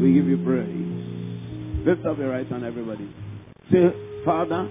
we 0.00 0.14
give 0.14 0.26
you 0.26 0.38
praise. 0.44 1.86
Lift 1.86 2.06
up 2.06 2.18
your 2.18 2.30
right 2.30 2.46
hand, 2.46 2.64
everybody. 2.64 3.08
Say, 3.72 3.90
Father, 4.24 4.68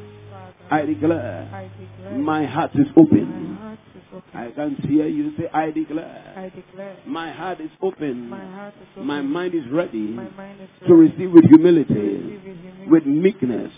I 0.70 0.86
declare, 0.86 1.50
I 1.54 1.70
declare 1.80 2.18
my 2.18 2.46
heart 2.46 2.72
is 2.76 2.88
open. 2.96 3.58
heart 3.60 3.80
is 3.96 4.04
open. 4.14 4.30
I 4.34 4.52
can 4.52 4.76
hear 4.88 5.08
you 5.08 5.32
say, 5.38 5.48
I 5.54 5.72
declare, 5.72 6.34
I 6.36 6.50
declare 6.50 6.98
my 7.06 7.32
heart 7.32 7.62
is 7.62 7.72
open. 7.82 8.30
my 8.30 8.46
heart 8.52 8.74
is 8.82 8.88
open. 8.96 9.08
My 9.08 9.22
mind 9.22 9.56
is 9.56 9.64
ready 9.72 10.00
mind 10.00 10.62
is 10.62 10.70
to 10.88 10.94
receive 10.94 11.32
with 11.32 11.46
humility, 11.46 11.94
receive 11.94 12.44
with 12.44 12.58
humility, 12.60 12.88
with 12.90 13.06
meekness, 13.06 13.72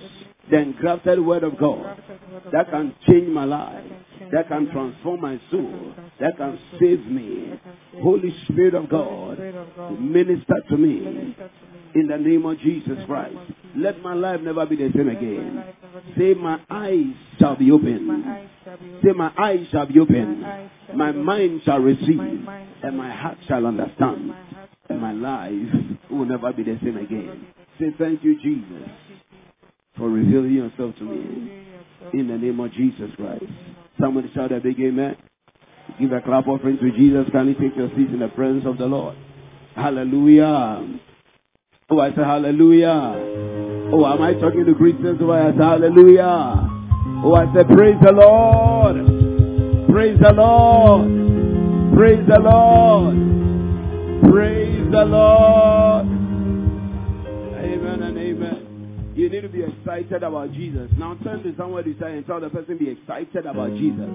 the 0.49 0.57
engrafted 0.57 1.23
word 1.23 1.43
of 1.43 1.57
God 1.57 1.81
grafted 1.81 2.19
word 2.31 2.45
of 2.45 2.51
that 2.51 2.69
can 2.71 2.95
change 3.07 3.29
my 3.29 3.45
life, 3.45 3.83
that 4.31 4.47
can 4.47 4.69
transform 4.71 5.21
my 5.21 5.39
soul, 5.51 5.93
that 6.19 6.37
can 6.37 6.59
save 6.79 7.05
me. 7.05 7.59
Holy 8.01 8.35
Spirit 8.47 8.75
of 8.75 8.89
God, 8.89 9.39
minister 9.99 10.55
to 10.69 10.77
me 10.77 11.35
in 11.95 12.07
the 12.07 12.17
name 12.17 12.45
of 12.45 12.59
Jesus 12.59 12.97
Christ. 13.05 13.35
Let 13.75 14.01
my 14.01 14.13
life 14.13 14.41
never 14.41 14.65
be 14.65 14.75
the 14.75 14.91
same 14.95 15.09
again. 15.09 15.63
Say, 16.17 16.33
my 16.33 16.59
eyes 16.69 17.13
shall 17.39 17.55
be 17.55 17.71
open. 17.71 18.47
Say, 19.03 19.11
my 19.13 19.31
eyes 19.37 19.65
shall 19.71 19.85
be 19.85 19.99
open. 19.99 20.45
My 20.95 21.11
mind 21.11 21.61
shall 21.65 21.79
receive. 21.79 22.19
And 22.19 22.97
my 22.97 23.11
heart 23.11 23.37
shall 23.47 23.65
understand. 23.65 24.33
And 24.89 25.01
my 25.01 25.11
life 25.11 25.53
will 26.09 26.25
never 26.25 26.51
be 26.53 26.63
the 26.63 26.77
same 26.83 26.97
again. 26.97 27.47
Say, 27.79 27.93
thank 27.97 28.23
you, 28.23 28.39
Jesus, 28.41 28.89
for 29.97 30.09
revealing 30.09 30.53
yourself 30.53 30.95
to 30.97 31.03
me. 31.03 31.65
In 32.13 32.27
the 32.27 32.37
name 32.37 32.59
of 32.59 32.71
Jesus 32.73 33.11
Christ. 33.15 33.43
Somebody 33.99 34.31
shout 34.33 34.51
a 34.51 34.59
big 34.59 34.79
amen. 34.79 35.17
Give 35.99 36.11
a 36.11 36.21
clap 36.21 36.47
offering 36.47 36.77
to 36.77 36.91
Jesus. 36.91 37.27
Can 37.31 37.47
you 37.49 37.55
take 37.55 37.75
your 37.75 37.89
seat 37.89 38.09
in 38.09 38.19
the 38.19 38.29
presence 38.29 38.65
of 38.65 38.77
the 38.77 38.85
Lord? 38.85 39.17
Hallelujah. 39.75 40.87
Oh, 41.89 41.99
I 41.99 42.09
say 42.11 42.21
hallelujah. 42.23 43.15
Oh, 43.91 44.05
am 44.05 44.21
I 44.21 44.33
talking 44.33 44.65
to 44.65 44.75
Christians? 44.75 45.19
Oh, 45.21 45.31
I 45.31 45.51
say 45.51 45.57
hallelujah. 45.57 46.69
Oh, 47.23 47.33
I 47.35 47.45
say 47.53 47.63
praise 47.65 47.97
the 48.01 48.11
Lord. 48.11 48.95
Praise 49.89 50.19
the 50.21 50.31
Lord. 50.31 51.95
Praise 51.97 52.25
the 52.27 52.39
Lord. 52.39 53.15
Praise 54.31 54.91
the 54.91 55.05
Lord. 55.05 55.98
You 59.29 59.35
need 59.35 59.41
to 59.41 59.49
be 59.49 59.61
excited 59.61 60.23
about 60.23 60.53
Jesus. 60.53 60.89
Now 60.97 61.15
turn 61.23 61.43
to 61.43 61.53
somebody 61.55 61.95
and 62.01 62.25
tell 62.25 62.41
the 62.41 62.49
person 62.49 62.79
be 62.79 62.89
excited 62.89 63.45
about 63.45 63.69
Jesus. 63.77 64.09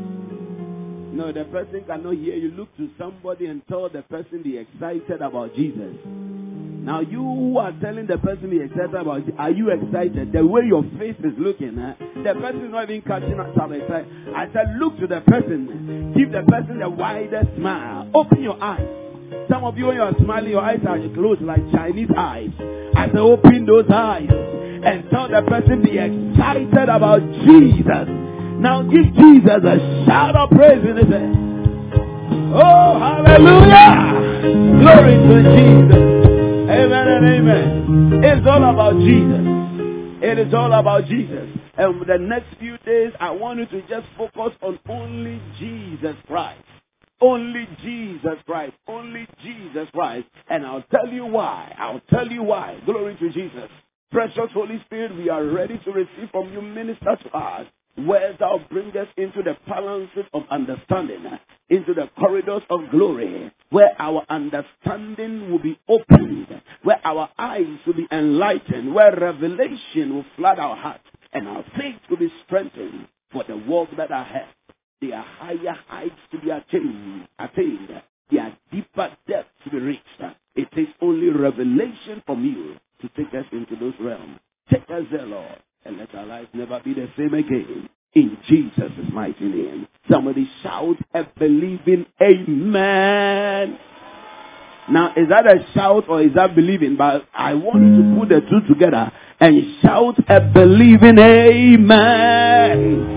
No, 1.15 1.31
the 1.31 1.45
person 1.45 1.85
cannot 1.87 2.15
hear 2.15 2.35
you. 2.35 2.51
Look 2.51 2.77
to 2.79 2.91
somebody 2.99 3.47
and 3.47 3.63
tell 3.69 3.89
the 3.89 4.03
person 4.03 4.43
be 4.43 4.59
excited 4.59 5.23
about 5.23 5.55
Jesus. 5.55 5.95
Now 6.05 6.99
you 6.99 7.23
who 7.23 7.59
are 7.59 7.71
telling 7.81 8.09
the 8.09 8.19
person 8.19 8.51
be 8.51 8.59
excited 8.61 8.93
about 8.93 9.23
are 9.39 9.53
you 9.53 9.71
excited? 9.71 10.33
The 10.33 10.45
way 10.45 10.63
your 10.67 10.83
face 10.99 11.15
is 11.23 11.39
looking, 11.39 11.79
eh? 11.79 11.95
the 12.25 12.35
person 12.35 12.65
is 12.67 12.73
not 12.73 12.91
even 12.91 13.03
catching 13.03 13.39
up 13.39 13.55
to 13.55 13.71
excited. 13.71 14.11
I 14.35 14.51
said 14.53 14.75
look 14.81 14.99
to 14.99 15.07
the 15.07 15.21
person. 15.21 16.13
Give 16.19 16.33
the 16.33 16.43
person 16.43 16.81
the 16.81 16.91
widest 16.91 17.55
smile. 17.55 18.11
Open 18.15 18.43
your 18.43 18.61
eyes. 18.61 18.83
Some 19.49 19.63
of 19.63 19.79
you 19.79 19.87
when 19.87 19.95
you 19.95 20.03
are 20.03 20.15
smiling, 20.19 20.51
your 20.51 20.63
eyes 20.63 20.81
are 20.85 20.99
closed 21.15 21.41
like 21.43 21.63
Chinese 21.71 22.11
eyes. 22.19 22.51
I 22.97 23.07
say 23.13 23.19
open 23.19 23.65
those 23.65 23.87
eyes 23.89 24.29
and 24.85 25.09
tell 25.11 25.29
the 25.29 25.43
person 25.49 25.83
be 25.83 25.99
excited 25.99 26.89
about 26.89 27.21
Jesus. 27.45 28.09
Now 28.61 28.83
give 28.83 29.13
Jesus 29.15 29.61
a 29.65 30.05
shout 30.07 30.37
of 30.37 30.51
praise 30.51 30.85
in 30.85 30.97
his. 30.97 31.07
Oh, 32.57 32.99
hallelujah! 32.99 34.23
Glory 34.81 35.17
to 35.17 35.37
Jesus. 35.57 36.05
Amen 36.71 37.09
and 37.09 37.27
amen. 37.27 38.25
It's 38.25 38.47
all 38.47 38.63
about 38.63 38.95
Jesus. 39.01 39.45
It 40.23 40.39
is 40.39 40.55
all 40.55 40.73
about 40.73 41.07
Jesus. 41.07 41.49
And 41.77 42.07
the 42.07 42.19
next 42.19 42.57
few 42.59 42.79
days, 42.79 43.13
I 43.19 43.31
want 43.33 43.59
you 43.59 43.67
to 43.67 43.81
just 43.89 44.07
focus 44.17 44.57
on 44.63 44.79
only 44.89 45.43
Jesus 45.59 46.17
Christ. 46.27 46.63
Only 47.21 47.69
Jesus 47.83 48.39
Christ. 48.47 48.75
Only 48.87 49.27
Jesus 49.43 49.89
Christ. 49.93 50.27
And 50.49 50.65
I'll 50.65 50.85
tell 50.91 51.09
you 51.09 51.27
why. 51.27 51.75
I'll 51.79 52.01
tell 52.11 52.29
you 52.29 52.43
why. 52.43 52.81
Glory 52.87 53.17
to 53.17 53.31
Jesus. 53.33 53.71
Precious 54.11 54.51
Holy 54.53 54.81
Spirit, 54.87 55.17
we 55.17 55.29
are 55.29 55.45
ready 55.45 55.79
to 55.85 55.91
receive 55.91 56.31
from 56.31 56.53
you. 56.53 56.63
Minister 56.63 57.17
to 57.25 57.37
us. 57.37 57.67
Where 57.97 58.37
thou 58.39 58.61
bringest 58.71 58.97
us 58.97 59.15
into 59.17 59.43
the 59.45 59.55
palaces 59.69 60.25
of 60.33 60.43
understanding, 60.51 61.25
into 61.69 61.95
the 61.95 62.11
corridors 62.19 62.63
of 62.69 62.91
glory, 62.91 63.53
where 63.71 63.95
our 64.01 64.25
understanding 64.29 65.51
will 65.51 65.61
be 65.61 65.79
opened, 65.89 66.61
where 66.83 67.01
our 67.05 67.29
eyes 67.39 67.79
will 67.87 67.95
be 67.95 68.09
enlightened, 68.11 68.93
where 68.93 69.15
revelation 69.17 70.15
will 70.15 70.25
flood 70.35 70.59
our 70.59 70.77
hearts, 70.77 71.05
and 71.33 71.47
our 71.47 71.65
faith 71.79 72.01
will 72.11 72.17
be 72.17 72.33
strengthened 72.45 73.07
for 73.33 73.45
the 73.45 73.57
work 73.57 73.91
that 73.97 74.11
I 74.11 74.25
have. 74.25 74.77
There 75.01 75.17
are 75.17 75.25
higher 75.25 75.79
heights 75.87 76.19
to 76.33 76.41
be 76.41 76.51
attained, 76.51 77.29
attained. 77.39 78.03
There 78.31 78.43
are 78.43 78.57
deeper 78.73 79.17
depths 79.29 79.51
to 79.65 79.71
be 79.71 79.79
reached. 79.79 80.03
It 80.57 80.71
takes 80.73 80.93
only 81.01 81.29
revelation 81.29 82.23
from 82.27 82.45
you 82.45 82.77
to 83.01 83.09
take 83.17 83.35
us 83.35 83.47
into 83.53 83.77
those 83.77 83.95
realms. 84.01 84.39
Take 84.71 84.89
us 84.91 85.05
there, 85.11 85.27
Lord, 85.27 85.61
and 85.85 85.99
let 85.99 86.15
our 86.15 86.27
lives 86.27 86.49
never 86.55 86.81
be 86.85 86.95
the 86.95 87.09
same 87.17 87.35
again. 87.35 87.89
In 88.15 88.39
Jesus' 88.49 88.93
mighty 89.13 89.45
name. 89.45 89.87
Somebody 90.11 90.49
shout 90.63 90.97
a 91.13 91.25
believing 91.39 92.07
amen. 92.23 93.79
Now, 94.91 95.13
is 95.17 95.29
that 95.31 95.47
a 95.47 95.67
shout 95.73 96.09
or 96.09 96.21
is 96.23 96.35
that 96.35 96.55
believing? 96.55 96.97
But 96.97 97.27
I 97.35 97.55
want 97.55 97.83
you 97.83 98.03
to 98.03 98.21
put 98.21 98.29
the 98.29 98.41
two 98.49 98.61
together 98.73 99.11
and 99.41 99.81
shout 99.83 100.17
a 100.29 100.41
believing 100.41 101.19
amen. 101.19 103.11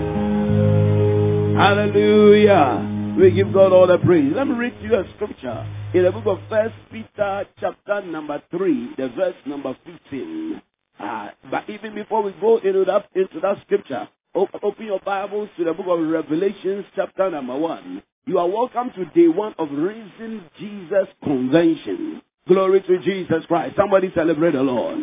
Hallelujah. 1.56 2.87
We 3.18 3.32
give 3.32 3.52
God 3.52 3.72
all 3.72 3.88
the 3.88 3.98
praise. 3.98 4.32
Let 4.32 4.46
me 4.46 4.54
read 4.54 4.78
to 4.78 4.84
you 4.84 4.94
a 4.94 5.04
scripture 5.16 5.66
in 5.92 6.04
the 6.04 6.12
book 6.12 6.26
of 6.26 6.38
First 6.48 6.76
Peter, 6.92 7.46
chapter 7.58 8.00
number 8.02 8.40
three, 8.48 8.90
the 8.96 9.08
verse 9.08 9.34
number 9.44 9.76
fifteen. 9.84 10.62
Uh, 11.00 11.30
but 11.50 11.68
even 11.68 11.96
before 11.96 12.22
we 12.22 12.32
go 12.40 12.58
into 12.58 12.84
that 12.84 13.06
into 13.16 13.40
that 13.40 13.60
scripture, 13.62 14.08
open 14.36 14.86
your 14.86 15.00
Bibles 15.00 15.48
to 15.58 15.64
the 15.64 15.72
book 15.72 15.86
of 15.88 15.98
Revelations, 16.08 16.84
chapter 16.94 17.28
number 17.28 17.58
one. 17.58 18.04
You 18.26 18.38
are 18.38 18.48
welcome 18.48 18.92
to 18.94 19.04
day 19.06 19.26
one 19.26 19.52
of 19.58 19.68
Risen 19.72 20.44
Jesus 20.60 21.08
Convention. 21.24 22.22
Glory 22.46 22.82
to 22.82 22.98
Jesus 23.00 23.44
Christ. 23.48 23.74
Somebody 23.76 24.12
celebrate 24.14 24.52
the 24.52 24.62
Lord. 24.62 24.96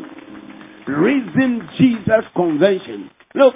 Risen 0.88 1.68
Jesus 1.78 2.24
Convention. 2.34 3.12
Look, 3.34 3.56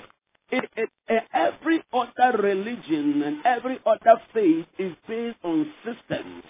it, 0.52 0.70
it, 0.76 0.90
uh, 1.10 1.16
every 1.34 1.84
other 1.94 2.38
religion 2.42 3.24
and 3.24 3.46
every 3.46 3.80
other 3.86 4.22
faith 4.34 4.66
is 4.78 4.94
based 5.08 5.38
on 5.44 5.72
systems. 5.86 6.44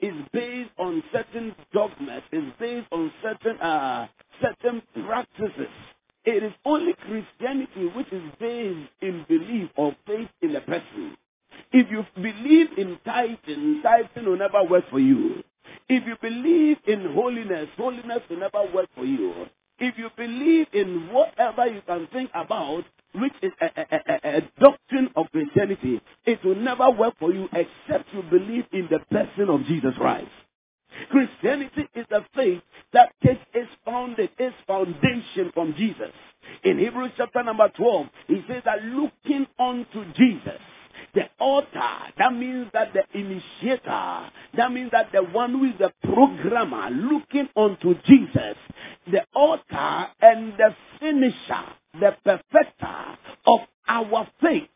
Is 0.00 0.14
based 0.32 0.70
on 0.78 1.02
certain 1.12 1.54
dogmas. 1.72 2.22
Is 2.32 2.44
based 2.58 2.88
on 2.92 3.12
certain 3.22 3.60
uh, 3.60 4.08
certain 4.42 4.82
practices. 5.06 5.72
It 6.24 6.42
is 6.42 6.52
only 6.64 6.94
Christianity 6.94 7.86
which 7.94 8.12
is 8.12 8.22
based 8.40 8.90
in 9.00 9.24
belief 9.28 9.70
or 9.76 9.94
faith 10.06 10.28
in 10.42 10.56
a 10.56 10.60
person. 10.60 11.16
If 11.72 11.90
you 11.90 12.04
believe 12.16 12.68
in 12.76 12.98
tithing, 13.04 13.82
tithing 13.82 14.24
will 14.24 14.38
never 14.38 14.64
work 14.64 14.84
for 14.90 14.98
you. 14.98 15.42
If 15.88 16.06
you 16.06 16.16
believe 16.20 16.78
in 16.86 17.12
holiness, 17.14 17.68
holiness 17.76 18.20
will 18.30 18.38
never 18.38 18.64
work 18.72 18.88
for 18.94 19.04
you. 19.04 19.46
If 19.78 19.98
you 19.98 20.08
believe 20.16 20.68
in 20.72 21.08
whatever 21.12 21.66
you 21.66 21.82
can 21.86 22.06
think 22.12 22.30
about, 22.34 22.84
which 23.14 23.32
is 23.42 23.52
a, 23.60 23.66
a, 23.66 24.00
a, 24.08 24.36
a 24.38 24.40
doctrine 24.60 25.10
of 25.16 25.26
Christianity, 25.32 26.00
it 26.24 26.44
will 26.44 26.56
never 26.56 26.90
work 26.90 27.14
for 27.18 27.32
you 27.32 27.48
except 27.52 28.12
you 28.12 28.22
believe 28.30 28.64
in 28.72 28.88
the 28.90 29.00
person 29.10 29.48
of 29.48 29.64
Jesus 29.66 29.94
Christ. 29.96 30.30
Christianity 31.10 31.88
is 31.94 32.06
a 32.10 32.24
faith 32.34 32.62
that 32.92 33.12
takes 33.24 33.40
its 33.52 33.70
founded, 33.84 34.30
its 34.38 34.54
foundation 34.66 35.50
from 35.52 35.74
Jesus. 35.76 36.12
In 36.62 36.78
Hebrews 36.78 37.12
chapter 37.16 37.42
number 37.42 37.68
12, 37.76 38.06
he 38.28 38.44
says 38.48 38.62
that 38.64 38.82
looking 38.84 39.46
unto 39.58 40.12
Jesus, 40.14 40.60
the 41.14 41.28
author, 41.38 42.12
that 42.18 42.32
means 42.32 42.68
that 42.72 42.92
the 42.92 43.04
initiator, 43.18 44.30
that 44.56 44.72
means 44.72 44.90
that 44.92 45.12
the 45.12 45.22
one 45.22 45.52
who 45.52 45.64
is 45.64 45.74
the 45.78 45.92
programmer, 46.02 46.90
looking 46.90 47.48
unto 47.56 47.94
Jesus, 48.04 48.56
the 49.10 49.24
author 49.34 50.08
and 50.20 50.54
the 50.54 50.74
finisher, 51.00 51.64
the 52.00 52.16
perfecter 52.24 53.18
of 53.46 53.60
our 53.88 54.28
faith. 54.42 54.68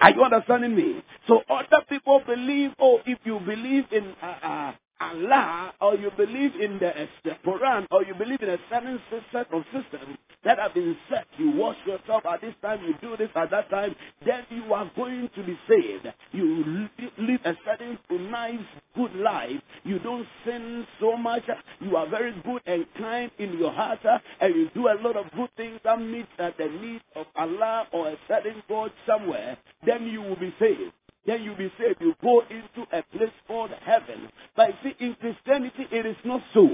Are 0.00 0.10
you 0.10 0.22
understanding 0.22 0.76
me? 0.76 1.02
So 1.26 1.42
other 1.50 1.84
people 1.88 2.22
believe, 2.26 2.70
oh, 2.80 3.00
if 3.06 3.18
you 3.24 3.40
believe 3.40 3.84
in 3.92 4.14
uh, 4.22 4.26
uh, 4.42 4.72
Allah 5.00 5.72
or 5.80 5.94
you 5.96 6.10
believe 6.16 6.52
in 6.60 6.78
the, 6.78 6.92
the 7.24 7.32
Quran 7.46 7.86
or 7.90 8.04
you 8.04 8.14
believe 8.14 8.42
in 8.42 8.50
a 8.50 8.58
certain 8.70 9.00
set 9.32 9.52
of 9.52 9.62
systems 9.72 10.18
that 10.44 10.58
have 10.58 10.74
been 10.74 10.96
set, 11.10 11.26
you 11.36 11.50
wash 11.50 11.76
yourself 11.86 12.24
at 12.26 12.40
this 12.40 12.54
time, 12.62 12.80
you 12.84 12.94
do 13.00 13.16
this 13.16 13.28
at 13.34 13.50
that 13.50 13.68
time, 13.70 13.94
then 14.24 14.44
you 14.50 14.72
are 14.72 14.90
going 14.96 15.28
to 15.34 15.42
be 15.42 15.58
saved. 15.68 16.06
You 16.32 16.88
live 17.18 17.40
a 17.44 17.54
certain 17.64 17.98
nice, 18.30 18.58
good 18.96 19.14
life. 19.16 19.60
You 19.84 19.98
don't 19.98 20.26
sin 20.44 20.86
so 21.00 21.16
much. 21.16 21.42
You 21.80 21.96
are 21.96 22.08
very 22.08 22.32
good 22.44 22.62
and 22.66 22.86
kind 22.98 23.30
in 23.38 23.58
your 23.58 23.72
heart 23.72 24.00
and 24.40 24.54
you 24.54 24.70
do 24.74 24.88
a 24.88 24.96
lot 25.00 25.16
of 25.16 25.30
good 25.32 25.50
things 25.56 25.80
that 25.84 26.00
meet 26.00 26.26
uh, 26.38 26.50
the 26.58 26.66
needs 26.66 27.04
of 27.16 27.26
Allah 27.36 27.86
or 27.92 28.08
a 28.08 28.16
certain 28.28 28.62
God 28.68 28.90
somewhere. 29.06 29.56
Then 29.84 30.06
you 30.06 30.22
will 30.22 30.36
be 30.36 30.54
saved 30.58 30.92
then 31.28 31.42
you'll 31.42 31.56
be 31.56 31.70
saved. 31.78 32.00
You 32.00 32.14
go 32.22 32.42
into 32.48 32.88
a 32.90 33.02
place 33.16 33.32
called 33.46 33.70
heaven. 33.84 34.28
But 34.56 34.70
see, 34.82 34.94
in 34.98 35.14
Christianity, 35.20 35.86
it 35.90 36.06
is 36.06 36.16
not 36.24 36.40
so. 36.54 36.68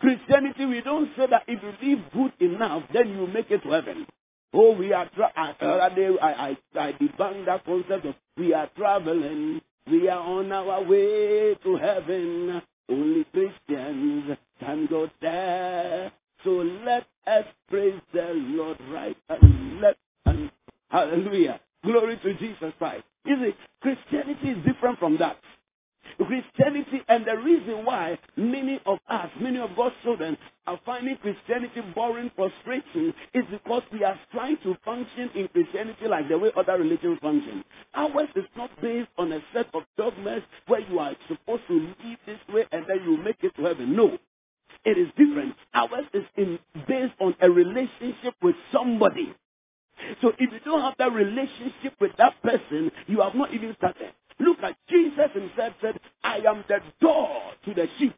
Christianity, 0.00 0.66
we 0.66 0.80
don't 0.80 1.10
say 1.16 1.26
that 1.30 1.44
if 1.46 1.62
you 1.62 1.94
live 1.96 2.04
good 2.12 2.32
enough, 2.52 2.82
then 2.92 3.08
you 3.08 3.26
make 3.26 3.50
it 3.50 3.62
to 3.62 3.70
heaven. 3.70 4.06
Oh, 4.52 4.72
we 4.76 4.92
are 4.92 5.10
other 5.16 5.94
day 5.96 6.10
I, 6.22 6.26
I 6.26 6.56
I 6.78 6.92
debunked 6.92 7.46
that 7.46 7.64
concept 7.64 8.06
of 8.06 8.14
we 8.36 8.54
are 8.54 8.70
traveling, 8.76 9.60
we 9.90 10.08
are 10.08 10.20
on 10.20 10.52
our 10.52 10.82
way 10.84 11.56
to 11.64 11.76
heaven. 11.76 12.62
Only 12.88 13.24
Christians 13.32 14.36
can 14.60 14.86
go 14.86 15.08
there. 15.20 16.12
So 16.44 16.50
let 16.50 17.06
us 17.26 17.46
praise 17.68 18.00
the 18.12 18.32
Lord 18.32 18.78
right 18.92 19.16
and 19.28 19.80
let 19.80 19.96
and 20.26 20.50
hallelujah. 20.88 21.60
Glory 21.84 22.18
to 22.22 22.34
Jesus 22.34 22.72
Christ. 22.78 23.04
You 23.24 23.36
see, 23.36 23.54
Christianity 23.80 24.50
is 24.50 24.64
different 24.64 24.98
from 24.98 25.18
that. 25.18 25.36
Christianity, 26.16 27.02
and 27.08 27.26
the 27.26 27.36
reason 27.36 27.84
why 27.84 28.18
many 28.36 28.80
of 28.86 28.98
us, 29.08 29.28
many 29.40 29.58
of 29.58 29.70
God's 29.76 29.94
children, 30.02 30.36
are 30.66 30.78
finding 30.86 31.16
Christianity 31.16 31.80
boring, 31.94 32.30
frustrating, 32.36 33.12
is 33.34 33.44
because 33.50 33.82
we 33.92 34.04
are 34.04 34.18
trying 34.32 34.56
to 34.62 34.76
function 34.84 35.30
in 35.34 35.48
Christianity 35.48 36.06
like 36.08 36.28
the 36.28 36.38
way 36.38 36.50
other 36.56 36.78
religions 36.78 37.18
function. 37.20 37.64
Ours 37.94 38.28
is 38.36 38.44
not 38.56 38.70
based 38.80 39.10
on 39.18 39.32
a 39.32 39.40
set 39.52 39.66
of 39.74 39.82
dogmas 39.98 40.42
where 40.66 40.80
you 40.80 40.98
are 40.98 41.14
supposed 41.28 41.62
to 41.68 41.74
live 41.74 42.18
this 42.26 42.38
way 42.48 42.64
and 42.72 42.84
then 42.88 42.98
you 43.04 43.16
make 43.22 43.36
it 43.42 43.54
to 43.56 43.62
heaven. 43.62 43.94
No. 43.94 44.18
It 44.84 44.98
is 44.98 45.08
different. 45.16 45.54
Ours 45.74 46.04
is 46.12 46.24
in, 46.36 46.58
based 46.86 47.14
on 47.20 47.34
a 47.40 47.50
relationship 47.50 48.34
with 48.42 48.56
somebody. 48.72 49.34
So 50.20 50.32
if 50.38 50.52
you 50.52 50.60
don't 50.64 50.80
have 50.80 50.94
that 50.98 51.12
relationship 51.12 51.94
with 52.00 52.12
that 52.18 52.40
person, 52.42 52.90
you 53.06 53.20
have 53.20 53.34
not 53.34 53.52
even 53.54 53.74
started. 53.76 54.12
Look 54.40 54.58
at 54.62 54.76
Jesus 54.88 55.30
himself 55.32 55.74
said, 55.80 55.98
I 56.22 56.38
am 56.38 56.64
the 56.68 56.80
door 57.00 57.52
to 57.64 57.74
the 57.74 57.86
sheep. 57.98 58.14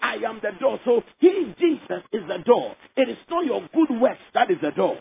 I 0.00 0.16
am 0.16 0.40
the 0.42 0.52
door. 0.60 0.78
So 0.84 1.02
he, 1.18 1.54
Jesus, 1.58 2.04
is 2.12 2.22
the 2.28 2.38
door. 2.44 2.76
It 2.96 3.08
is 3.08 3.18
not 3.30 3.44
your 3.44 3.68
good 3.74 4.00
works 4.00 4.20
that 4.34 4.50
is 4.50 4.58
the 4.62 4.70
door. 4.70 4.98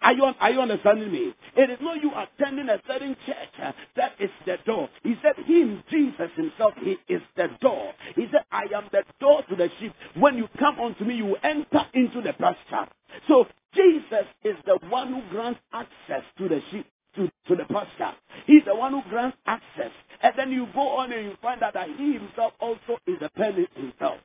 Are 0.00 0.12
you, 0.12 0.24
are 0.24 0.50
you 0.50 0.60
understanding 0.60 1.10
me? 1.10 1.34
It 1.56 1.70
is 1.70 1.78
not 1.80 2.00
you 2.00 2.12
attending 2.14 2.68
a 2.68 2.80
certain 2.86 3.16
church 3.26 3.48
uh, 3.62 3.72
that 3.96 4.12
is 4.20 4.30
the 4.46 4.56
door. 4.64 4.88
He 5.02 5.16
said, 5.22 5.44
Him, 5.44 5.82
Jesus 5.90 6.30
Himself, 6.36 6.74
He 6.82 6.96
is 7.12 7.22
the 7.36 7.48
door. 7.60 7.92
He 8.14 8.26
said, 8.30 8.42
I 8.52 8.64
am 8.74 8.88
the 8.92 9.02
door 9.20 9.42
to 9.48 9.56
the 9.56 9.68
sheep. 9.80 9.92
When 10.14 10.36
you 10.36 10.48
come 10.58 10.78
unto 10.78 11.04
me, 11.04 11.16
you 11.16 11.36
enter 11.42 11.84
into 11.94 12.22
the 12.22 12.32
pasture. 12.34 12.88
So 13.26 13.46
Jesus 13.74 14.26
is 14.44 14.56
the 14.66 14.78
one 14.88 15.08
who 15.08 15.22
grants 15.30 15.60
access 15.72 16.22
to 16.38 16.48
the 16.48 16.60
sheep, 16.70 16.86
to, 17.16 17.30
to 17.48 17.56
the 17.56 17.64
pasture. 17.64 18.16
He's 18.46 18.64
the 18.66 18.74
one 18.74 18.92
who 18.92 19.02
grants 19.08 19.36
access. 19.46 19.90
And 20.22 20.34
then 20.36 20.50
you 20.50 20.66
go 20.74 20.96
on 20.98 21.12
and 21.12 21.26
you 21.26 21.36
find 21.42 21.62
out 21.62 21.74
that 21.74 21.88
He 21.96 22.14
Himself 22.14 22.52
also 22.60 22.98
is 23.06 23.18
a 23.20 23.28
penny 23.30 23.66
Himself. 23.74 24.18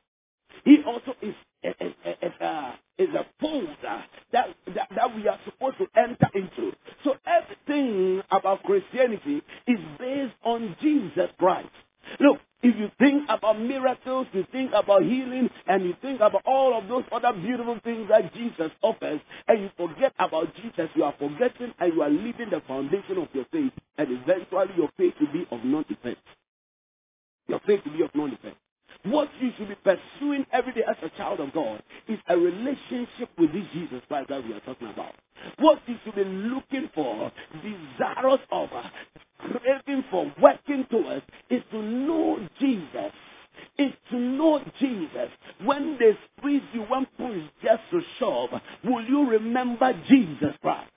He 0.64 0.78
also 0.86 1.14
is 1.22 1.34
is, 1.62 1.92
is, 2.22 2.32
uh, 2.40 2.72
is 2.98 3.08
a 3.14 3.26
fold 3.40 3.68
that, 3.82 4.06
that 4.32 4.48
that 4.94 5.16
we 5.16 5.26
are 5.26 5.38
supposed 5.44 5.78
to 5.78 5.86
enter 5.96 6.28
into. 6.34 6.72
So 7.02 7.16
everything 7.26 8.22
about 8.30 8.62
Christianity 8.64 9.42
is 9.66 9.78
based 9.98 10.34
on 10.44 10.76
Jesus 10.80 11.30
Christ. 11.38 11.68
Look, 12.20 12.38
if 12.62 12.74
you 12.78 12.88
think 12.98 13.24
about 13.28 13.60
miracles, 13.60 14.26
you 14.32 14.46
think 14.50 14.72
about 14.74 15.02
healing, 15.02 15.50
and 15.66 15.84
you 15.84 15.94
think 16.00 16.20
about 16.20 16.42
all 16.46 16.78
of 16.78 16.88
those 16.88 17.04
other 17.12 17.32
beautiful 17.38 17.78
things 17.84 18.08
that 18.08 18.32
Jesus 18.32 18.70
offers, 18.82 19.20
and 19.46 19.62
you 19.62 19.70
forget 19.76 20.12
about 20.18 20.54
Jesus, 20.56 20.88
you 20.94 21.04
are 21.04 21.14
forgetting 21.18 21.74
and 21.78 21.92
you 21.92 22.02
are 22.02 22.10
leaving 22.10 22.48
the 22.50 22.62
foundation 22.66 23.18
of 23.18 23.28
your 23.34 23.44
faith, 23.52 23.72
and 23.98 24.08
eventually 24.10 24.72
your 24.76 24.88
faith 24.96 25.14
will 25.20 25.32
be 25.32 25.46
of 25.50 25.62
non 25.64 25.84
effect. 25.90 26.20
Your 27.48 27.60
faith 27.66 27.80
will 27.84 27.92
be 27.92 28.02
of 28.02 28.14
non 28.14 28.32
effect. 28.32 28.56
What 29.04 29.28
you 29.38 29.50
should 29.58 29.68
be 29.68 29.74
pursuing 29.74 30.46
every 30.50 30.72
day 30.72 30.82
as 30.88 30.96
a 31.02 31.10
child 31.18 31.38
of 31.40 31.52
God 31.52 31.82
is 32.08 32.18
a 32.28 32.36
relationship 32.36 33.28
with 33.38 33.52
this 33.52 33.64
Jesus 33.74 34.00
Christ 34.08 34.30
that 34.30 34.42
we 34.42 34.54
are 34.54 34.60
talking 34.60 34.88
about. 34.88 35.12
What 35.58 35.80
you 35.86 35.96
should 36.04 36.14
be 36.14 36.24
looking 36.24 36.88
for, 36.94 37.30
desirous 37.62 38.40
of, 38.50 38.70
craving 39.38 40.04
for, 40.10 40.32
working 40.40 40.86
towards, 40.90 41.24
is 41.50 41.62
to 41.70 41.82
know 41.82 42.48
Jesus. 42.58 43.12
Is 43.78 43.92
to 44.10 44.16
know 44.16 44.60
Jesus. 44.80 45.28
When 45.64 45.98
they 45.98 46.16
squeeze 46.38 46.62
you, 46.72 46.82
one 46.82 47.06
push 47.18 47.42
just 47.62 47.82
to 47.90 48.00
shove, 48.18 48.50
will 48.84 49.04
you 49.04 49.28
remember 49.28 49.92
Jesus 50.08 50.54
Christ? 50.62 50.90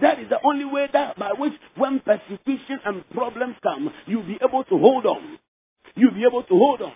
That 0.00 0.18
is 0.18 0.28
the 0.28 0.38
only 0.44 0.64
way 0.64 0.88
that 0.92 1.18
by 1.18 1.30
which 1.38 1.52
when 1.76 2.00
persecution 2.00 2.80
and 2.84 3.08
problems 3.10 3.56
come, 3.62 3.90
you'll 4.06 4.22
be 4.26 4.38
able 4.42 4.64
to 4.64 4.78
hold 4.78 5.06
on 5.06 5.38
you'll 5.96 6.14
be 6.14 6.24
able 6.28 6.42
to 6.42 6.54
hold 6.54 6.82
on. 6.82 6.92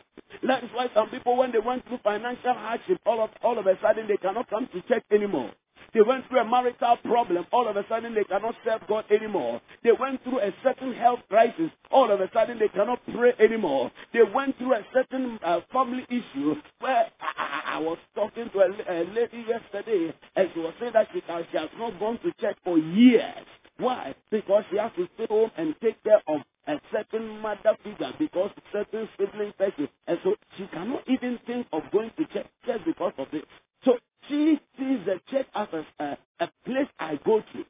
That 0.46 0.64
is 0.64 0.70
why 0.72 0.88
some 0.94 1.10
people, 1.10 1.36
when 1.36 1.52
they 1.52 1.58
went 1.58 1.86
through 1.86 1.98
financial 2.04 2.54
hardship, 2.54 3.00
all 3.06 3.22
of, 3.22 3.30
all 3.42 3.58
of 3.58 3.66
a 3.66 3.78
sudden 3.82 4.06
they 4.06 4.16
cannot 4.16 4.48
come 4.50 4.68
to 4.72 4.82
church 4.82 5.04
anymore. 5.10 5.50
They 5.94 6.02
went 6.02 6.28
through 6.28 6.40
a 6.40 6.44
marital 6.44 6.98
problem, 7.02 7.46
all 7.50 7.66
of 7.66 7.76
a 7.76 7.84
sudden 7.88 8.14
they 8.14 8.24
cannot 8.24 8.54
serve 8.62 8.82
God 8.86 9.04
anymore. 9.10 9.60
They 9.82 9.92
went 9.98 10.22
through 10.22 10.40
a 10.40 10.52
certain 10.62 10.92
health 10.92 11.20
crisis, 11.30 11.70
all 11.90 12.10
of 12.10 12.20
a 12.20 12.30
sudden 12.32 12.58
they 12.58 12.68
cannot 12.68 13.00
pray 13.14 13.32
anymore. 13.40 13.90
They 14.12 14.22
went 14.22 14.58
through 14.58 14.74
a 14.74 14.86
certain 14.92 15.38
uh, 15.42 15.60
family 15.72 16.04
issue 16.10 16.56
where 16.80 17.06
I, 17.20 17.76
I, 17.76 17.78
was 17.78 17.96
talking 18.14 18.50
to 18.52 18.58
a, 18.58 18.68
a, 18.68 18.98
lady 19.14 19.44
yesterday 19.48 20.14
and 20.36 20.50
she 20.52 20.60
was 20.60 20.74
saying 20.78 20.92
that 20.92 21.08
she, 21.12 21.20
she 21.20 21.56
has 21.56 21.70
not 21.78 21.98
gone 21.98 22.18
to 22.18 22.32
church 22.38 22.58
for 22.64 22.78
years. 22.78 23.46
Why? 23.78 24.14
Because 24.30 24.64
she 24.70 24.76
has 24.76 24.92
to 24.96 25.08
stay 25.14 25.26
home 25.26 25.50
and 25.56 25.74
take 25.80 26.02
care 26.04 26.20
of 26.26 26.42
a 26.68 26.80
certain 26.92 27.40
mother 27.40 27.76
figure 27.82 28.12
because 28.18 28.50
certain 28.72 29.08
sibling 29.18 29.52
person. 29.58 29.88
And 30.06 30.18
so 30.22 30.34
she 30.56 30.66
cannot 30.66 31.02
even 31.08 31.38
think 31.46 31.66
of 31.72 31.82
going 31.90 32.10
to 32.18 32.24
church 32.26 32.46
just 32.66 32.84
because 32.84 33.14
of 33.18 33.26
this. 33.32 33.42
So 33.84 33.98
she 34.28 34.60
sees 34.78 34.98
the 35.06 35.18
church 35.30 35.46
as 35.54 35.68
a, 35.98 36.18
a, 36.40 36.50
place 36.64 36.88
I 37.00 37.18
go 37.24 37.40
to. 37.40 37.64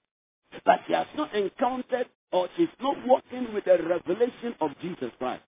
But 0.64 0.80
she 0.86 0.94
has 0.94 1.06
not 1.16 1.34
encountered 1.34 2.06
or 2.32 2.48
she's 2.56 2.68
not 2.82 2.96
walking 3.06 3.54
with 3.54 3.64
the 3.64 3.78
revelation 3.82 4.54
of 4.60 4.70
Jesus 4.82 5.10
Christ. 5.18 5.42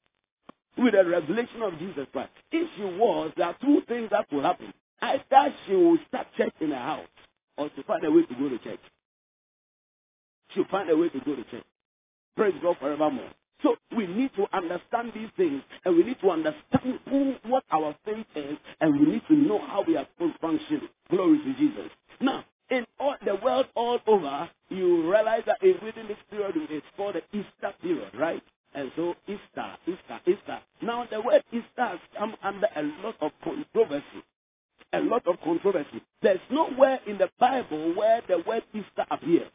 With 0.78 0.94
the 0.94 1.04
revelation 1.04 1.62
of 1.62 1.78
Jesus 1.78 2.06
Christ. 2.12 2.30
If 2.52 2.68
she 2.76 2.84
was, 2.84 3.32
there 3.36 3.46
are 3.46 3.56
two 3.60 3.82
things 3.88 4.10
that 4.10 4.32
will 4.32 4.42
happen. 4.42 4.72
Either 5.02 5.54
she 5.66 5.74
will 5.74 5.98
start 6.06 6.28
church 6.36 6.54
in 6.60 6.70
her 6.70 6.76
house 6.76 7.08
or 7.56 7.68
she'll 7.74 7.84
find 7.84 8.04
a 8.04 8.10
way 8.12 8.22
to 8.22 8.34
go 8.34 8.48
to 8.48 8.58
church. 8.58 8.80
She'll 10.54 10.68
find 10.70 10.88
a 10.88 10.96
way 10.96 11.08
to 11.08 11.18
go 11.20 11.34
to 11.34 11.42
church. 11.44 11.64
Praise 12.36 12.54
God 12.62 12.76
forevermore. 12.78 13.30
So 13.62 13.76
we 13.96 14.06
need 14.06 14.30
to 14.36 14.46
understand 14.56 15.12
these 15.14 15.30
things 15.36 15.62
and 15.84 15.96
we 15.96 16.04
need 16.04 16.20
to 16.20 16.30
understand 16.30 17.00
who, 17.08 17.34
what 17.46 17.64
our 17.70 17.94
faith 18.04 18.26
is 18.34 18.56
and 18.80 18.98
we 18.98 19.06
need 19.06 19.22
to 19.28 19.34
know 19.34 19.58
how 19.58 19.84
we 19.86 19.96
are 19.96 20.06
supposed 20.14 20.34
to 20.34 20.40
function. 20.40 20.82
Glory 21.10 21.38
to 21.38 21.54
Jesus. 21.54 21.90
Now, 22.20 22.44
in 22.70 22.86
all 22.98 23.16
the 23.24 23.36
world 23.36 23.66
all 23.74 23.98
over, 24.06 24.48
you 24.70 25.10
realize 25.10 25.42
that 25.46 25.58
within 25.62 26.08
this 26.08 26.16
period 26.30 26.54
it's 26.70 26.86
called 26.96 27.16
the 27.16 27.38
Easter 27.38 27.74
period, 27.82 28.10
right? 28.18 28.42
And 28.74 28.90
so 28.96 29.14
Easter, 29.26 29.66
Easter, 29.86 30.20
Easter. 30.26 30.60
Now 30.82 31.06
the 31.10 31.20
word 31.20 31.42
Easter 31.52 31.64
has 31.76 31.98
come 32.16 32.36
under 32.42 32.68
a 32.76 32.82
lot 33.04 33.16
of 33.20 33.32
controversy. 33.42 34.24
A 34.92 35.00
lot 35.00 35.26
of 35.26 35.40
controversy. 35.44 36.02
There's 36.22 36.40
nowhere 36.50 37.00
in 37.06 37.18
the 37.18 37.28
Bible 37.38 37.94
where 37.94 38.22
the 38.28 38.38
word 38.46 38.62
Easter 38.74 39.06
appears. 39.10 39.50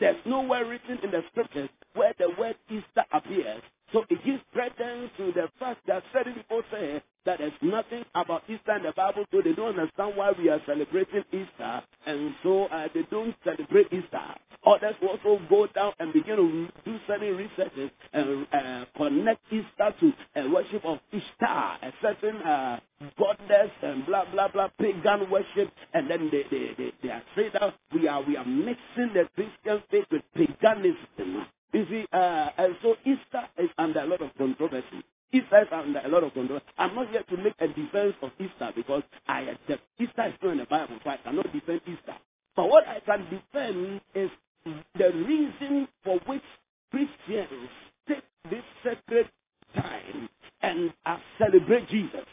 There's 0.00 0.16
nowhere 0.26 0.64
written 0.66 0.98
in 1.02 1.10
the 1.10 1.22
scriptures 1.30 1.68
where 1.94 2.14
the 2.18 2.30
word 2.38 2.56
Easter 2.70 3.04
appears. 3.12 3.62
So 3.92 4.04
it 4.10 4.18
gives 4.24 4.42
credence 4.52 5.10
to 5.16 5.32
the 5.32 5.48
fact 5.58 5.80
that 5.86 6.02
certain 6.12 6.34
people 6.34 6.62
say 6.70 7.02
that 7.24 7.38
there's 7.38 7.52
nothing 7.62 8.04
about 8.14 8.42
Easter 8.48 8.76
in 8.76 8.82
the 8.82 8.92
Bible, 8.94 9.24
so 9.32 9.40
they 9.42 9.52
don't 9.54 9.78
understand 9.78 10.16
why 10.16 10.32
we 10.38 10.48
are 10.50 10.60
celebrating 10.66 11.24
Easter, 11.32 11.82
and 12.06 12.34
so 12.42 12.66
uh, 12.66 12.88
they 12.94 13.02
don't 13.10 13.34
celebrate 13.44 13.86
Easter. 13.92 14.34
Others 14.68 14.96
will 15.00 15.08
also 15.08 15.40
go 15.48 15.66
down 15.68 15.92
and 15.98 16.12
begin 16.12 16.36
to 16.36 16.68
do 16.84 16.98
certain 17.06 17.36
researches 17.36 17.90
and 18.12 18.46
uh, 18.52 18.84
connect 18.98 19.40
Easter 19.50 19.94
to 19.98 20.12
a 20.36 20.50
worship 20.50 20.84
of 20.84 20.98
Ishtar, 21.10 21.78
a 21.82 21.92
certain 22.02 22.36
uh, 22.42 22.78
goddess, 23.18 23.70
and 23.82 24.04
blah 24.04 24.30
blah 24.30 24.48
blah, 24.48 24.68
pagan 24.78 25.30
worship, 25.30 25.72
and 25.94 26.10
then 26.10 26.28
they 26.30 26.42
they 26.50 26.74
they, 26.76 26.92
they 27.02 27.08
are 27.08 27.22
straight 27.32 27.54
out. 27.56 27.74
We 27.94 28.08
are 28.08 28.22
we 28.22 28.36
are 28.36 28.44
mixing 28.44 29.14
the 29.14 29.26
Christian 29.34 29.82
faith 29.90 30.04
with 30.10 30.22
paganism. 30.34 31.46
You 31.72 31.86
see, 31.88 32.04
uh, 32.12 32.50
and 32.58 32.76
so 32.82 32.96
Easter 33.06 33.48
is 33.58 33.70
under 33.78 34.00
a 34.00 34.06
lot 34.06 34.20
of 34.20 34.30
controversy. 34.36 35.02
Easter 35.32 35.62
is 35.62 35.68
under 35.72 36.00
a 36.04 36.08
lot 36.08 36.24
of 36.24 36.34
controversy. 36.34 36.66
I'm 36.76 36.94
not 36.94 37.08
here 37.08 37.22
to 37.22 37.36
make 37.38 37.54
a 37.60 37.68
defense 37.68 38.14
of 38.20 38.32
Easter 38.38 38.70
because 38.76 39.02
I 39.26 39.42
accept 39.42 39.82
Easter 39.98 40.26
is 40.26 40.34
in 40.42 40.58
the 40.58 40.66
Bible, 40.66 40.98
so 41.02 41.10
I 41.10 41.16
cannot 41.18 41.52
defend 41.54 41.80
Easter. 41.86 42.16
But 42.56 42.68
what 42.68 42.84
I 42.88 43.00
can 43.00 43.24
defend 43.30 44.00
is 44.14 44.30
the 44.64 45.12
reason 45.26 45.88
for 46.04 46.18
which 46.26 46.42
Christians 46.90 47.70
take 48.08 48.24
this 48.50 48.64
sacred 48.82 49.28
time 49.74 50.28
and 50.62 50.92
celebrate 51.38 51.88
Jesus 51.88 52.26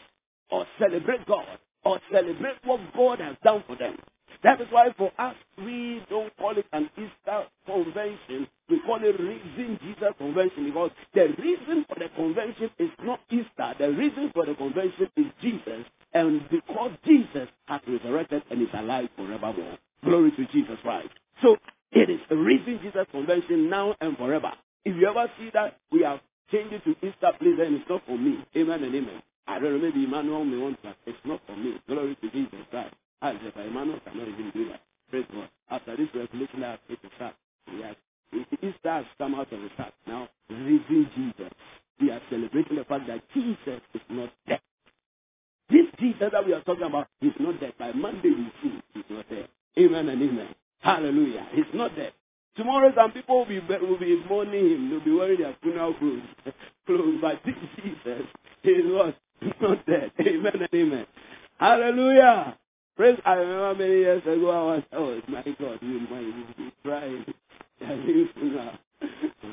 or 0.50 0.66
celebrate 0.78 1.26
God 1.26 1.58
or 1.84 2.00
celebrate 2.12 2.56
what 2.64 2.80
God 2.94 3.20
has 3.20 3.36
done 3.44 3.62
for 3.66 3.76
them. 3.76 3.96
That 4.42 4.60
is 4.60 4.66
why 4.70 4.88
for 4.96 5.10
us, 5.18 5.34
we 5.58 6.04
don't 6.10 6.36
call 6.36 6.56
it 6.58 6.66
an 6.72 6.90
Easter 6.96 7.46
convention. 7.64 8.46
We 8.68 8.80
call 8.80 8.98
it 9.02 9.18
Risen 9.18 9.78
Jesus 9.82 10.08
Convention 10.18 10.66
because 10.66 10.90
the 11.14 11.34
reason 11.38 11.84
for 11.88 11.96
the 11.98 12.08
convention 12.14 12.70
is 12.78 12.90
not 13.02 13.20
Easter. 13.30 13.74
The 13.78 13.90
reason 13.90 14.30
for 14.34 14.44
the 14.44 14.54
convention 14.54 15.08
is 15.16 15.26
Jesus. 15.40 15.86
And 16.12 16.48
because 16.50 16.92
Jesus 17.04 17.48
has 17.66 17.80
resurrected 17.88 18.42
and 18.50 18.62
is 18.62 18.68
alive 18.74 19.08
forevermore. 19.16 19.78
Glory 20.04 20.30
to 20.32 20.46
Jesus 20.52 20.78
Christ. 20.82 21.08
So 21.42 21.56
it 21.92 22.10
is 22.10 22.20
a 22.30 22.36
Risen 22.36 22.80
Jesus 22.82 23.06
Convention 23.10 23.70
now 23.70 23.94
and 24.00 24.16
forever. 24.16 24.52
If 24.84 24.96
you 24.96 25.08
ever 25.08 25.30
see 25.38 25.50
that 25.54 25.78
we 25.90 26.02
have 26.02 26.20
changed 26.50 26.74
it 26.74 26.84
to 26.84 26.90
Easter, 27.06 27.32
please, 27.38 27.56
then 27.58 27.74
it's 27.74 27.88
not 27.88 28.02
for 28.06 28.18
me. 28.18 28.44
Amen 28.56 28.84
and 28.84 28.94
amen. 28.94 29.22
I 29.48 29.58
don't 29.58 29.72
know, 29.72 29.78
maybe 29.78 30.04
Emmanuel 30.04 30.44
may 30.44 30.58
want 30.58 30.82
that. 30.82 30.96
It's 31.06 31.18
not 31.24 31.40
for 31.46 31.56
me. 31.56 31.74
Glory 31.88 32.16
to 32.20 32.30
Jesus 32.30 32.58
Christ. 32.70 32.94
I 33.22 33.32
said, 33.32 33.66
Emmanuel 33.66 34.00
cannot 34.04 34.28
even 34.28 34.50
do 34.52 34.68
that. 34.68 34.80
Praise 35.10 35.24
God. 35.32 35.48
After 35.70 35.96
this 35.96 36.08
revelation, 36.14 36.64
I 36.64 36.70
have 36.72 36.80
to 36.88 36.96
start. 37.16 37.34
Yes. 37.78 37.94
Easter 38.32 38.90
has 38.90 39.04
come 39.18 39.34
out 39.34 39.52
of 39.52 39.60
the 39.60 39.68
start. 39.74 39.92
Now, 40.06 40.28
risen 40.50 41.08
Jesus. 41.14 41.52
We 42.00 42.10
are 42.10 42.20
celebrating 42.28 42.76
the 42.76 42.84
fact 42.84 43.06
that 43.06 43.22
Jesus 43.32 43.80
is 43.94 44.00
not 44.10 44.30
dead. 44.48 44.60
This 45.70 45.86
Jesus 45.98 46.30
that 46.32 46.44
we 46.44 46.52
are 46.52 46.62
talking 46.62 46.84
about 46.86 47.08
is 47.22 47.32
not 47.40 47.58
dead. 47.60 47.72
By 47.78 47.92
Monday, 47.92 48.30
we 48.30 48.52
see 48.62 48.80
he's 48.94 49.04
not 49.08 49.28
dead. 49.30 49.48
Amen 49.78 50.08
and 50.08 50.22
amen. 50.22 50.54
Hallelujah. 50.86 51.48
He's 51.52 51.64
not 51.74 51.96
dead. 51.96 52.12
Tomorrow, 52.56 52.92
some 52.96 53.10
people 53.10 53.38
will 53.40 53.46
be, 53.46 53.58
will 53.58 53.98
be 53.98 54.22
mourning 54.28 54.70
him. 54.70 54.90
They'll 54.90 55.04
be 55.04 55.10
wearing 55.10 55.40
their 55.40 55.56
funeral 55.60 55.94
clothes. 55.94 56.22
clothes. 56.86 57.18
But 57.20 57.40
this 57.44 57.56
Jesus 57.82 58.22
is 58.62 58.84
what? 58.86 59.16
Not 59.60 59.84
dead. 59.84 60.12
Amen 60.20 60.52
and 60.54 60.68
amen. 60.72 61.06
Hallelujah. 61.58 62.56
Praise, 62.96 63.18
I 63.26 63.32
remember 63.32 63.82
many 63.84 63.98
years 63.98 64.22
ago, 64.22 64.50
I 64.50 64.76
was, 64.76 64.82
oh 64.92 65.20
my 65.28 65.42
God, 65.42 65.78
you 65.82 66.00
might 66.08 66.56
be 66.56 66.72
crying. 66.84 67.24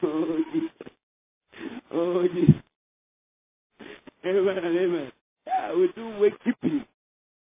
Oh, 0.03 0.39
Jesus. 0.43 0.71
Oh, 1.91 2.27
Jesus. 2.27 2.55
Amen 4.25 4.57
and 4.59 4.77
amen. 4.77 5.11
Yeah, 5.47 5.75
we 5.75 5.89
do 5.95 6.19
wake 6.19 6.33
keeping. 6.43 6.85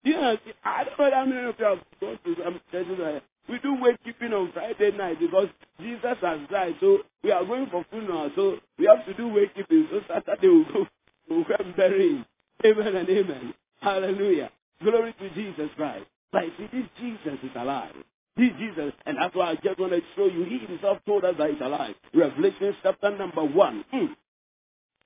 You 0.04 0.14
know, 0.14 0.38
I 0.66 0.84
don't 0.86 1.00
know 1.00 1.12
how 1.14 1.26
many 1.26 1.48
of 1.48 1.56
you 1.60 1.66
have 1.66 1.80
gone 2.02 2.20
to 2.26 2.36
some 2.44 2.62
churches 2.72 3.22
we 3.48 3.60
do 3.60 3.76
wake 3.82 3.98
keeping 4.04 4.34
on 4.34 4.52
Friday 4.54 4.92
night 4.98 5.20
because 5.20 5.48
Jesus 5.80 6.18
has 6.22 6.40
died. 6.50 6.76
So 6.80 7.00
we 7.24 7.32
are 7.32 7.46
going 7.46 7.68
for 7.70 7.86
funeral. 7.90 8.32
So 8.36 8.58
we 8.78 8.86
have 8.86 9.06
to 9.06 9.14
do 9.14 9.28
wake 9.28 9.56
keeping. 9.56 9.88
So 9.92 10.02
Saturday 10.08 10.48
we'll 10.48 10.64
go, 10.66 10.88
we'll 11.30 11.44
go 11.44 11.56
and 11.60 11.76
bury 11.76 12.10
him. 12.10 12.26
Amen 12.66 12.96
and 12.96 13.10
amen. 13.10 13.54
Hallelujah. 13.82 14.52
Glory 14.82 15.14
to 15.20 15.30
Jesus 15.34 15.70
Christ. 15.76 16.06
But 16.32 16.44
see, 16.58 16.68
this 16.72 16.86
Jesus 17.00 17.40
is 17.44 17.52
alive. 17.56 17.94
This 18.36 18.52
Jesus, 18.60 18.92
and 19.06 19.18
that's 19.18 19.36
why 19.36 19.52
I 19.52 19.56
just 19.56 19.80
want 19.80 19.94
to 19.94 20.02
show 20.16 20.26
you, 20.26 20.44
he 20.44 20.60
himself 20.66 20.98
told 21.06 21.24
us 21.24 21.36
that 21.38 21.52
he's 21.52 21.62
alive. 21.62 21.96
Revelation 22.14 22.76
chapter 22.84 23.16
number 23.16 23.46
one. 23.46 23.86
Mm. 23.94 24.10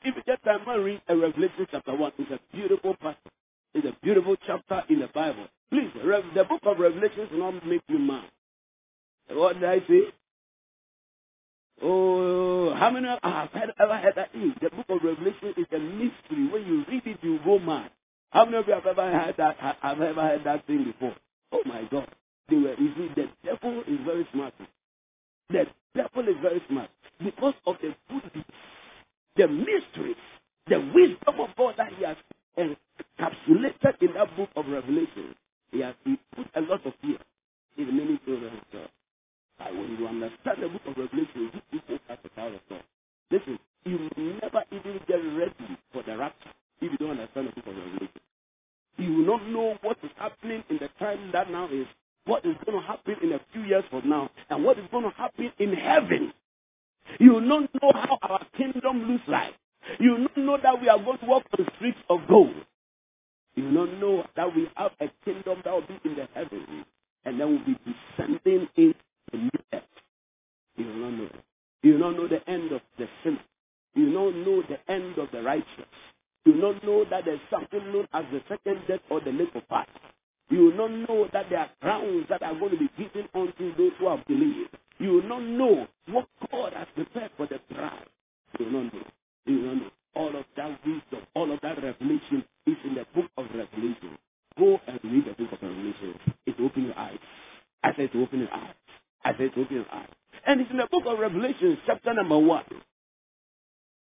If 0.03 0.15
you 0.15 0.23
get 0.25 0.43
time, 0.43 0.67
read 0.67 1.01
Revelation 1.07 1.67
chapter 1.69 1.95
one. 1.95 2.11
It's 2.17 2.31
a 2.31 2.39
beautiful 2.55 2.95
passage. 2.95 3.19
It's 3.73 3.85
a 3.85 3.95
beautiful 4.01 4.35
chapter 4.47 4.83
in 4.89 5.01
the 5.01 5.07
Bible. 5.07 5.47
Please, 5.71 5.91
the 6.35 6.43
book 6.45 6.61
of 6.63 6.79
Revelation 6.79 7.27
will 7.31 7.51
not 7.51 7.65
make 7.65 7.81
you 7.87 7.99
mad. 7.99 8.25
What 9.29 9.59
did 9.59 9.69
I 9.69 9.79
say? 9.87 10.01
Oh, 11.81 12.73
how 12.73 12.89
many 12.89 13.07
have 13.07 13.49
ever 13.79 13.97
heard 13.97 14.15
that? 14.15 14.29
The 14.33 14.69
book 14.69 14.85
of 14.89 15.03
Revelation 15.03 15.53
is 15.57 15.67
a 15.71 15.79
mystery. 15.79 16.47
When 16.51 16.65
you 16.65 16.83
read 16.89 17.03
it, 17.05 17.19
you 17.21 17.39
go 17.45 17.59
mad. 17.59 17.91
How 18.31 18.45
many 18.45 18.57
of 18.57 18.67
you 18.67 18.73
have 18.73 18.85
ever 18.85 19.11
heard 19.11 19.35
that? 19.37 19.57
Have 19.81 20.01
ever 20.01 20.21
heard 20.21 20.43
that 20.43 20.67
thing 20.67 20.83
before? 20.85 21.15
Oh 21.51 21.61
my 21.65 21.83
God! 21.89 22.07
They 22.49 22.57
were. 22.57 22.75
You 22.75 23.09
the 23.15 23.27
devil 23.43 23.81
is 23.87 23.99
very 24.05 24.27
smart. 24.33 24.53
The 25.49 25.65
devil 25.95 26.27
is 26.27 26.35
very 26.41 26.61
smart 26.69 26.89
because 27.23 27.55
of 27.65 27.75
the 27.81 27.95
good, 28.09 28.43
the 29.35 29.47
mysteries, 29.47 30.15
the 30.67 30.79
wisdom 30.93 31.39
of 31.39 31.55
God 31.57 31.75
that 31.77 31.91
He 31.97 32.05
has 32.05 32.17
encapsulated 32.57 34.01
in 34.01 34.13
that 34.15 34.35
book 34.35 34.49
of 34.55 34.67
Revelation. 34.67 35.35
He 35.71 35.81
has 35.81 35.95
put 36.03 36.47
a 36.55 36.61
lot 36.61 36.85
of 36.85 36.93
fear 37.01 37.17
in 37.77 37.97
many 37.97 38.19
children 38.25 38.53
of 38.57 38.63
God. 38.73 38.89
But 39.57 39.73
when 39.75 39.97
you 39.97 40.07
understand 40.07 40.63
the 40.63 40.69
book 40.69 40.81
of 40.87 40.97
Revelation, 40.97 41.51
you 41.53 41.61
people 41.71 41.99
have 42.07 42.19
the 42.23 42.29
power 42.29 42.53
of 42.53 42.61
God. 42.69 42.83
Listen, 43.31 43.59
you 43.85 43.97
will 43.97 44.23
never 44.41 44.63
even 44.71 44.99
get 45.07 45.15
ready 45.37 45.77
for 45.93 46.03
the 46.03 46.17
rapture 46.17 46.49
if 46.81 46.91
you 46.91 46.97
don't 46.97 47.11
understand 47.11 47.47
the 47.49 47.51
book 47.61 47.67
of 47.67 47.75
Revelation. 47.77 48.21
You 48.97 49.13
will 49.13 49.37
not 49.37 49.47
know 49.47 49.77
what 49.81 49.97
is 50.03 50.11
happening 50.17 50.63
in 50.69 50.77
the 50.77 50.89
time 50.99 51.31
that 51.33 51.49
now 51.51 51.67
is, 51.71 51.87
what 52.25 52.45
is 52.45 52.55
going 52.65 52.79
to 52.79 52.85
happen 52.85 53.15
in 53.23 53.33
a 53.33 53.39
few 53.53 53.63
years 53.63 53.83
from 53.89 54.09
now, 54.09 54.29
and 54.49 54.63
what 54.63 54.77
is 54.79 54.85
going 54.91 55.03
to 55.03 55.15
happen 55.15 55.51
in 55.59 55.73
heaven. 55.73 56.33
You 57.19 57.33
will 57.33 57.41
not 57.41 57.69
know 57.81 57.91
how 57.93 58.17
our 58.21 58.45
kingdom 58.57 59.11
looks 59.11 59.23
like. 59.27 59.53
You 59.99 60.11
will 60.11 60.19
not 60.19 60.37
know 60.37 60.57
that 60.61 60.81
we 60.81 60.89
are 60.89 60.99
going 60.99 61.17
to 61.19 61.25
walk 61.25 61.43
on 61.57 61.67
streets 61.77 61.97
of 62.09 62.19
gold. 62.27 62.53
You 63.59 63.69
not 63.71 63.91
know 63.99 64.23
that 64.37 64.55
we 64.55 64.69
have 64.77 64.91
a 65.01 65.07
kingdom 65.25 65.61
that 65.65 65.73
will 65.73 65.81
be 65.81 65.99
in 66.05 66.15
the 66.15 66.29
heavens, 66.33 66.85
and 67.25 67.37
then 67.37 67.51
will 67.51 67.65
be 67.65 67.77
descending 67.83 68.69
in 68.77 68.93
the 69.33 69.37
new 69.37 69.49
earth. 69.73 69.83
You 70.77 70.85
not 70.85 71.09
know. 71.09 71.29
You 71.83 71.97
not 71.97 72.11
know 72.15 72.29
the 72.29 72.39
end 72.49 72.71
of 72.71 72.79
the 72.97 73.05
sinner. 73.21 73.43
You 73.95 74.05
not 74.11 74.33
know 74.33 74.61
the 74.61 74.79
end 74.89 75.17
of 75.17 75.27
the 75.33 75.41
righteous. 75.41 75.91
You 76.45 76.55
not 76.55 76.81
know 76.85 77.03
that 77.09 77.25
there's 77.25 77.41
something 77.51 77.83
known 77.91 78.07
as 78.13 78.23
the 78.31 78.39
second 78.47 78.79
death 78.87 79.01
or 79.09 79.19
the 79.19 79.31
lake 79.31 79.53
of 79.53 79.63
fire. 79.67 79.85
You 80.49 80.59
will 80.67 80.77
not 80.77 81.09
know 81.09 81.27
that 81.33 81.47
there 81.49 81.59
are 81.59 81.69
crowns 81.81 82.27
that 82.29 82.41
are 82.41 82.57
going 82.57 82.71
to 82.71 82.77
be 82.77 82.89
given 82.97 83.27
unto 83.35 83.75
those 83.75 83.91
who 83.99 84.07
have 84.07 84.25
believed. 84.25 84.69
You 84.99 85.15
will 85.15 85.23
not 85.23 85.41
know 85.43 85.85
what 86.07 86.29
God 86.49 86.71
has 86.77 86.87
prepared 86.95 87.31
for 87.35 87.45
the 87.45 87.59
bride. 87.69 88.07
You 88.57 88.67
will 88.67 88.83
not 88.83 88.93
know. 88.93 89.03
You 89.47 89.55
will 89.57 89.65
not 89.65 89.75
know. 89.75 89.91
All 90.15 90.35
of 90.35 90.45
that 90.57 90.79
wisdom, 90.85 91.27
all 91.35 91.51
of 91.51 91.59
that 91.61 91.81
revelation 91.81 92.43
is 92.65 92.77
in 92.83 92.95
the 92.95 93.05
book 93.15 93.29
of 93.37 93.45
Revelation. 93.53 94.17
Go 94.57 94.79
and 94.87 94.99
read 95.03 95.25
the 95.25 95.33
book 95.33 95.53
of 95.53 95.61
Revelation. 95.61 96.15
It 96.45 96.59
will 96.59 96.67
open 96.67 96.85
your 96.85 96.97
eyes. 96.97 97.19
I 97.83 97.93
said 97.95 98.11
to 98.11 98.21
open 98.21 98.39
your 98.39 98.53
eyes. 98.53 98.73
I 99.23 99.31
said 99.37 99.53
to 99.53 99.61
open 99.61 99.75
your 99.75 99.85
eyes. 99.91 100.09
And 100.45 100.61
it's 100.61 100.71
in 100.71 100.77
the 100.77 100.87
book 100.91 101.03
of 101.05 101.19
Revelation, 101.19 101.77
chapter 101.85 102.13
number 102.13 102.37
one. 102.37 102.65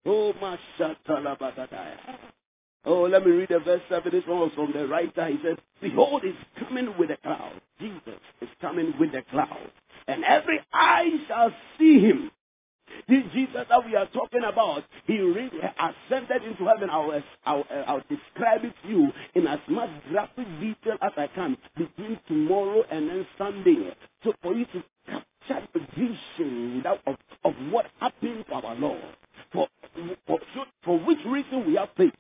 Oh. 0.06 0.34
Oh, 2.86 3.02
let 3.02 3.26
me 3.26 3.32
read 3.32 3.50
the 3.50 3.60
verse 3.60 3.82
7. 3.90 4.12
This 4.12 4.24
one 4.26 4.40
was 4.40 4.52
from 4.56 4.72
the 4.72 4.88
writer. 4.88 5.28
He 5.28 5.38
says, 5.44 5.58
Behold, 5.82 6.24
he's 6.24 6.34
coming 6.66 6.94
with 6.98 7.12
a 7.12 7.18
cloud. 7.18 7.62
Jesus 7.80 8.20
is 8.42 8.50
coming 8.62 8.94
with 9.00 9.14
a 9.14 9.22
cloud. 9.30 9.72
And 10.08 10.24
every 10.24 10.60
eye 10.74 11.10
shall 11.28 11.52
see 11.78 12.00
him. 12.00 12.32
This 13.10 13.24
Jesus 13.34 13.66
that 13.68 13.86
we 13.88 13.96
are 13.96 14.06
talking 14.14 14.44
about, 14.48 14.84
he 15.08 15.18
really 15.20 15.50
ascended 15.58 16.44
into 16.44 16.66
heaven. 16.66 16.92
I'll, 16.92 17.12
I'll, 17.44 17.64
I'll 17.88 18.04
describe 18.08 18.64
it 18.64 18.74
to 18.84 18.88
you 18.88 19.08
in 19.34 19.48
as 19.48 19.58
much 19.68 19.90
graphic 20.12 20.46
detail 20.60 20.96
as 21.02 21.12
I 21.18 21.26
can 21.34 21.58
between 21.76 22.20
tomorrow 22.28 22.84
and 22.92 23.10
then 23.10 23.26
Sunday. 23.36 23.96
So 24.24 24.34
for 24.44 24.54
you 24.54 24.66
to 24.66 24.84
capture 25.08 25.68
the 25.74 25.80
vision 25.98 26.84
of, 26.86 27.16
of 27.44 27.54
what 27.72 27.88
happened 28.00 28.46
to 28.48 28.54
our 28.54 28.76
Lord. 28.76 29.02
For, 29.54 29.68
for, 30.28 30.40
for 30.86 31.00
which 31.00 31.20
reason 31.26 31.66
we 31.66 31.78
have 31.78 31.90
faith. 31.98 32.14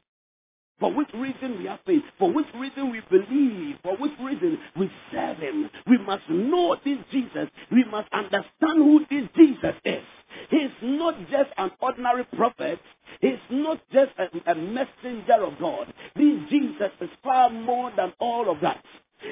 For 0.79 0.91
which 0.91 1.09
reason 1.13 1.59
we 1.59 1.65
have 1.65 1.81
faith. 1.85 2.01
For 2.17 2.33
which 2.33 2.47
reason 2.55 2.89
we 2.89 3.01
believe, 3.11 3.75
for 3.83 3.95
which 3.97 4.13
reason 4.19 4.57
we 4.75 4.89
serve 5.11 5.37
him. 5.37 5.69
We 5.85 5.99
must 5.99 6.23
know 6.29 6.77
this 6.83 6.97
Jesus. 7.11 7.49
We 7.71 7.83
must 7.91 8.11
understand 8.11 8.77
who 8.77 9.05
this 9.07 9.29
Jesus 9.35 9.75
is. 9.85 10.03
He's 10.49 10.71
not 10.81 11.15
just 11.29 11.49
an 11.57 11.71
ordinary 11.81 12.23
prophet. 12.35 12.79
He's 13.21 13.39
not 13.49 13.79
just 13.91 14.11
a, 14.17 14.51
a 14.51 14.55
messenger 14.55 15.43
of 15.43 15.59
God. 15.59 15.93
This 16.15 16.35
Jesus 16.49 16.91
is 17.01 17.09
far 17.23 17.49
more 17.49 17.91
than 17.95 18.13
all 18.19 18.49
of 18.49 18.61
that. 18.61 18.83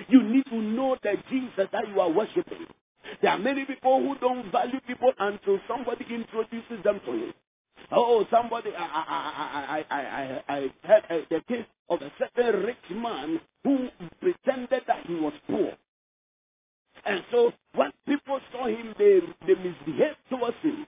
You 0.09 0.23
need 0.23 0.45
to 0.45 0.55
know 0.55 0.97
the 1.01 1.15
Jesus 1.29 1.67
that 1.71 1.87
you 1.87 1.99
are 1.99 2.11
worshiping. 2.11 2.67
There 3.21 3.31
are 3.31 3.39
many 3.39 3.65
people 3.65 4.01
who 4.01 4.17
don't 4.19 4.51
value 4.51 4.79
people 4.85 5.11
until 5.19 5.59
somebody 5.67 6.05
introduces 6.09 6.83
them 6.83 6.99
to 7.05 7.11
you. 7.13 7.33
Oh, 7.91 8.25
somebody, 8.29 8.71
I, 8.77 8.83
I, 8.83 9.85
I, 9.89 9.95
I, 9.95 10.43
I, 10.49 10.57
I 10.57 10.71
heard 10.83 11.25
the 11.29 11.41
case 11.47 11.65
of 11.89 12.01
a 12.01 12.11
certain 12.19 12.63
rich 12.63 12.75
man 12.91 13.39
who 13.63 13.87
pretended 14.19 14.81
that 14.87 15.05
he 15.05 15.15
was 15.15 15.33
poor. 15.49 15.71
And 17.05 17.23
so 17.31 17.53
when 17.75 17.91
people 18.07 18.39
saw 18.51 18.67
him, 18.67 18.93
they, 18.97 19.19
they 19.45 19.55
misbehaved 19.55 20.17
towards 20.29 20.57
him. 20.61 20.86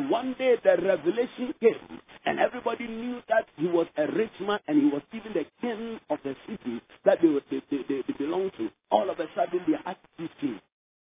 One 0.00 0.34
day 0.38 0.56
the 0.62 0.82
revelation 0.82 1.54
came, 1.60 2.00
and 2.26 2.38
everybody 2.38 2.86
knew 2.86 3.20
that 3.28 3.46
he 3.56 3.66
was 3.66 3.86
a 3.96 4.06
rich 4.06 4.32
man 4.40 4.58
and 4.66 4.82
he 4.82 4.88
was 4.88 5.02
even 5.12 5.32
the 5.32 5.44
king 5.60 6.00
of 6.10 6.18
the 6.24 6.34
city 6.48 6.80
that 7.04 7.20
they, 7.20 7.28
they, 7.50 7.62
they, 7.70 7.82
they, 7.88 8.02
they 8.06 8.14
belonged 8.18 8.52
to. 8.58 8.70
All 8.90 9.08
of 9.10 9.18
a 9.18 9.26
sudden, 9.36 9.60
their 9.66 9.80
attitude 9.86 10.30
changed. 10.40 10.62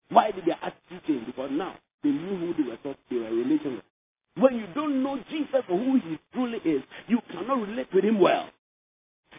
Why 0.09 0.31
did 0.31 0.45
their 0.45 0.57
attitude 0.61 1.01
change? 1.07 1.25
Because 1.25 1.49
now 1.51 1.75
they 2.03 2.09
knew 2.09 2.37
who 2.37 2.53
they 2.53 2.69
were 2.69 2.77
talking, 2.77 2.95
they 3.09 3.17
were 3.17 3.31
relating 3.31 3.75
with. 3.75 3.83
When 4.37 4.55
you 4.55 4.67
don't 4.73 5.03
know 5.03 5.19
Jesus 5.29 5.63
or 5.69 5.77
who 5.77 5.99
he 5.99 6.19
truly 6.33 6.59
is, 6.63 6.81
you 7.07 7.19
cannot 7.31 7.67
relate 7.67 7.87
with 7.93 8.03
him 8.03 8.19
well. 8.19 8.49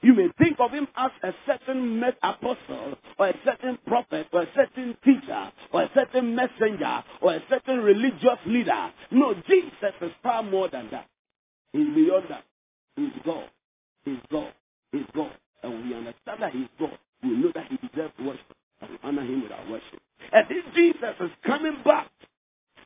You 0.03 0.15
may 0.15 0.29
think 0.39 0.59
of 0.59 0.73
him 0.73 0.89
as 0.97 1.11
a 1.23 1.33
certain 1.47 2.01
met 2.01 2.17
apostle, 2.23 2.97
or 3.19 3.29
a 3.29 3.35
certain 3.45 3.79
prophet, 3.87 4.27
or 4.33 4.43
a 4.43 4.49
certain 4.55 4.97
teacher, 5.05 5.53
or 5.73 5.83
a 5.83 5.91
certain 5.95 6.35
messenger, 6.35 7.05
or 7.21 7.35
a 7.35 7.43
certain 7.49 7.81
religious 7.81 8.39
leader. 8.47 8.91
No, 9.11 9.35
Jesus 9.35 9.95
is 10.01 10.11
far 10.23 10.43
more 10.43 10.69
than 10.69 10.89
that. 10.91 11.09
He's 11.73 11.95
beyond 11.95 12.25
that. 12.31 12.45
He's 12.97 13.13
God. 13.25 13.49
He's 14.05 14.19
God. 14.31 14.53
He's 14.91 15.07
God. 15.15 15.33
And 15.63 15.73
when 15.73 15.89
we 15.89 15.95
understand 15.95 16.43
that 16.43 16.53
He's 16.53 16.69
God, 16.79 16.99
we 17.23 17.31
know 17.31 17.53
that 17.55 17.69
He 17.69 17.77
deserves 17.89 18.15
worship. 18.19 18.57
And 18.81 18.91
we 18.91 18.99
honor 19.05 19.23
Him 19.23 19.43
with 19.43 19.53
our 19.53 19.71
worship. 19.71 20.01
And 20.33 20.49
this 20.49 20.65
Jesus 20.75 21.15
is 21.21 21.31
coming 21.47 21.77
back. 21.85 22.11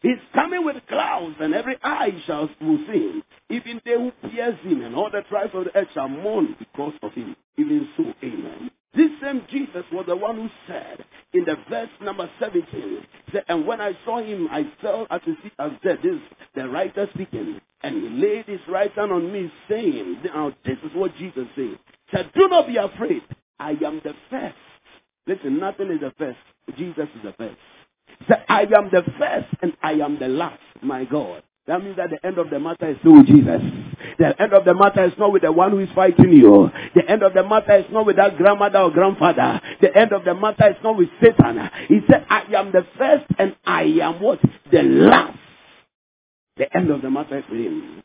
He's 0.03 0.19
coming 0.35 0.65
with 0.65 0.77
clouds, 0.89 1.37
and 1.41 1.55
every 1.55 1.77
eye 1.83 2.13
shall 2.27 2.49
will 2.61 2.79
see 2.87 2.99
him. 2.99 3.23
Even 3.51 3.81
they 3.85 3.95
who 3.95 4.13
pierce 4.31 4.59
him, 4.63 4.83
and 4.83 4.95
all 4.95 5.11
the 5.11 5.23
tribes 5.29 5.51
of 5.55 5.65
the 5.65 5.77
earth 5.77 5.89
shall 5.95 6.09
mourn 6.09 6.55
because 6.59 6.93
of 7.03 7.13
him. 7.13 7.35
Even 7.57 7.89
so, 7.97 8.05
amen. 8.23 8.71
This 8.95 9.11
same 9.21 9.43
Jesus 9.51 9.85
was 9.93 10.07
the 10.07 10.17
one 10.17 10.37
who 10.37 10.49
said 10.67 11.05
in 11.33 11.45
the 11.45 11.57
verse 11.69 11.91
number 12.01 12.31
17, 12.41 13.07
said, 13.33 13.45
And 13.49 13.67
when 13.67 13.81
I 13.81 13.93
saw 14.05 14.23
him, 14.23 14.49
I 14.51 14.71
fell 14.81 15.07
at 15.11 15.25
his 15.25 15.37
feet 15.43 15.53
and 15.59 15.79
said, 15.83 15.99
This 16.03 16.21
the 16.55 16.69
writer 16.69 17.09
speaking. 17.15 17.61
And 17.83 18.03
he 18.03 18.09
laid 18.09 18.47
his 18.47 18.61
right 18.69 18.91
hand 18.93 19.13
on 19.13 19.33
me, 19.33 19.53
saying, 19.69 20.19
Now 20.25 20.55
this 20.65 20.79
is 20.85 20.91
what 20.95 21.17
Jesus 21.17 21.47
said. 21.55 21.79
Said, 22.13 22.31
Do 22.35 22.49
not 22.49 22.67
be 22.67 22.77
afraid. 22.77 23.23
I 23.59 23.71
am 23.73 24.01
the 24.03 24.15
first. 24.31 24.55
Listen, 25.27 25.59
nothing 25.59 25.91
is 25.91 26.01
the 26.01 26.13
first. 26.17 26.39
Jesus 26.79 27.09
is 27.17 27.23
the 27.23 27.33
first. 27.33 27.57
Said, 28.29 28.45
I 28.49 28.63
am 28.63 28.91
the 28.91 29.03
first 29.19 29.49
and 29.63 29.73
I 29.83 29.93
am 29.93 30.19
the 30.19 30.29
last, 30.29 30.61
my 30.83 31.05
God. 31.05 31.43
That 31.67 31.83
means 31.83 31.97
that 31.97 32.11
the 32.11 32.25
end 32.27 32.39
of 32.39 32.51
the 32.51 32.61
matter 32.61 32.91
is 32.91 32.97
still 33.01 33.17
with 33.17 33.27
Jesus. 33.27 33.61
The 34.19 34.41
end 34.41 34.53
of 34.53 34.65
the 34.65 34.75
matter 34.87 35.05
is 35.05 35.13
not 35.19 35.33
with 35.33 35.43
the 35.43 35.53
one 35.53 35.71
who 35.73 35.79
is 35.81 35.89
fighting 35.95 36.33
you. 36.33 36.71
The 36.95 37.09
end 37.09 37.23
of 37.23 37.35
the 37.35 37.43
matter 37.45 37.77
is 37.77 37.87
not 37.91 38.07
with 38.07 38.17
that 38.17 38.37
grandmother 38.37 38.79
or 38.81 38.91
grandfather. 38.91 39.61
The 39.81 39.97
end 39.97 40.13
of 40.13 40.25
the 40.25 40.35
matter 40.35 40.71
is 40.71 40.77
not 40.83 40.97
with 40.97 41.09
Satan. 41.23 41.71
He 41.89 42.01
said, 42.09 42.27
I 42.29 42.43
am 42.57 42.73
the 42.73 42.87
first 42.99 43.25
and 43.39 43.57
I 43.65 43.83
am 44.03 44.21
what? 44.21 44.41
The 44.71 44.83
last. 44.83 45.39
The 46.57 46.75
end 46.77 46.91
of 46.91 47.03
the 47.03 47.11
matter 47.11 47.39
is 47.39 47.45
with 47.51 47.61
him. 47.61 48.03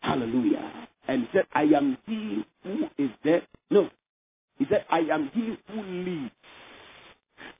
Hallelujah. 0.00 0.88
And 1.06 1.22
he 1.22 1.28
said, 1.32 1.46
I 1.52 1.62
am 1.62 1.98
he 2.06 2.44
who 2.64 2.84
is 2.98 3.10
dead. 3.24 3.46
No. 3.70 3.88
He 4.58 4.66
said, 4.70 4.84
I 4.90 5.00
am 5.00 5.30
he 5.32 5.56
who 5.72 5.82
lives. 5.82 6.30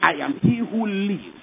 I 0.01 0.13
am 0.15 0.39
he 0.41 0.57
who 0.59 0.87
lives. 0.87 1.37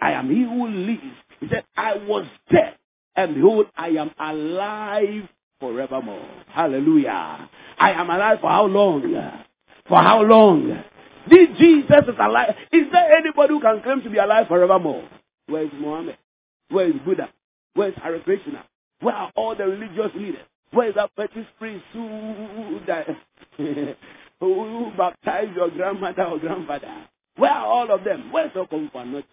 I 0.00 0.12
am 0.12 0.30
he 0.30 0.42
who 0.42 0.68
lives. 0.68 1.16
He 1.40 1.48
said, 1.48 1.64
I 1.76 1.94
was 1.94 2.26
dead, 2.50 2.76
and 3.16 3.34
behold, 3.34 3.66
I 3.76 3.88
am 3.88 4.10
alive 4.18 5.28
forevermore. 5.60 6.26
Hallelujah. 6.48 7.48
I 7.78 7.92
am 7.92 8.10
alive 8.10 8.38
for 8.40 8.50
how 8.50 8.64
long? 8.64 9.02
For 9.88 9.98
how 10.02 10.22
long? 10.22 10.82
This 11.28 11.48
Jesus 11.58 12.04
is 12.08 12.14
alive. 12.18 12.54
Is 12.72 12.86
there 12.92 13.16
anybody 13.16 13.54
who 13.54 13.60
can 13.60 13.82
claim 13.82 14.02
to 14.02 14.10
be 14.10 14.18
alive 14.18 14.48
forevermore? 14.48 15.08
Where 15.46 15.64
is 15.64 15.70
Muhammad? 15.78 16.16
Where 16.70 16.88
is 16.88 16.94
Buddha? 17.04 17.28
Where 17.74 17.88
is 17.90 17.94
Hare 18.02 18.18
Krishna? 18.20 18.64
Where 19.00 19.14
are 19.14 19.30
all 19.36 19.54
the 19.54 19.66
religious 19.66 20.14
leaders? 20.14 20.46
Where 20.72 20.88
is 20.88 20.94
that 20.94 21.10
fetish 21.16 21.46
priest 21.58 21.84
who, 21.92 22.78
who 24.40 24.92
baptized 24.96 25.56
your 25.56 25.70
grandmother 25.70 26.24
or 26.24 26.38
grandfather? 26.38 27.06
Where 27.36 27.50
are 27.50 27.66
all 27.66 27.90
of 27.92 28.04
them? 28.04 28.32
Where's 28.32 28.50
your 28.54 28.66
comfort? 28.66 29.24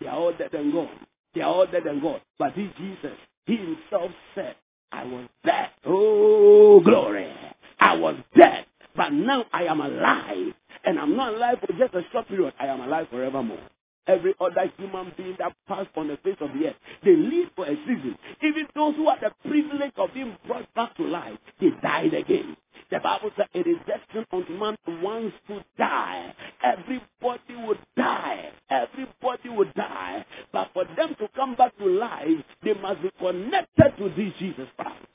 They 0.00 0.06
are 0.06 0.16
all 0.16 0.32
dead 0.32 0.54
and 0.54 0.72
gone. 0.72 1.06
They 1.34 1.40
are 1.40 1.52
all 1.52 1.66
dead 1.66 1.84
and 1.84 2.00
gone. 2.00 2.20
But 2.38 2.54
this 2.56 2.70
Jesus, 2.78 3.18
he 3.46 3.56
himself 3.56 4.10
said, 4.34 4.56
I 4.92 5.04
was 5.04 5.28
dead. 5.44 5.70
Oh, 5.86 6.80
glory. 6.84 7.32
I 7.80 7.96
was 7.96 8.16
dead. 8.36 8.66
But 8.96 9.10
now 9.10 9.44
I 9.52 9.64
am 9.64 9.80
alive. 9.80 10.54
And 10.84 10.98
I'm 10.98 11.16
not 11.16 11.34
alive 11.34 11.58
for 11.60 11.72
just 11.78 11.94
a 11.94 12.02
short 12.12 12.28
period. 12.28 12.54
I 12.60 12.66
am 12.66 12.80
alive 12.80 13.06
forevermore. 13.10 13.58
Every 14.06 14.34
other 14.40 14.70
human 14.76 15.12
being 15.16 15.36
that 15.38 15.52
passed 15.68 15.90
on 15.96 16.08
the 16.08 16.16
face 16.18 16.36
of 16.40 16.50
the 16.52 16.68
earth, 16.68 16.76
they 17.04 17.14
live 17.14 17.50
for 17.54 17.66
a 17.66 17.76
season. 17.86 18.16
Even 18.42 18.66
those 18.74 18.96
who 18.96 19.08
had 19.08 19.20
the 19.20 19.32
privilege 19.48 19.92
of 19.96 20.12
being 20.12 20.36
brought 20.46 20.72
back 20.74 20.96
to 20.96 21.04
life, 21.04 21.38
they 21.60 21.70
died 21.82 22.14
again. 22.14 22.56
The 22.90 22.98
Bible 23.00 23.30
says 23.36 23.46
it 23.54 23.66
is 23.66 23.76
destined 23.86 24.26
unto 24.32 24.52
man 24.58 24.76
once 25.02 25.32
to 25.48 25.64
die. 25.78 26.34
Everybody 26.62 27.66
would 27.66 27.78
die. 27.96 28.50
Everybody 28.68 29.48
would 29.48 29.72
die. 29.74 30.26
But 30.52 30.70
for 30.74 30.84
them 30.96 31.14
to 31.18 31.28
come 31.34 31.54
back 31.54 31.76
to 31.78 31.86
life, 31.86 32.28
they 32.62 32.74
must 32.74 33.02
be 33.02 33.10
connected 33.18 33.92
to 33.98 34.08
this 34.10 34.32
Jesus 34.38 34.68
Christ. 34.76 35.06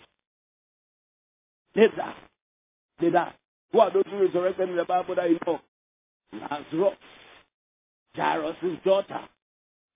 They 1.75 1.87
die. 1.95 2.15
They 2.99 3.09
die. 3.11 3.33
Who 3.71 3.79
are 3.79 3.91
those 3.91 4.05
who 4.09 4.21
resurrected 4.21 4.69
in 4.69 4.75
the 4.77 4.85
Bible 4.85 5.15
that 5.15 5.29
you 5.29 5.37
know? 5.45 5.59
Lazarus, 6.33 6.97
Jairus' 8.17 8.79
daughter, 8.83 9.21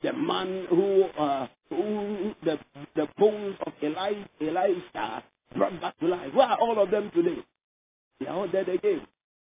the 0.04 0.14
man 0.14 0.66
who, 0.70 1.04
uh, 1.20 1.48
who 1.70 2.34
the, 2.44 2.60
the 2.96 3.08
bones 3.18 3.56
of 3.66 3.74
Eli, 3.84 4.24
Elisha 4.42 5.24
brought 5.56 5.82
back 5.82 6.00
to 6.00 6.08
life. 6.08 6.34
Where 6.34 6.48
are 6.48 6.58
all 6.60 6.82
of 6.82 6.92
them 6.92 7.12
today? 7.14 7.44
They 8.20 8.28
are 8.28 8.36
all 8.36 8.48
dead 8.48 8.70
again. 8.70 9.02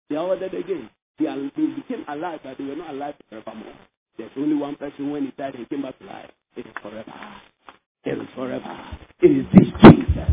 They 0.09 0.15
are 0.15 0.27
all 0.27 0.39
dead 0.39 0.53
again. 0.53 0.89
They, 1.19 1.27
are, 1.27 1.37
they 1.37 1.65
became 1.75 2.05
alive, 2.07 2.41
but 2.43 2.57
they 2.57 2.65
were 2.65 2.75
not 2.75 2.91
alive 2.91 3.15
forevermore. 3.29 3.73
There's 4.17 4.31
only 4.37 4.55
one 4.55 4.75
person 4.75 5.11
when 5.11 5.25
he 5.25 5.31
died, 5.37 5.55
he 5.55 5.65
came 5.65 5.81
back 5.81 5.97
to 5.99 6.05
life. 6.05 6.29
It 6.55 6.65
is 6.65 6.73
forever. 6.81 7.13
It 8.05 8.17
is 8.17 8.27
forever. 8.35 8.97
It 9.21 9.31
is 9.31 9.45
this 9.53 9.67
Jesus. 9.91 10.29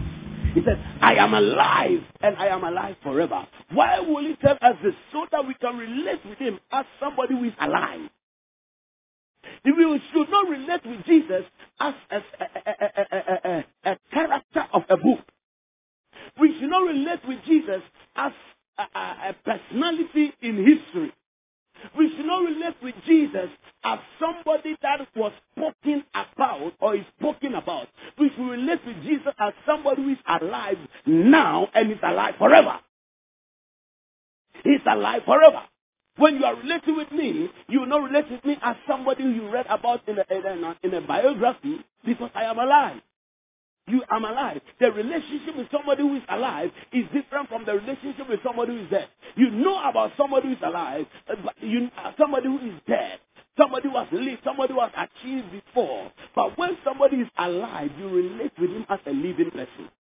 He 0.55 0.61
said, 0.65 0.79
I 1.01 1.15
am 1.15 1.33
alive 1.35 2.01
and 2.21 2.37
I 2.37 2.49
am 2.49 2.63
alive 2.63 2.97
forever. 3.03 3.47
Why 3.73 4.01
will 4.01 4.21
he 4.21 4.37
tell 4.37 4.59
us 4.61 4.77
this? 4.83 4.95
So 5.13 5.27
that 5.33 5.47
we 5.47 5.55
can 5.55 5.79
relate 5.79 6.25
with 6.29 6.39
him 6.39 6.61
as 6.71 6.85
somebody 7.01 7.35
who 7.35 7.45
is 7.45 7.55
alive. 7.61 8.11
We 9.65 10.01
should 10.13 10.31
not 10.31 10.49
relate 10.49 10.85
with 10.85 11.05
Jesus 11.07 11.45
as 11.81 11.95
a, 12.11 12.17
a, 12.17 13.19
a, 13.49 13.65
a, 13.93 13.99
character 14.13 14.67
of 14.73 14.83
a 14.89 14.97
book. 14.97 15.21
We 16.41 16.59
should 16.59 16.71
not 16.71 16.87
relate 16.87 17.21
with 17.27 17.39
Jesus 17.47 17.83
as 18.17 18.33
a, 18.79 19.35
personality 19.45 20.33
in 20.41 20.57
history. 20.57 21.13
We 21.97 22.11
should 22.15 22.27
not 22.27 22.45
relate 22.45 22.77
with 22.83 22.95
Jesus 23.07 23.49
as 23.85 23.99
somebody 24.21 24.77
that 24.83 25.07
was 25.17 25.33
spoken 25.53 26.05
about 26.15 26.73
or 26.81 26.97
is 26.97 27.05
spoken 27.19 27.55
about. 27.55 27.89
We 28.19 28.31
should 28.31 28.49
relate 28.49 28.81
with 28.87 29.03
Jesus 29.03 29.33
as 29.39 29.53
somebody 29.67 30.03
who 30.03 30.11
is 30.11 30.19
alive 30.29 30.79
now 31.07 31.69
and 31.75 31.91
is 31.91 31.99
alive 32.03 32.35
forever. 32.39 32.79
He's 34.63 34.81
alive 34.89 35.23
forever. 35.25 35.63
When 36.17 36.37
you 36.37 36.45
are 36.45 36.57
relating 36.57 36.97
with 36.97 37.11
me, 37.11 37.49
you 37.69 37.81
will 37.81 37.87
not 37.87 38.03
relate 38.03 38.31
with 38.31 38.45
me 38.45 38.57
as 38.63 38.77
somebody 38.87 39.25
you 39.25 39.51
read 39.51 39.67
about 39.69 40.07
in 40.07 40.19
a, 40.19 40.25
in 40.31 40.65
a, 40.65 40.77
in 40.83 40.95
a 40.95 41.01
biography 41.01 41.79
because 42.05 42.31
I 42.35 42.45
am 42.45 42.59
alive. 42.59 43.01
You 43.89 44.03
am 44.11 44.25
alive. 44.25 44.61
The 44.79 44.93
relationship 44.93 45.57
with 45.57 45.67
somebody 45.73 46.03
who 46.03 46.17
is 46.17 46.23
alive 46.29 46.71
is 46.93 47.05
different 47.13 47.49
from 47.49 47.65
the 47.65 47.73
relationship 47.73 48.29
with 48.29 48.41
somebody 48.45 48.73
who 48.73 48.85
is 48.85 48.91
dead. 48.91 49.09
You 49.37 49.51
know 49.51 49.81
about 49.89 50.13
somebody 50.17 50.49
who 50.49 50.55
is 50.55 50.61
alive, 50.63 51.07
uh, 51.29 51.35
but 51.45 51.55
you, 51.61 51.89
uh, 51.99 52.13
somebody 52.19 52.47
who 52.47 52.59
is 52.59 52.81
dead. 52.87 53.19
Somebody 53.59 53.89
who 53.89 53.99
has 53.99 54.09
lived, 54.13 54.41
somebody 54.45 54.73
who 54.73 54.81
has 54.81 54.93
achieved 54.97 55.51
before. 55.51 56.13
But 56.35 56.57
when 56.57 56.77
somebody 56.85 57.17
is 57.17 57.29
alive, 57.37 57.91
you 57.99 58.09
relate 58.09 58.53
with 58.59 58.71
him 58.71 58.87
as 58.89 59.01
a 59.07 59.11
living 59.11 59.51
person. 59.51 59.91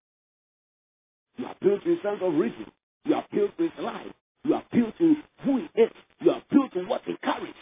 You 1.36 1.46
appeal 1.50 1.80
to 1.80 1.88
his 1.90 2.02
sense 2.02 2.20
of 2.22 2.34
reason. 2.34 2.66
You 3.04 3.16
appeal 3.16 3.48
to 3.56 3.62
his 3.62 3.72
life. 3.78 4.12
You 4.44 4.54
appeal 4.54 4.92
to 4.98 5.16
who 5.44 5.58
he 5.58 5.82
is. 5.82 5.90
You 6.20 6.32
appeal 6.32 6.68
to 6.74 6.88
what 6.88 7.02
he 7.04 7.16
carries. 7.22 7.54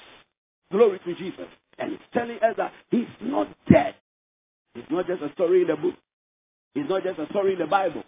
Glory 0.71 1.01
to 1.05 1.15
Jesus. 1.15 1.49
And 1.79 1.93
he's 1.93 2.01
telling 2.13 2.37
us 2.37 2.55
that 2.57 2.73
he's 2.91 3.07
not 3.21 3.49
dead. 3.71 3.95
He's 4.75 4.85
not 4.91 5.07
just 5.07 5.23
a 5.23 5.33
story 5.33 5.63
in 5.63 5.69
the 5.69 5.77
book. 5.77 5.95
He's 6.75 6.89
not 6.89 7.03
just 7.03 7.19
a 7.19 7.27
story 7.31 7.55
in 7.55 7.59
the 7.59 7.67
Bible. 7.67 8.05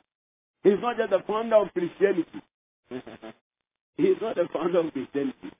He's 0.62 0.78
not 0.80 0.96
just 0.96 1.10
the 1.10 1.20
founder 1.26 1.56
of 1.56 1.72
Christianity. 1.72 2.42
he's 3.96 4.16
not 4.20 4.36
the 4.36 4.48
founder 4.52 4.80
of 4.80 4.92
Christianity. 4.92 5.50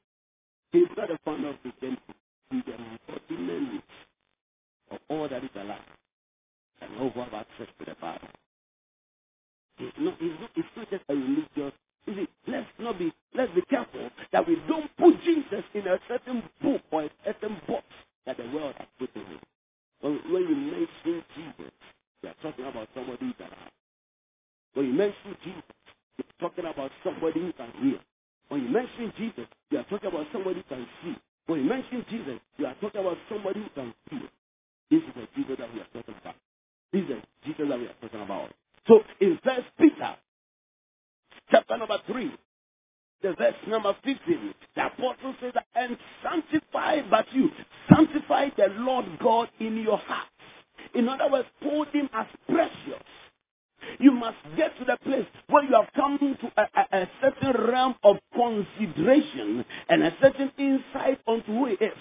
He's 0.71 0.89
not 0.97 1.09
the 1.09 1.19
founder 1.25 1.51
of 1.51 1.63
Christianity. 1.63 2.03
He's 2.51 2.63
the 2.67 2.75
embodiment 2.75 3.83
of 4.91 4.99
all 5.09 5.29
that 5.29 5.43
is 5.43 5.51
alive 5.57 5.81
and 6.81 7.01
all 7.01 7.11
who 7.11 7.21
have 7.21 7.35
access 7.35 7.67
to 7.79 7.85
the 7.85 7.95
Father. 8.01 8.29
It's 9.79 9.97
not, 9.99 10.15
it's 10.21 10.41
not, 10.41 10.51
it's 10.55 10.69
not 10.77 10.91
just 10.91 11.05
a 11.09 11.15
religious. 11.15 11.75
See, 12.07 12.29
let's 12.49 12.67
not 12.79 12.99
be, 12.99 13.13
let's 13.35 13.53
be 13.55 13.63
careful 13.71 14.11
that 14.33 14.47
we 14.47 14.57
don't 14.69 14.91
put 14.97 15.15
Jesus 15.23 15.65
in 15.75 15.87
a 15.87 15.99
certain 16.09 16.43
book 16.63 16.81
or 16.91 17.05
a 17.05 17.11
certain 17.25 17.57
box 17.69 17.85
that 18.27 18.37
the 18.37 18.45
world 18.55 18.75
has 18.79 18.89
put 18.99 19.11
him 19.15 19.25
in. 19.31 19.41
When, 20.01 20.33
when 20.33 20.43
you 20.43 20.57
mention 20.57 21.25
Jesus, 21.37 21.73
you 22.23 22.29
are 22.29 22.35
talking 22.43 22.67
about 22.67 22.89
somebody 22.95 23.35
alive. 23.39 23.73
When 24.75 24.87
you 24.87 24.93
mention 24.93 25.37
Jesus, 25.45 25.63
you're 26.17 26.41
talking 26.41 26.65
about 26.65 26.91
somebody 27.05 27.41
who 27.41 27.53
can 27.53 27.71
hear. 27.83 28.01
When 28.49 28.65
you 28.65 28.69
mention 28.69 29.13
Jesus, 29.17 29.47
you 29.71 29.79
are 29.79 29.85
talking 29.85 30.11
about 30.11 30.27
somebody 30.33 30.63
who 30.69 30.75
can 30.75 30.87
see. 31.03 31.17
When 31.47 31.61
you 31.61 31.69
mention 31.69 32.05
Jesus, 32.11 32.41
you 32.59 32.67
are 32.67 32.75
talking 32.81 33.01
about 33.01 33.19
somebody 33.29 33.61
who 33.61 33.69
can 33.71 33.95
feel. 34.11 34.29
This 34.91 35.03
is 35.03 35.15
the 35.15 35.27
Jesus 35.37 35.57
that 35.59 35.73
we 35.73 35.81
are 35.81 35.91
talking 35.93 36.15
about. 36.21 36.35
This 36.93 37.03
is 37.03 37.09
the 37.09 37.23
Jesus 37.47 37.67
that 37.69 37.79
we 37.79 37.87
are 37.87 37.99
talking 38.01 38.23
about. 38.23 38.51
So 38.87 39.01
in 39.21 39.39
First 39.45 39.69
Peter, 39.79 40.17
chapter 41.53 41.79
number 41.79 41.99
three, 42.09 42.33
the 43.23 43.35
verse 43.39 43.55
number 43.69 43.95
15, 44.05 44.55
the 44.77 44.87
apostle 44.87 45.35
says 45.43 45.55
and 45.77 45.99
sanctify 46.25 47.03
but 47.11 47.27
you, 47.33 47.51
sanctify 47.95 48.51
the 48.57 48.69
Lord 48.79 49.07
God 49.23 49.49
in 49.61 49.79
your 49.79 49.99
hearts. 49.99 50.31
In 50.95 51.09
other 51.09 51.31
words, 51.31 51.49
hold 51.63 51.89
him 51.89 52.09
as 52.15 52.27
precious. 52.49 53.03
You 53.99 54.13
must 54.13 54.37
get 54.57 54.77
to 54.79 54.85
the 54.85 54.97
place 55.05 55.27
where 55.49 55.65
you 55.65 55.75
have 55.75 55.93
come 55.95 56.19
to 56.19 56.53
a, 56.57 56.63
a, 56.63 57.03
a, 57.03 57.11
certain 57.21 57.67
realm 57.69 57.95
of 58.03 58.17
consideration 58.35 59.65
and 59.89 60.03
a 60.03 60.17
certain 60.21 60.53
insight 60.59 61.21
onto 61.27 61.47
who 61.53 61.67
he 61.67 61.75
is. 61.75 61.93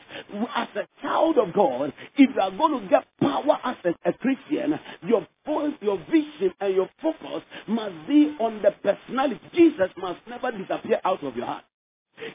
As 0.56 0.68
a 0.76 0.88
child 1.02 1.38
of 1.38 1.54
God, 1.54 1.94
if 2.18 2.30
you 2.36 2.42
are 2.42 2.52
going 2.52 2.82
to 2.82 2.90
get 2.90 3.06
power 3.20 3.60
as 3.64 3.78
a, 3.86 4.10
a 4.10 4.14
Christian, 4.14 4.80
your 5.08 5.28
voice, 5.46 5.74
your 5.82 5.98
vision, 6.10 6.54
and 6.60 6.76
your 6.76 6.90
focus 7.02 7.44
must 7.68 7.96
be 8.08 8.36
on 8.40 8.62
the 8.62 8.72
personality. 8.84 9.42
Jesus 9.54 9.90
must 9.98 10.20
never 10.28 10.52
disappear 10.52 11.00
out 11.04 11.24
of 11.24 11.36
your 11.36 11.46
heart. 11.46 11.64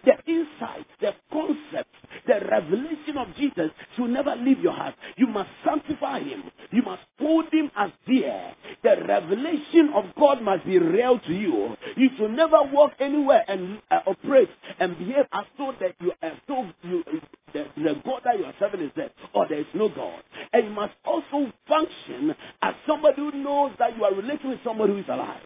The 0.05 0.13
insight, 0.27 0.87
the 1.01 1.15
concept, 1.33 1.91
the 2.27 2.41
revelation 2.51 3.17
of 3.19 3.29
Jesus 3.37 3.71
should 3.97 4.11
never 4.11 4.35
leave 4.37 4.61
your 4.61 4.73
heart. 4.73 4.95
You 5.17 5.27
must 5.27 5.51
sanctify 5.65 6.21
him. 6.21 6.45
You 6.73 6.83
must 6.83 7.03
hold 7.19 7.47
him 7.53 7.71
as 7.77 7.91
dear. 8.07 8.55
The 8.83 8.97
revelation 9.07 9.91
of 9.95 10.05
God 10.19 10.43
must 10.43 10.65
be 10.65 10.79
real 10.79 11.19
to 11.21 11.33
you. 11.33 11.77
You 11.97 12.09
should 12.17 12.33
never 12.33 12.63
walk 12.73 12.93
anywhere 13.01 13.45
and 13.49 13.81
uh, 13.91 14.01
operate 14.07 14.51
and 14.79 14.99
behave 14.99 15.27
as 15.33 15.45
though 15.59 15.73
that 15.81 15.95
you 16.01 16.13
are 16.23 16.33
so 16.47 16.67
you, 16.83 17.05
the, 17.53 17.67
the 17.77 17.95
God 18.05 18.23
that 18.25 18.39
you 18.39 18.45
are 18.45 18.55
serving 18.59 18.81
is 18.81 18.91
dead 18.97 19.11
or 19.35 19.47
there 19.49 19.61
is 19.61 19.67
no 19.75 19.89
God. 19.89 20.23
And 20.53 20.67
you 20.67 20.71
must 20.71 20.95
also 21.05 21.53
function 21.69 22.35
as 22.63 22.75
somebody 22.87 23.17
who 23.17 23.33
knows 23.33 23.73
that 23.79 23.97
you 23.97 24.05
are 24.05 24.15
relating 24.15 24.51
with 24.51 24.61
somebody 24.65 24.93
who 24.93 24.99
is 24.99 25.09
alive 25.09 25.43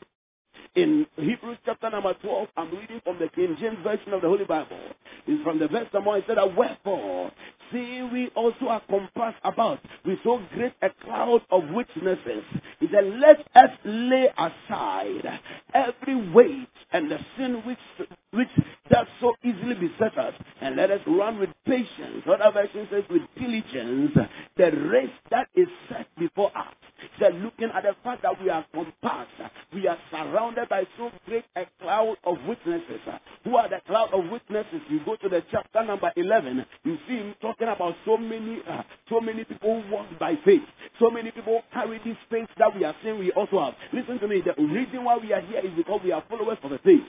in 0.75 1.07
Hebrews 1.17 1.59
chapter 1.65 1.91
number 1.91 2.15
12, 2.15 2.49
I'm 2.57 2.71
reading 2.77 3.01
from 3.05 3.19
the 3.19 3.29
King 3.29 3.57
James 3.61 3.79
Version 3.83 4.13
of 4.13 4.23
the 4.23 4.29
Holy 4.29 4.45
Bible. 4.45 4.79
It's 5.27 5.43
from 5.43 5.59
the 5.59 5.69
verse 5.69 5.89
number. 5.93 6.17
It 6.17 6.25
said, 6.27 6.39
Wherefore, 6.57 7.31
seeing 7.73 8.13
we 8.13 8.29
also 8.37 8.67
are 8.69 8.83
compassed 8.89 9.39
about 9.45 9.81
with 10.05 10.19
so 10.23 10.41
great 10.55 10.73
a 10.83 10.91
cloud 11.05 11.43
of 11.51 11.65
witnesses, 11.71 12.45
he 12.79 12.87
said, 12.93 13.05
Let 13.05 13.41
us 13.55 13.71
lay 13.85 14.29
aside 14.37 15.41
every 15.75 16.31
weight 16.33 16.69
and 16.93 17.11
the 17.11 17.19
sin 17.37 17.63
which 17.67 18.09
which 18.33 18.49
does 18.91 19.07
so 19.21 19.35
easily 19.43 19.75
beset 19.75 20.17
us, 20.17 20.35
and 20.61 20.77
let 20.77 20.91
us 20.91 21.01
run 21.07 21.39
with 21.41 21.51
patience. 21.67 22.25
Other 22.27 22.53
version 22.53 22.87
says, 22.91 23.03
with 23.11 23.23
diligence, 23.39 24.13
the 24.57 24.71
race 24.71 25.11
that 25.31 25.49
is 25.55 25.67
set 25.89 26.07
before 26.17 26.57
us. 26.57 26.75
Said, 27.19 27.35
looking 27.37 27.69
at 27.75 27.83
the 27.83 27.95
fact 28.03 28.23
that 28.23 28.41
we 28.43 28.51
are 28.51 28.65
compassed, 28.73 29.31
we 29.73 29.87
are 29.87 29.99
surrounded 30.11 30.69
by 30.69 30.85
so 30.97 31.11
great 31.27 31.45
a 31.57 31.65
cloud 31.81 32.17
of 32.25 32.37
witnesses. 32.47 33.01
Who 33.45 33.57
are 33.57 33.69
the 33.69 33.81
cloud 33.87 34.13
of 34.13 34.31
witnesses? 34.31 34.81
You 34.89 35.01
go 35.05 35.17
to 35.17 35.29
the 35.29 35.43
chapter 35.51 35.85
number 35.85 36.13
11, 36.17 36.65
you 36.85 36.99
see 37.09 37.17
him 37.17 37.35
talking 37.41 37.69
about 37.69 37.95
so 38.05 38.17
many, 38.17 38.61
uh, 38.69 38.83
so 39.09 39.21
many 39.21 39.45
people 39.45 39.83
walk 39.91 40.07
by 40.19 40.35
faith. 40.45 40.63
So 40.99 41.11
many 41.11 41.31
people 41.31 41.63
carry 41.73 41.99
this 42.05 42.17
faith 42.31 42.49
that 42.59 42.75
we 42.77 42.85
are 42.85 42.95
saying 43.03 43.19
we 43.19 43.33
also 43.33 43.61
have. 43.61 43.75
Listen 43.93 44.19
to 44.21 44.29
me. 44.29 44.43
The 44.45 44.61
reason 44.63 45.05
why 45.05 45.17
we 45.19 45.33
are 45.33 45.41
here 45.41 45.61
is 45.61 45.71
because 45.77 46.01
we 46.05 46.13
are 46.13 46.23
followers 46.29 46.59
of 46.63 46.71
the 46.71 46.79
faith. 46.79 47.03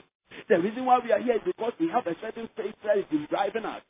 The 0.48 0.58
reason 0.58 0.84
why 0.84 0.98
we 0.98 1.12
are 1.12 1.20
here 1.20 1.34
is 1.34 1.42
because 1.44 1.72
we 1.78 1.88
have 1.88 2.06
a 2.06 2.14
certain 2.20 2.48
faith 2.56 2.74
that 2.84 2.98
is 2.98 3.04
driving 3.28 3.64
us. 3.64 3.82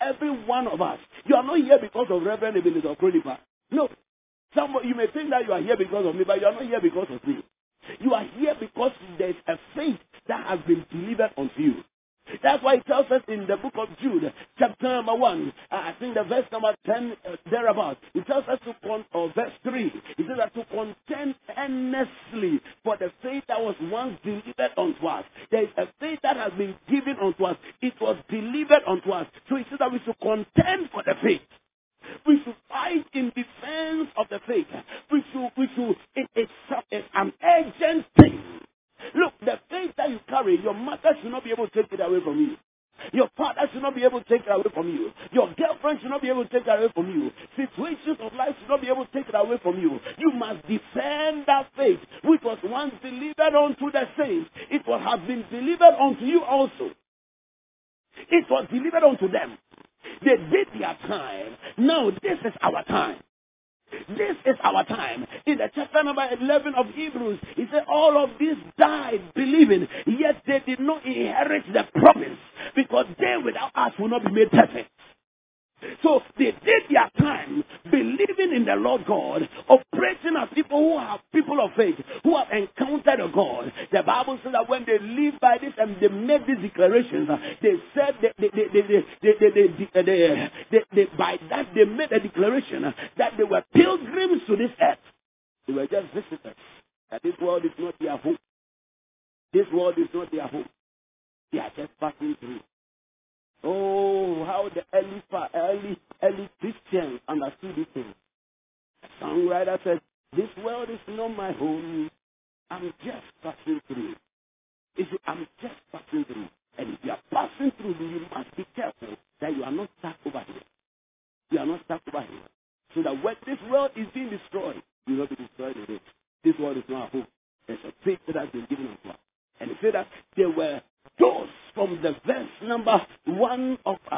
Every 0.00 0.30
one 0.30 0.68
of 0.68 0.80
us. 0.80 0.98
You 1.26 1.34
are 1.36 1.42
not 1.42 1.58
here 1.58 1.78
because 1.80 2.06
of 2.10 2.22
Reverend 2.22 2.56
Ebenezer 2.56 2.94
Okronipa. 2.94 3.38
No. 3.70 3.88
Some, 4.54 4.76
you 4.84 4.94
may 4.96 5.08
think 5.08 5.30
that 5.30 5.46
you 5.46 5.52
are 5.54 5.62
here 5.62 5.76
because 5.76 6.06
of 6.06 6.14
me, 6.16 6.24
but 6.24 6.40
you 6.40 6.46
are 6.46 6.52
not 6.54 6.64
here 6.64 6.80
because 6.82 7.08
of 7.10 7.26
me. 7.26 7.44
You 8.00 8.14
are 8.14 8.24
here 8.38 8.54
because 8.60 8.92
there 9.18 9.30
is 9.30 9.36
a 9.48 9.56
faith 9.76 9.98
that 10.28 10.46
has 10.46 10.60
been 10.66 10.84
delivered 10.92 11.32
unto 11.38 11.60
you. 11.62 11.74
That's 12.42 12.62
why 12.62 12.76
it 12.76 12.86
tells 12.86 13.06
us 13.10 13.22
in 13.28 13.46
the 13.48 13.56
book 13.56 13.74
of 13.78 13.88
Jude, 14.02 14.32
chapter 14.58 14.88
number 14.88 15.14
1, 15.14 15.52
uh, 15.72 15.76
I 15.76 15.94
think 16.00 16.14
the 16.14 16.24
verse 16.24 16.46
number 16.52 16.74
10, 16.86 17.12
uh, 17.26 17.36
thereabout, 17.50 17.98
it 18.14 18.26
tells 18.26 18.44
us 18.48 18.58
to, 18.66 18.74
con- 18.86 19.06
or 19.14 19.32
verse 19.34 19.47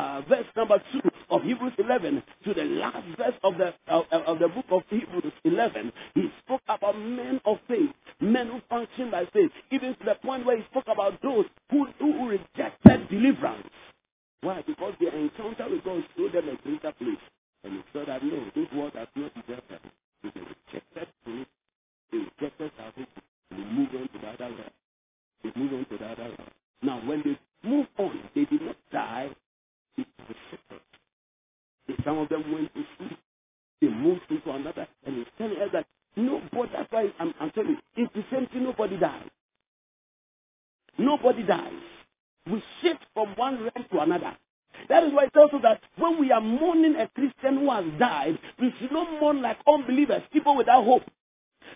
uh, 0.01 0.23
verse 0.29 0.47
number 0.57 0.83
two 0.93 1.01
of 1.31 1.43
Hebrews 1.43 1.75
11 1.79 2.23
to 2.45 2.55
the 2.55 2.65
last 2.65 3.07
verse 3.19 3.35
of 3.45 3.55
the 3.59 3.75
of, 3.89 4.05
of 4.11 4.39
the 4.39 4.49
book 4.49 4.65
of 4.71 4.83
Hebrews 4.89 5.33
11, 5.45 5.93
he 6.15 6.31
spoke 6.45 6.63
about 6.69 6.99
men 6.99 7.41
of 7.45 7.59
faith, 7.69 7.91
men 8.21 8.49
who 8.49 8.61
function 8.69 9.11
by 9.11 9.27
faith, 9.33 9.51
even 9.71 9.95
to 9.97 10.05
the 10.05 10.15
point 10.23 10.47
where 10.47 10.57
he 10.57 10.65
spoke 10.71 10.89
about 10.91 11.21
those 11.23 11.45
who, 11.71 11.87
who 11.99 12.29
rejected 12.29 13.09
deliverance. 13.11 13.69
Why? 14.41 14.63
Because 14.67 14.95
their 15.01 15.15
encounter 15.15 15.69
with 15.69 15.85
God 15.85 16.03
showed 16.17 16.33
them 16.33 16.49
a 16.49 16.57
greater 16.63 16.93
place. 16.93 17.25
And 17.63 17.75
he 17.75 17.81
saw 17.93 18.07
that 18.07 18.25
no, 18.25 18.45
this 18.55 18.69
world 18.75 18.93
has 18.95 19.09
not 19.15 19.35
deserved 19.35 19.69
them. 19.69 19.81
They 20.23 20.41
rejected 20.41 21.09
faith, 21.27 21.47
they 22.11 22.19
rejected 22.19 22.73
salvation, 22.79 23.23
they 23.51 23.65
moved 23.65 23.95
on 23.95 24.09
to 24.09 24.19
the 24.19 24.29
other 24.29 24.55
realm. 24.57 24.75
They 25.45 25.51
moved 25.57 25.75
on 25.75 25.85
to 25.85 25.99
the 25.99 26.07
other 26.07 26.23
realm. 26.23 26.51
Now, 26.83 27.03
when 27.07 27.23
they 27.23 27.69
moved 27.69 27.91
on, 27.99 28.19
they 28.35 28.47
did 28.47 28.63
not 28.63 28.77
die, 28.91 29.29
they 29.97 30.05
were 30.29 30.35
separate. 30.51 32.05
Some 32.05 32.19
of 32.19 32.29
them 32.29 32.53
went 32.53 32.73
to 32.75 32.83
sleep. 32.99 33.19
They 33.81 33.89
moved 33.89 34.23
into 34.31 34.51
another, 34.51 34.87
and 35.05 35.17
he's 35.17 35.27
telling 35.39 35.57
us 35.57 35.71
that 35.73 35.87
nobody, 36.17 36.73
that's 36.73 36.93
why 36.93 37.13
I'm, 37.19 37.35
I'm 37.41 37.51
telling 37.51 37.71
you, 37.71 38.05
it's 38.05 38.15
the 38.15 38.25
same 38.31 38.47
thing, 38.49 38.65
nobody 38.65 38.99
dies. 38.99 39.29
Nobody 40.99 41.43
dies. 41.43 41.73
We 42.51 42.63
shift 42.83 43.01
from 43.15 43.35
one 43.37 43.63
realm 43.63 43.87
to 43.93 44.01
another. 44.01 44.37
That 44.89 45.05
is 45.05 45.13
why 45.13 45.25
it 45.25 45.33
tells 45.33 45.53
us 45.53 45.61
that 45.63 45.81
when 45.97 46.21
we 46.21 46.33
are 46.33 46.41
mourning 46.41 46.97
a 46.97 47.09
Christian 47.09 47.59
who 47.59 47.71
has 47.71 47.85
died, 47.99 48.39
we 48.59 48.73
should 48.79 48.93
not 48.93 49.21
mourn 49.21 49.43
like 49.43 49.59
unbelievers, 49.67 50.23
people 50.33 50.57
without 50.57 50.85
hope. 50.85 51.03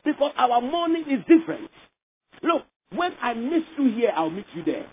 Because 0.04 0.32
our 0.36 0.60
mourning 0.60 1.04
is 1.08 1.20
different. 1.28 1.70
Look, 2.42 2.62
when 2.94 3.12
I 3.20 3.34
miss 3.34 3.62
you 3.78 3.90
here, 3.90 4.12
I'll 4.14 4.30
meet 4.30 4.46
you 4.54 4.64
there. 4.64 4.86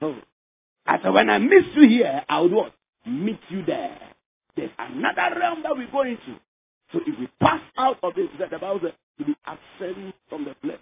Oh. 0.00 0.16
I 0.86 0.96
said, 1.02 1.07
when 1.18 1.30
I 1.30 1.38
miss 1.38 1.64
you 1.74 1.88
here, 1.88 2.22
I 2.28 2.40
would 2.40 2.52
what? 2.52 2.72
Meet 3.04 3.40
you 3.48 3.64
there. 3.64 3.98
There's 4.54 4.70
another 4.78 5.36
realm 5.40 5.64
that 5.64 5.76
we 5.76 5.86
go 5.90 6.02
into. 6.02 6.38
So 6.92 7.00
if 7.04 7.18
we 7.18 7.26
pass 7.40 7.60
out 7.76 7.98
of 8.04 8.14
this, 8.14 8.28
that 8.38 8.50
the 8.50 8.58
Bible 8.58 8.78
says 8.84 8.92
to 9.18 9.24
be 9.24 9.34
absent 9.44 10.14
from 10.28 10.44
the 10.44 10.54
flesh. 10.62 10.78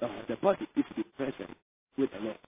Uh, 0.00 0.06
the 0.28 0.36
body 0.36 0.68
is 0.76 0.84
to 0.90 0.94
be 0.94 1.02
present 1.16 1.50
with 1.98 2.10
the 2.12 2.20
Lord. 2.20 2.38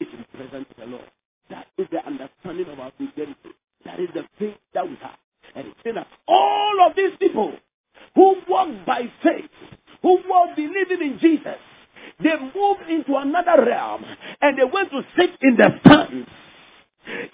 It's 0.00 0.10
to 0.10 0.16
be 0.16 0.24
present 0.34 0.66
with 0.68 0.78
the 0.78 0.86
Lord. 0.86 1.08
That 1.48 1.66
is 1.78 1.86
the 1.92 2.04
understanding 2.04 2.66
of 2.72 2.80
our 2.80 2.90
Christianity. 2.90 3.54
That 3.84 4.00
is 4.00 4.08
the 4.12 4.24
faith 4.40 4.58
that 4.74 4.84
we 4.84 4.96
have. 5.00 5.18
And 5.54 5.68
it's 5.68 5.76
saying 5.84 5.94
that 5.94 6.08
all 6.26 6.74
of 6.88 6.96
these 6.96 7.16
people 7.20 7.52
who 8.16 8.34
walk 8.48 8.68
by 8.84 9.02
faith, 9.22 9.50
who 10.02 10.18
walk 10.26 10.56
believing 10.56 11.02
in 11.02 11.18
Jesus, 11.20 11.60
they 12.20 12.34
moved 12.36 12.90
into 12.90 13.16
another 13.16 13.64
realm 13.64 14.04
and 14.40 14.58
they 14.58 14.64
went 14.64 14.90
to 14.90 15.02
sit 15.16 15.30
in 15.40 15.56
the 15.56 15.70
stands. 15.86 16.27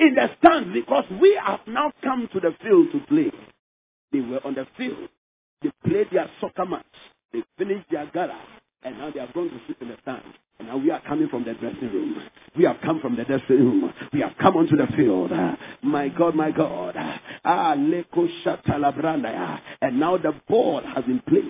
In 0.01 0.15
the 0.15 0.29
stands 0.39 0.73
because 0.73 1.05
we 1.21 1.39
have 1.45 1.61
now 1.67 1.93
come 2.03 2.29
to 2.33 2.41
the 2.41 2.55
field 2.63 2.89
to 2.93 3.01
play. 3.09 3.31
They 4.13 4.21
were 4.21 4.41
on 4.45 4.55
the 4.55 4.67
field. 4.77 5.09
They 5.63 5.71
played 5.87 6.09
their 6.13 6.31
soccer 6.41 6.67
match. 6.67 6.85
They 7.33 7.43
finished 7.59 7.91
their 7.91 8.07
gala. 8.13 8.39
And 8.83 8.99
now 8.99 9.11
they 9.11 9.21
are 9.21 9.33
going 9.33 9.51
to 9.51 9.61
sit 9.67 9.77
in 9.81 9.89
the 9.89 9.97
stands. 10.03 10.27
And 10.59 10.69
now 10.69 10.77
we 10.77 10.91
are 10.91 11.01
coming 11.01 11.29
from 11.29 11.45
the 11.45 11.55
dressing 11.55 11.91
room. 11.93 12.23
We 12.57 12.65
have 12.65 12.77
come 12.85 13.01
from 13.01 13.17
the 13.17 13.25
dressing 13.25 13.57
room. 13.57 13.93
We 14.13 14.21
have 14.21 14.35
come 14.41 14.57
onto 14.57 14.77
the 14.77 14.87
field. 14.97 15.33
My 15.83 16.09
God, 16.09 16.35
my 16.37 16.51
God. 16.51 16.95
Ah, 17.45 17.75
Leko. 17.77 18.29
And 19.81 20.01
now 20.01 20.17
the 20.19 20.33
ball 20.49 20.83
has 20.95 21.05
been 21.05 21.21
placed. 21.27 21.49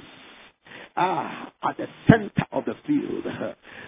Ah, 0.96 1.52
at 1.62 1.76
the 1.76 1.86
center 2.08 2.46
of 2.52 2.64
the 2.64 2.74
field. 2.86 3.24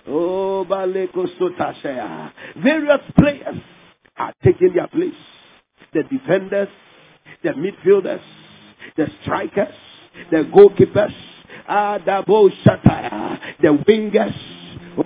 Oh, 0.09 0.67
Baleko 0.69 1.27
Sotashaya. 1.39 2.33
Various 2.63 3.01
players 3.17 3.57
are 4.19 4.33
taking 4.45 4.75
their 4.75 4.89
place. 4.89 5.15
The 5.93 6.03
defenders, 6.05 6.69
the 7.43 7.51
midfielders, 7.51 8.23
the 8.97 9.07
strikers, 9.23 9.75
the 10.31 10.45
goalkeepers, 10.45 11.15
the 12.05 12.53
shataya, 12.65 13.39
the 13.61 13.69
wingers, 13.69 14.57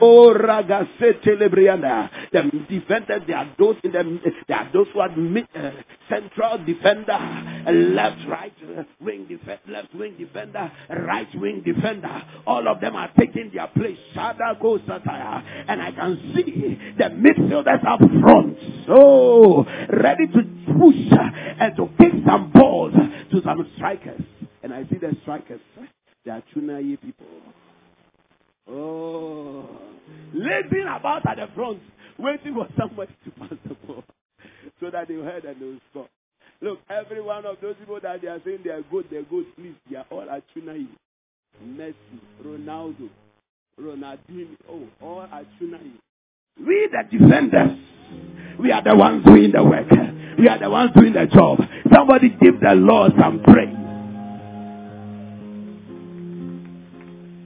Oh, 0.00 0.32
Ragasete 0.32 1.36
Lebriana. 1.36 2.08
The 2.32 2.42
defenders, 2.68 3.22
they 3.26 3.32
are 3.32 3.52
those 3.58 3.76
in 3.82 3.92
the, 3.92 4.20
they 4.46 4.54
are 4.54 4.70
those 4.72 4.86
who 4.92 5.00
are 5.00 5.14
mid, 5.16 5.48
uh, 5.54 5.70
central 6.10 6.58
defender, 6.66 7.62
left, 7.72 8.28
right 8.28 8.52
wing 9.00 9.26
defender, 9.28 9.60
left 9.68 9.94
wing 9.94 10.16
defender, 10.18 10.70
right 11.06 11.28
wing 11.36 11.62
defender. 11.64 12.22
All 12.46 12.66
of 12.68 12.80
them 12.80 12.96
are 12.96 13.10
taking 13.18 13.50
their 13.54 13.68
place. 13.68 13.98
Shada 14.14 14.60
goes 14.60 14.80
Sataya. 14.80 15.42
And 15.68 15.80
I 15.80 15.92
can 15.92 16.32
see 16.34 16.78
the 16.98 17.04
midfielders 17.04 17.86
up 17.86 18.00
front. 18.20 18.58
So, 18.86 19.64
ready 19.92 20.26
to 20.26 20.42
push 20.78 21.18
and 21.60 21.76
to 21.76 21.88
kick 21.98 22.12
some 22.26 22.50
balls 22.52 22.94
to 23.30 23.42
some 23.42 23.70
strikers. 23.76 24.22
And 24.62 24.74
I 24.74 24.82
see 24.84 24.98
the 25.00 25.16
strikers. 25.22 25.60
They 26.24 26.30
are 26.30 26.42
Chunaye 26.54 27.00
people. 27.00 27.26
Oh, 28.68 29.68
lazing 30.34 30.86
about 30.86 31.26
at 31.26 31.36
the 31.38 31.48
front, 31.54 31.80
waiting 32.18 32.54
for 32.54 32.68
somebody 32.78 33.12
to 33.24 33.30
pass 33.32 33.58
the 33.66 33.74
ball 33.86 34.04
so 34.80 34.90
that 34.90 35.08
they 35.08 35.14
heard 35.14 35.44
and 35.44 35.60
they 35.60 35.64
will 35.66 35.80
score. 35.90 36.08
Look, 36.62 36.78
every 36.90 37.22
one 37.22 37.46
of 37.46 37.56
those 37.62 37.76
people 37.76 37.98
that 38.02 38.20
they 38.20 38.28
are 38.28 38.40
saying 38.44 38.58
they 38.64 38.70
are 38.70 38.82
good, 38.90 39.06
they 39.10 39.16
are 39.16 39.22
good, 39.22 39.46
please, 39.56 39.74
they 39.90 39.96
are 39.96 40.06
all 40.10 40.28
at 40.28 40.42
Chunai. 40.54 40.86
Messi, 41.64 41.94
Ronaldo, 42.44 43.08
Ronaldinho, 43.80 44.56
oh, 44.68 44.86
all 45.00 45.22
at 45.22 45.46
Chunai. 45.58 45.92
We 46.58 46.88
the 46.90 47.18
defenders, 47.18 47.78
we 48.58 48.70
are 48.72 48.82
the 48.82 48.94
ones 48.94 49.24
doing 49.24 49.52
the 49.52 49.64
work. 49.64 49.90
We 50.38 50.48
are 50.48 50.58
the 50.58 50.70
ones 50.70 50.90
doing 50.94 51.12
the 51.12 51.26
job. 51.26 51.60
Somebody 51.92 52.30
give 52.30 52.60
the 52.60 52.74
Lord 52.74 53.12
some 53.18 53.42
praise. 53.42 53.76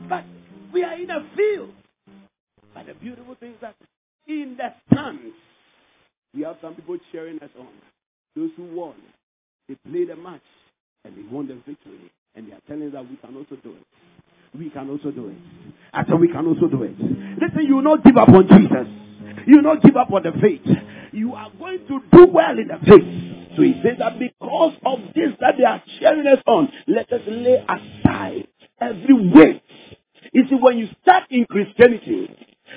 But 0.08 0.24
we 0.72 0.82
are 0.82 0.94
in 0.94 1.10
a 1.10 1.20
field. 1.36 1.70
But 2.74 2.86
the 2.86 2.94
beautiful 2.94 3.36
thing 3.36 3.52
is 3.52 3.60
that 3.60 3.74
in 4.26 4.56
the 4.56 4.74
stands, 4.90 5.34
we 6.34 6.42
have 6.42 6.56
some 6.60 6.74
people 6.74 6.96
cheering 7.12 7.38
us 7.40 7.50
on. 7.58 7.68
Those 8.36 8.50
who 8.56 8.74
won, 8.74 8.94
they 9.68 9.76
played 9.90 10.10
a 10.10 10.16
match 10.16 10.40
and 11.04 11.16
they 11.16 11.22
won 11.30 11.46
the 11.46 11.54
victory. 11.54 12.10
And 12.34 12.48
they 12.48 12.52
are 12.52 12.60
telling 12.66 12.88
us 12.88 12.92
that 12.94 13.08
we 13.08 13.16
can 13.16 13.36
also 13.36 13.56
do 13.62 13.70
it. 13.70 14.58
We 14.58 14.70
can 14.70 14.90
also 14.90 15.10
do 15.10 15.28
it. 15.28 15.36
I 15.92 16.04
said 16.04 16.18
we 16.18 16.28
can 16.28 16.46
also 16.46 16.66
do 16.66 16.82
it. 16.82 16.98
Listen, 16.98 17.66
you 17.66 17.76
will 17.76 17.82
not 17.82 18.04
give 18.04 18.16
up 18.16 18.28
on 18.28 18.46
Jesus. 18.48 18.88
You 19.46 19.56
will 19.56 19.74
not 19.74 19.82
give 19.82 19.96
up 19.96 20.10
on 20.12 20.22
the 20.22 20.32
faith. 20.40 20.66
You 21.12 21.34
are 21.34 21.50
going 21.58 21.86
to 21.86 22.00
do 22.12 22.26
well 22.26 22.58
in 22.58 22.68
the 22.68 22.78
faith. 22.84 23.56
So 23.56 23.62
he 23.62 23.80
says 23.84 23.98
that 23.98 24.18
because 24.18 24.74
of 24.84 24.98
this 25.14 25.30
that 25.40 25.54
they 25.58 25.64
are 25.64 25.82
cheering 26.00 26.26
us 26.26 26.42
on, 26.46 26.72
let 26.88 27.12
us 27.12 27.20
lay 27.26 27.64
aside 27.68 28.48
every 28.80 29.30
weight 29.30 29.62
you 30.34 30.42
see, 30.50 30.56
when 30.56 30.78
you 30.78 30.88
start 31.00 31.24
in 31.30 31.46
Christianity, 31.46 32.28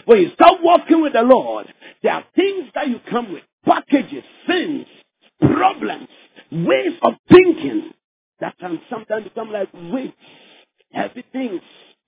when 0.06 0.20
you 0.20 0.32
start 0.34 0.60
walking 0.62 1.02
with 1.02 1.14
the 1.14 1.22
Lord, 1.22 1.74
there 2.04 2.14
are 2.14 2.26
things 2.36 2.70
that 2.76 2.88
you 2.88 3.00
come 3.10 3.34
with, 3.34 3.44
packages, 3.66 4.24
sins, 4.48 4.86
problems, 5.40 6.08
ways 6.52 6.94
of 7.02 7.14
thinking 7.30 7.92
that 8.40 8.58
can 8.60 8.80
sometimes 8.90 9.26
become 9.26 9.52
like 9.52 9.70
weights, 9.74 10.16
heavy 10.92 11.24
things, 11.32 11.62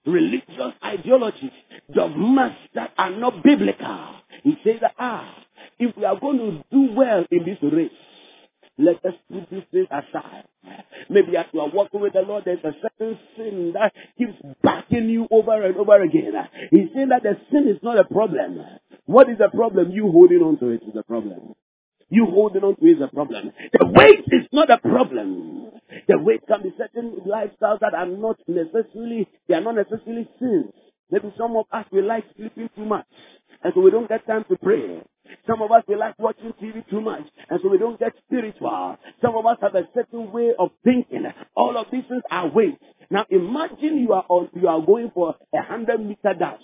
religious 0.06 0.74
ideologies, 0.84 1.52
dogmas 1.94 2.54
that 2.76 2.92
are 2.98 3.12
not 3.12 3.44
biblical. 3.44 4.16
He 4.44 4.58
says 4.64 4.78
that, 4.82 4.94
ah, 4.98 5.36
if 5.78 5.96
we 5.98 6.06
are 6.06 6.20
going 6.20 6.38
to 6.38 6.64
do 6.72 6.94
well 6.94 7.26
in 7.32 7.46
this 7.46 7.58
race, 7.62 7.92
let 8.78 9.04
us 9.06 9.14
put 9.32 9.50
these 9.50 9.64
things 9.72 9.88
aside. 9.92 10.46
Maybe 11.10 11.36
as 11.36 11.46
you 11.52 11.60
are 11.60 11.70
walking 11.70 12.00
with 12.00 12.14
the 12.14 12.22
Lord, 12.22 12.44
there's 12.46 12.64
a 12.64 12.74
certain 12.82 13.20
sin 13.36 13.74
that 13.74 13.94
keeps 14.32 14.56
backing 14.64 15.10
you 15.10 15.28
over 15.32 15.64
and 15.64 15.76
over 15.78 16.02
again. 16.02 16.34
He's 16.72 16.90
saying 16.94 17.10
that 17.10 17.24
the 17.24 17.38
sin 17.52 17.68
is 17.68 17.80
not 17.84 18.00
a 18.00 18.04
problem. 18.04 18.60
What 19.06 19.30
is 19.30 19.38
the 19.38 19.50
problem? 19.50 19.92
You 19.92 20.12
holding 20.12 20.40
on 20.40 20.60
to 20.60 20.70
it 20.70 20.84
is 20.84 20.96
a 20.96 21.04
problem. 21.04 21.54
You 22.10 22.26
holding 22.26 22.64
on 22.64 22.76
to 22.78 22.86
it 22.86 22.98
is 22.98 23.02
a 23.02 23.14
problem. 23.14 23.52
The 23.74 23.86
weight 23.86 24.26
is 24.28 24.48
not 24.52 24.70
a 24.70 24.78
problem. 24.78 25.72
The 26.08 26.18
weight 26.20 26.42
can 26.48 26.64
be 26.64 26.74
certain 26.78 27.18
lifestyles 27.28 27.80
that 27.82 27.94
are 27.94 28.06
not 28.06 28.38
necessarily, 28.48 29.28
they 29.48 29.56
are 29.56 29.62
not 29.62 29.76
necessarily 29.76 30.28
sins. 30.40 30.72
Maybe 31.12 31.34
some 31.38 31.56
of 31.56 31.66
us, 31.72 31.86
we 31.92 32.02
like 32.02 32.26
sleeping 32.38 32.70
too 32.76 32.86
much. 32.86 33.08
And 33.64 33.74
so 33.74 33.82
we 33.82 33.92
don't 33.92 34.08
get 34.08 34.26
time 34.28 34.46
to 34.50 34.58
pray. 34.58 35.02
Some 35.48 35.62
of 35.62 35.72
us, 35.72 35.84
we 35.88 35.96
like 35.96 36.18
watching 36.20 36.54
TV 36.62 36.88
too 36.90 37.02
much. 37.02 37.24
And 37.50 37.60
so 37.62 37.70
we 37.70 37.78
don't 37.78 38.00
get 38.00 38.14
spiritual. 38.26 38.98
Some 39.22 39.36
of 39.36 39.46
us 39.46 39.58
have 39.62 39.76
a 39.76 39.88
certain 39.94 40.32
way 40.32 40.52
of 40.58 40.70
thinking. 40.84 41.26
All 41.56 41.78
of 41.78 41.88
these 41.92 42.04
things 42.08 42.24
are 42.30 42.48
weights. 42.50 42.84
Now 43.10 43.26
imagine 43.30 44.00
you 44.00 44.14
are 44.14 44.26
on, 44.30 44.50
you 44.54 44.68
are 44.68 44.82
going 44.86 45.12
for 45.14 45.36
a 45.54 45.62
hundred 45.62 46.00
meter 46.06 46.34
dash. 46.38 46.62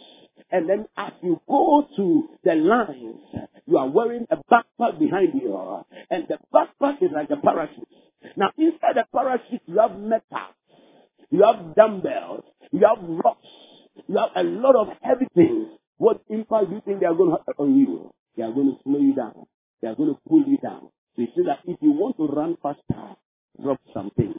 And 0.52 0.70
then 0.70 0.86
as 0.96 1.12
you 1.24 1.42
go 1.48 1.88
to 1.96 2.30
the 2.44 2.56
lines, 2.56 3.50
you 3.66 3.78
are 3.78 3.90
wearing 3.90 4.28
a 4.30 4.38
backpack 4.38 5.00
behind 5.00 5.34
you. 5.34 5.84
And 6.10 6.28
the 6.28 6.38
backpack 6.54 7.02
is 7.02 7.10
like 7.14 7.30
a 7.32 7.38
parachute. 7.38 7.88
Now 8.38 8.52
inside 8.58 8.96
the 8.96 9.06
parachute, 9.12 9.62
you 9.66 9.80
have 9.80 9.98
metal. 10.00 10.54
You 11.32 11.44
have 11.44 11.76
dumbbells. 11.76 12.44
You 12.72 12.86
have 12.88 13.04
rocks. 13.04 13.48
You 14.08 14.18
have 14.18 14.30
a 14.36 14.44
lot 14.44 14.76
of 14.76 14.88
heavy 15.02 15.26
things. 15.34 15.68
What 15.98 16.22
impact 16.30 16.70
do 16.70 16.76
you 16.76 16.82
think 16.86 17.00
they 17.00 17.06
are 17.06 17.16
going 17.16 17.32
to 17.32 17.38
have 17.48 17.56
on 17.58 17.76
you? 17.78 18.12
They 18.38 18.44
are 18.44 18.52
going 18.52 18.76
to 18.76 18.78
slow 18.84 19.00
you 19.00 19.16
down. 19.16 19.46
They 19.82 19.88
are 19.88 19.96
going 19.96 20.14
to 20.14 20.20
pull 20.28 20.44
you 20.46 20.58
down. 20.58 20.90
So 21.16 21.22
you 21.22 21.28
see 21.36 21.44
that 21.48 21.60
if 21.66 21.78
you 21.82 21.92
want 21.92 22.18
to 22.18 22.28
run 22.28 22.58
faster, 22.62 23.16
drop 23.62 23.80
some 23.94 24.12
things. 24.16 24.36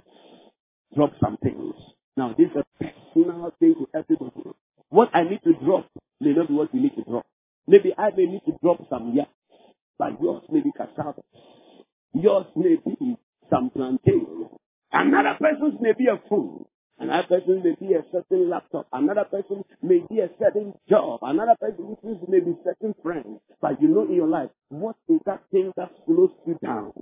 Drop 0.95 1.13
some 1.21 1.37
things. 1.43 1.75
Now, 2.17 2.35
this 2.37 2.49
is 2.49 2.57
a 2.57 2.85
personal 3.15 3.53
thing 3.61 3.75
to 3.75 3.87
everybody. 3.95 4.51
What 4.89 5.11
I 5.13 5.25
need 5.25 5.41
to 5.45 5.53
drop 5.65 5.87
may 6.21 6.33
not 6.33 6.49
be 6.49 6.55
what 6.55 6.75
you 6.75 6.81
need 6.81 6.97
to 6.97 7.03
drop. 7.03 7.27
Maybe 7.67 7.93
I 7.97 8.11
may 8.17 8.25
need 8.27 8.43
to 8.47 8.53
drop 8.63 8.79
some 8.89 9.13
yeah, 9.15 9.25
but 9.99 10.21
yours 10.23 10.43
may 10.51 10.61
be 10.61 10.71
cassava. 10.73 11.23
Yours 12.15 12.47
may 12.57 12.77
be 12.77 13.17
some 13.51 13.71
plantain. 13.71 14.49
Another 14.93 15.37
person's 15.39 15.79
may 15.81 15.93
be 15.93 16.07
a 16.07 16.19
food. 16.29 16.65
Another 16.99 17.29
person 17.29 17.63
may 17.63 17.75
be 17.79 17.93
a 17.93 18.03
certain 18.11 18.49
laptop. 18.49 18.87
Another 18.93 19.25
person 19.25 19.63
may 19.83 19.99
be 20.09 20.21
a 20.21 20.31
certain 20.39 20.73
job. 20.89 21.21
Another 21.23 21.57
person 21.61 21.97
may 22.29 22.41
be 22.41 22.57
certain 22.65 22.95
friends. 23.03 23.41
But 23.61 23.83
you 23.83 23.89
know 23.89 24.05
in 24.05 24.15
your 24.15 24.29
life, 24.29 24.49
what 24.71 24.97
is 25.09 25.21
that 25.27 25.43
thing 25.51 25.73
that 25.77 25.91
slows 26.07 26.31
you 26.47 26.57
down 26.65 26.93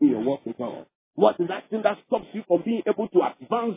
in 0.00 0.08
your 0.08 0.20
walk 0.22 0.46
with 0.46 0.56
God? 0.56 0.86
What 1.16 1.36
is 1.40 1.48
that 1.48 1.68
thing 1.68 1.82
that 1.82 1.98
stops 2.06 2.26
you 2.32 2.44
from 2.48 2.62
being 2.62 2.82
able 2.86 3.08
to 3.08 3.20
advance 3.20 3.76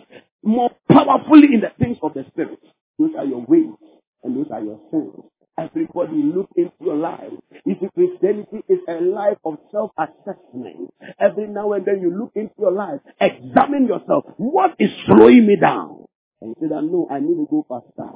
more 0.49 0.71
powerfully 0.91 1.53
in 1.53 1.61
the 1.61 1.71
things 1.79 1.97
of 2.01 2.13
the 2.13 2.25
Spirit? 2.31 2.59
Those 2.97 3.11
are 3.17 3.25
your 3.25 3.45
ways 3.45 3.77
and 4.23 4.35
those 4.35 4.51
are 4.51 4.61
your 4.61 4.79
sins. 4.91 5.23
Everybody 5.57 6.23
look 6.23 6.49
into 6.55 6.71
your 6.79 6.95
life. 6.95 7.33
You 7.65 7.75
see, 7.79 7.89
Christianity 7.93 8.63
is 8.69 8.79
a 8.87 9.01
life 9.01 9.37
of 9.43 9.57
self-assessment. 9.71 10.93
Every 11.19 11.47
now 11.47 11.73
and 11.73 11.85
then 11.85 12.01
you 12.01 12.15
look 12.17 12.31
into 12.35 12.53
your 12.57 12.71
life, 12.71 13.01
examine 13.19 13.87
yourself. 13.87 14.25
What 14.37 14.75
is 14.79 14.89
slowing 15.05 15.47
me 15.47 15.57
down? 15.59 16.05
And 16.41 16.55
you 16.55 16.67
say 16.67 16.73
that, 16.73 16.81
no, 16.83 17.07
I 17.11 17.19
need 17.19 17.35
to 17.35 17.47
go 17.49 17.65
faster. 17.67 18.09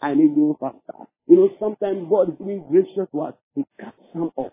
I 0.00 0.14
need 0.14 0.34
to 0.34 0.56
go 0.56 0.58
faster. 0.60 1.04
You 1.28 1.36
know, 1.36 1.50
sometimes 1.60 2.08
God 2.10 2.30
is 2.30 2.34
being 2.44 2.64
gracious 2.68 3.08
to 3.12 3.20
us. 3.20 3.34
He 3.54 3.64
cuts 3.80 3.96
some 4.12 4.32
off. 4.34 4.52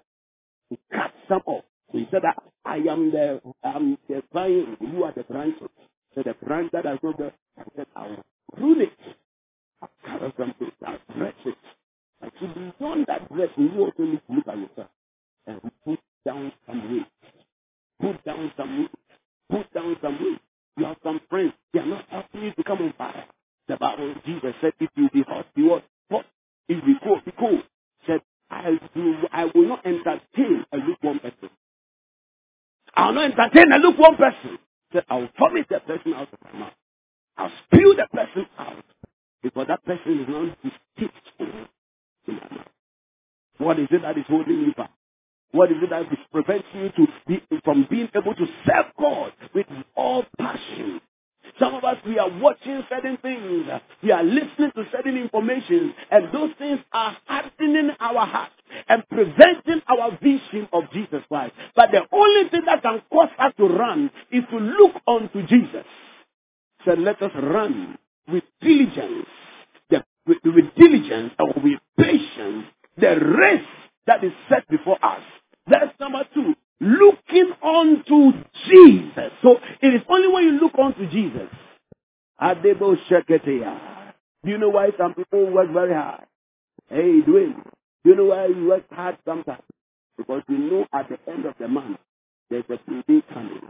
He 0.69 0.77
cuts 0.93 1.15
some 1.27 1.41
off. 1.47 1.63
So 1.91 1.97
he 1.97 2.07
said 2.11 2.21
that 2.21 2.37
I 2.63 2.77
am 2.77 3.09
the, 3.11 3.41
I'm 3.63 3.97
the 4.07 4.21
vine, 4.31 4.77
you 4.79 5.03
are 5.03 5.13
the 5.15 5.23
branches. 5.23 5.69
So 6.15 6.23
the 6.23 6.35
branch 6.45 6.71
that 6.73 6.85
I 6.87 6.97
told 6.97 7.17
them, 7.17 7.31
I 7.57 7.63
said, 7.75 7.87
I 7.95 8.07
will 8.07 8.25
prune 8.57 8.81
it. 8.81 8.93
I'll 9.81 9.89
cut 10.05 10.33
something, 10.37 10.71
I'll 10.85 10.99
stretch 11.13 11.35
it. 11.45 11.55
And 12.21 12.31
to 12.41 12.47
be 12.59 12.73
beyond 12.79 13.05
that 13.07 13.29
blessing, 13.29 13.71
you 13.73 13.81
also 13.81 14.03
need 14.03 14.21
to 14.27 14.35
look 14.35 14.47
at 14.47 14.57
yourself 14.57 14.89
and 15.47 15.61
put 15.85 15.99
down 16.25 16.51
some 16.67 16.91
weight. 16.93 17.07
Put 18.01 18.25
down 18.25 18.51
some 18.57 18.79
weight. 18.79 18.91
Put 19.51 19.73
down 19.73 19.97
some 20.01 20.13
weight. 20.23 20.39
You 20.77 20.85
have 20.85 20.97
some 21.03 21.21
friends, 21.29 21.53
they 21.73 21.79
are 21.81 21.85
not 21.85 22.05
helping 22.09 22.43
you 22.43 22.53
to 22.53 22.63
come 22.63 22.79
on 22.81 22.93
fire. 22.97 23.25
The 23.67 23.77
Bible, 23.77 24.15
Jesus 24.25 24.53
said, 24.61 24.73
if 24.79 24.89
you 24.95 25.09
be 25.11 25.23
hot, 25.27 25.47
be 25.55 25.63
what? 25.63 25.83
Hot. 26.11 26.25
If 26.69 26.83
you 26.87 26.95
cold, 27.03 27.25
be 27.25 27.31
cold. 27.39 27.63
Said, 28.07 28.21
I 28.49 28.69
will, 28.95 29.15
I 29.31 29.45
will 29.45 29.67
not 29.69 29.85
entertain 29.85 30.65
a 30.73 30.77
lukewarm 30.77 31.19
person. 31.19 31.49
I 32.95 33.07
will 33.07 33.15
not 33.15 33.25
entertain 33.39 33.71
a 33.73 33.77
lukewarm 33.79 34.17
person. 34.17 34.59
Said, 34.93 35.05
I 35.09 35.17
will 35.17 35.29
vomit 35.39 35.67
the 35.69 35.79
person 35.81 36.13
out 36.15 36.29
of 36.33 36.39
my 36.53 36.59
mouth. 36.59 36.73
I'll 37.37 37.51
spew 37.67 37.95
the 37.97 38.07
person 38.15 38.47
out. 38.59 38.83
Because 39.43 39.67
that 39.69 39.85
person 39.85 40.21
is 40.21 40.27
not 40.29 40.57
distasteful 40.63 41.67
in 42.27 42.35
my 42.35 42.57
mouth. 42.57 42.67
What 43.59 43.79
is 43.79 43.87
it 43.91 44.01
that 44.03 44.17
is 44.17 44.25
holding 44.29 44.61
you 44.61 44.73
back? 44.75 44.91
What 45.51 45.71
is 45.71 45.77
it 45.83 45.89
that 45.91 46.03
is 46.03 46.19
preventing 46.31 46.81
you 46.81 46.89
to 46.91 47.07
be, 47.27 47.43
from 47.63 47.87
being 47.89 48.09
able 48.15 48.35
to 48.35 48.45
serve 48.65 48.85
God 48.99 49.33
with 49.55 49.67
all 49.95 50.25
passion? 50.39 51.01
Some 51.59 51.75
of 51.75 51.83
us, 51.83 51.97
we 52.05 52.19
are 52.19 52.29
watching 52.39 52.83
certain 52.89 53.17
things. 53.17 53.67
We 54.03 54.11
are 54.11 54.23
listening 54.23 54.71
to 54.75 54.83
certain 54.91 55.17
information. 55.17 55.93
And 56.11 56.33
those 56.33 56.51
things 56.57 56.79
are 56.93 57.17
hardening 57.25 57.91
our 57.99 58.25
heart 58.25 58.51
and 58.87 59.03
preventing 59.09 59.81
our 59.87 60.17
vision 60.21 60.67
of 60.73 60.83
Jesus 60.93 61.21
Christ. 61.27 61.53
But 61.75 61.91
the 61.91 62.01
only 62.11 62.49
thing 62.49 62.61
that 62.65 62.81
can 62.81 63.01
cause 63.11 63.29
us 63.39 63.53
to 63.57 63.65
run 63.67 64.11
is 64.31 64.43
to 64.51 64.57
look 64.57 64.95
unto 65.07 65.45
Jesus. 65.47 65.85
So 66.85 66.93
let 66.93 67.21
us 67.21 67.31
run 67.35 67.97
with 68.31 68.43
diligence. 68.61 69.27
With, 70.27 70.37
with 70.45 70.65
diligence 70.77 71.33
or 71.39 71.47
with 71.63 71.79
patience. 71.97 72.65
The 72.97 73.15
race 73.19 73.65
that 74.05 74.23
is 74.23 74.31
set 74.49 74.67
before 74.69 75.03
us. 75.03 75.21
That's 75.65 75.97
number 75.99 76.23
two. 76.33 76.53
Looking 76.81 77.51
unto 77.63 78.31
Jesus. 78.67 79.31
So 79.43 79.57
it 79.81 79.93
is 79.93 80.01
only 80.09 80.27
when 80.27 80.43
you 80.45 80.51
look 80.61 80.73
unto 80.81 81.09
Jesus. 81.09 81.49
Adebo 82.41 82.95
Sheketeya. 83.09 84.13
Do 84.43 84.51
you 84.51 84.57
know 84.57 84.69
why 84.69 84.89
some 84.97 85.13
people 85.13 85.51
work 85.51 85.71
very 85.73 85.93
hard? 85.93 86.25
Hey, 86.89 87.21
Dwayne. 87.27 87.61
Do 88.03 88.11
you 88.11 88.15
know 88.15 88.25
why 88.25 88.47
you 88.47 88.67
work 88.67 88.85
hard 88.91 89.17
sometimes? 89.25 89.63
Because 90.17 90.43
you 90.47 90.57
know 90.57 90.85
at 90.93 91.09
the 91.09 91.17
end 91.31 91.45
of 91.45 91.55
the 91.59 91.67
month, 91.67 91.97
there's 92.49 92.63
a 92.69 92.77
payday 92.77 93.21
coming. 93.33 93.61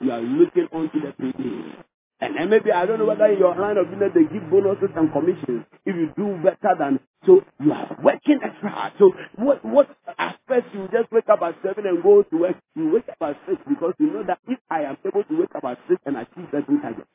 You 0.00 0.10
are 0.10 0.20
looking 0.20 0.66
onto 0.72 1.00
the 1.00 1.12
payday. 1.12 1.74
And 2.20 2.36
then 2.36 2.48
maybe 2.48 2.72
I 2.72 2.86
don't 2.86 2.98
know 2.98 3.06
whether 3.06 3.26
in 3.26 3.38
your 3.38 3.54
line 3.56 3.76
of 3.76 3.90
business 3.90 4.12
they 4.14 4.24
give 4.24 4.48
bonuses 4.48 4.88
and 4.96 5.12
commissions 5.12 5.68
if 5.84 5.94
you 5.94 6.08
do 6.16 6.40
better 6.40 6.72
than 6.78 7.00
so 7.26 7.44
you 7.60 7.72
are 7.72 7.98
working 8.02 8.40
extra 8.42 8.70
hard. 8.70 8.92
So 8.98 9.12
what 9.36 9.64
what 9.64 9.88
at 10.16 10.38
first 10.48 10.66
you 10.72 10.88
just 10.92 11.12
wake 11.12 11.28
up 11.28 11.42
at 11.42 11.56
seven 11.62 11.84
and 11.84 12.02
go 12.02 12.22
to 12.22 12.36
work, 12.38 12.56
you 12.74 12.90
wake 12.94 13.08
up 13.10 13.20
at 13.20 13.36
six 13.46 13.60
because 13.68 13.92
you 13.98 14.12
know 14.12 14.24
that 14.26 14.38
if 14.48 14.58
I 14.70 14.82
am 14.88 14.96
able 15.04 15.24
to 15.24 15.34
wake 15.40 15.54
up 15.54 15.64
at 15.64 15.78
six 15.88 16.00
and 16.06 16.16
achieve 16.16 16.48
certain 16.52 16.80
targets, 16.80 17.08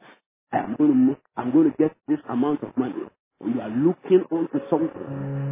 I 0.53 0.59
am 0.59 0.75
going 0.77 0.93
to 0.93 1.17
I'm 1.35 1.51
going 1.51 1.71
to 1.71 1.77
get 1.77 1.95
this 2.07 2.19
amount 2.29 2.61
of 2.61 2.77
money. 2.77 3.07
We 3.39 3.59
are 3.59 3.73
looking 3.73 4.21
onto 4.29 4.59
something. 4.69 5.07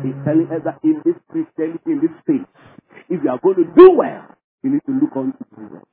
He's 0.06 0.20
telling 0.26 0.46
us 0.54 0.62
that 0.66 0.78
in 0.84 1.02
this 1.04 1.18
Christianity, 1.26 1.90
in 1.90 2.02
this 2.06 2.14
faith, 2.28 2.46
if 3.10 3.18
you 3.24 3.30
are 3.32 3.40
going 3.42 3.66
to 3.66 3.68
do 3.74 3.98
well, 3.98 4.30
you 4.62 4.78
need 4.78 4.86
to 4.86 4.94
look 4.94 5.16
onto 5.18 5.42
Jesus. 5.58 5.88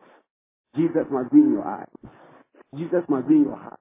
Jesus 0.76 1.08
must 1.10 1.32
be 1.32 1.38
in 1.38 1.52
your 1.56 1.64
eyes. 1.64 1.86
Jesus 2.76 3.02
must 3.08 3.28
be 3.28 3.34
in 3.34 3.44
your 3.44 3.56
heart. 3.56 3.80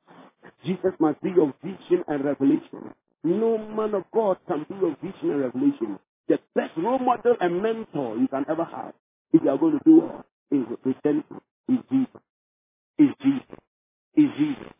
Jesus 0.66 0.94
must 1.00 1.22
be 1.22 1.30
your 1.30 1.54
vision 1.64 2.04
and 2.08 2.24
revelation. 2.26 2.94
No 3.24 3.58
man 3.58 3.94
of 3.96 4.04
God 4.14 4.38
can 4.48 4.66
be 4.70 4.76
your 4.76 4.96
vision 5.02 5.32
and 5.32 5.42
revelation. 5.42 6.00
The 6.28 6.40
best 6.56 6.72
role 6.78 7.00
model 7.00 7.36
and 7.40 7.62
mentor 7.62 8.18
you 8.18 8.28
can 8.28 8.46
ever 8.50 8.64
have, 8.64 8.94
if 9.34 9.44
you 9.44 9.50
are 9.50 9.58
going 9.58 9.80
to 9.80 9.86
do 9.86 10.02
well, 10.02 10.26
is 10.52 10.66
Christianity, 10.84 11.36
is 11.70 11.80
Jesus. 11.92 12.22
Is 12.98 13.10
Jesus. 13.22 13.60
Is 14.16 14.30
Jesus. 14.38 14.74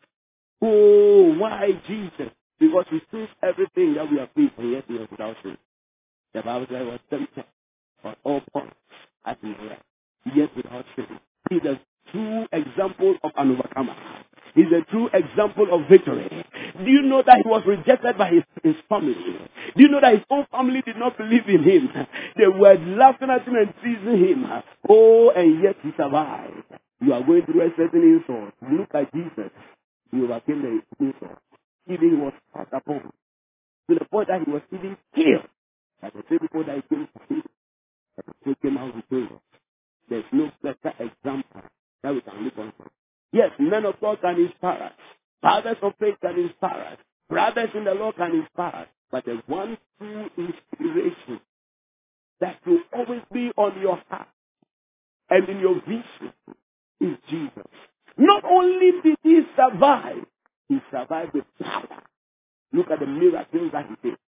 Oh, 0.62 1.34
why 1.38 1.70
Jesus? 1.86 2.32
Because 2.58 2.86
he 2.90 3.00
sees 3.12 3.28
everything 3.42 3.94
that 3.94 4.10
we 4.10 4.18
are 4.18 4.28
facing, 4.34 4.52
and 4.58 4.72
yet 4.72 4.88
we 4.88 4.98
are 4.98 5.08
without 5.10 5.36
sin. 5.42 5.56
The 6.34 6.42
Bible 6.42 6.66
says 6.70 6.82
he 6.82 6.86
was 6.90 7.00
tempted 7.10 7.44
on 8.04 8.16
all 8.24 8.40
points 8.52 8.76
as 9.24 9.36
we 9.42 9.54
yet 10.34 10.56
without 10.56 10.84
sin. 10.96 11.06
He's 11.50 11.62
a 11.62 11.74
true 11.74 11.85
example 12.76 13.16
of 13.22 13.30
an 13.36 13.52
overcomer. 13.52 13.96
He's 14.54 14.66
a 14.72 14.82
true 14.90 15.08
example 15.12 15.66
of 15.72 15.88
victory. 15.88 16.28
Do 16.78 16.90
you 16.90 17.02
know 17.02 17.22
that 17.26 17.38
he 17.42 17.48
was 17.48 17.62
rejected 17.66 18.16
by 18.16 18.30
his, 18.30 18.42
his 18.62 18.74
family? 18.88 19.14
Do 19.76 19.82
you 19.82 19.88
know 19.88 20.00
that 20.00 20.14
his 20.14 20.24
own 20.30 20.46
family 20.50 20.82
did 20.84 20.96
not 20.96 21.16
believe 21.16 21.48
in 21.48 21.62
him? 21.62 21.88
They 22.36 22.46
were 22.46 22.78
laughing 22.78 23.28
at 23.30 23.46
him 23.46 23.54
and 23.56 23.74
teasing 23.82 24.18
him. 24.18 24.46
Oh, 24.88 25.30
and 25.30 25.62
yet 25.62 25.76
he 25.82 25.90
survived. 25.96 26.64
You 27.00 27.12
are 27.12 27.22
going 27.22 27.44
through 27.44 27.62
a 27.66 27.70
certain 27.76 28.02
insult. 28.02 28.54
Look 28.72 28.94
at 28.94 29.12
Jesus. 29.12 29.50
He 30.10 30.22
overcame 30.22 30.62
the 30.62 31.04
insult. 31.04 31.38
Even 31.88 32.10
he 32.10 32.16
was 32.16 32.32
passed 32.54 32.72
upon 32.72 33.12
to 33.88 33.94
the 33.94 34.04
point 34.06 34.28
that 34.28 34.40
he 34.44 34.50
was 34.50 34.62
even 34.72 34.96
killed. 35.14 35.48
Like 36.02 36.12
the 36.14 36.22
same 36.28 36.38
people 36.40 36.64
that 36.64 36.76
he 36.76 36.82
came 36.94 37.06
to 37.06 37.26
kill, 37.28 37.42
but 38.16 38.24
he 38.44 38.54
came 38.62 38.76
out. 38.78 38.94
There's 40.08 40.24
no 40.32 40.50
better 40.62 40.94
example 40.98 41.62
that 42.06 42.14
we 42.14 42.50
can 42.50 42.52
on. 42.58 42.72
Yes, 43.32 43.50
men 43.58 43.84
of 43.84 44.00
God 44.00 44.20
can 44.20 44.36
inspire 44.40 44.84
us. 44.84 44.92
Fathers 45.42 45.76
of 45.82 45.92
faith 46.00 46.16
can 46.22 46.38
inspire 46.38 46.92
us. 46.92 46.98
Brothers 47.28 47.70
in 47.74 47.84
the 47.84 47.94
Lord 47.94 48.16
can 48.16 48.32
inspire 48.34 48.82
us. 48.82 48.88
But 49.10 49.24
the 49.24 49.42
one 49.46 49.76
true 49.98 50.30
inspiration 50.36 51.40
that 52.40 52.58
will 52.66 52.80
always 52.94 53.22
be 53.32 53.50
on 53.56 53.80
your 53.80 54.00
heart 54.08 54.28
and 55.30 55.48
in 55.48 55.60
your 55.60 55.74
vision 55.80 56.32
is 57.00 57.16
Jesus. 57.28 57.66
Not 58.16 58.44
only 58.44 58.92
did 59.02 59.16
he 59.22 59.40
survive, 59.56 60.24
he 60.68 60.78
survived 60.90 61.34
with 61.34 61.44
power. 61.62 62.02
Look 62.72 62.90
at 62.90 63.00
the 63.00 63.06
miracles 63.06 63.70
that 63.72 63.86
he 63.88 64.10
did. 64.10 64.18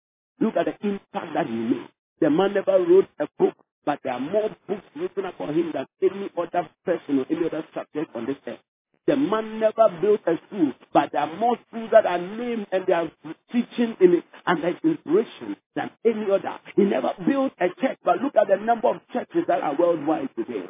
Look 0.40 0.56
at 0.56 0.66
the 0.66 0.88
impact 0.88 1.34
that 1.34 1.46
he 1.46 1.52
made. 1.52 1.88
The 2.20 2.30
man 2.30 2.54
never 2.54 2.78
wrote 2.84 3.08
a 3.20 3.28
book, 3.38 3.54
but 3.88 4.00
there 4.04 4.12
are 4.12 4.20
more 4.20 4.50
books 4.68 4.84
written 4.94 5.24
about 5.24 5.48
him 5.48 5.72
than 5.72 5.86
any 6.02 6.28
other 6.36 6.68
person 6.84 7.20
or 7.20 7.26
any 7.30 7.46
other 7.46 7.64
subject 7.72 8.14
on 8.14 8.26
this 8.26 8.36
earth. 8.46 8.58
The 9.06 9.16
man 9.16 9.58
never 9.60 9.88
built 10.02 10.20
a 10.26 10.34
school, 10.46 10.74
but 10.92 11.10
there 11.10 11.22
are 11.22 11.36
more 11.38 11.56
schools 11.66 11.88
that 11.92 12.04
are 12.04 12.18
named 12.18 12.66
and 12.70 12.84
they 12.86 12.92
are 12.92 13.10
teaching 13.50 13.96
in 13.98 14.12
it 14.12 14.24
and 14.44 14.62
there's 14.62 14.76
inspiration 14.84 15.56
than 15.74 15.90
any 16.04 16.30
other. 16.30 16.60
He 16.76 16.84
never 16.84 17.14
built 17.26 17.54
a 17.58 17.68
church, 17.80 17.96
but 18.04 18.20
look 18.20 18.36
at 18.36 18.48
the 18.48 18.62
number 18.62 18.88
of 18.88 18.96
churches 19.10 19.44
that 19.48 19.62
are 19.62 19.74
worldwide 19.74 20.28
today. 20.36 20.68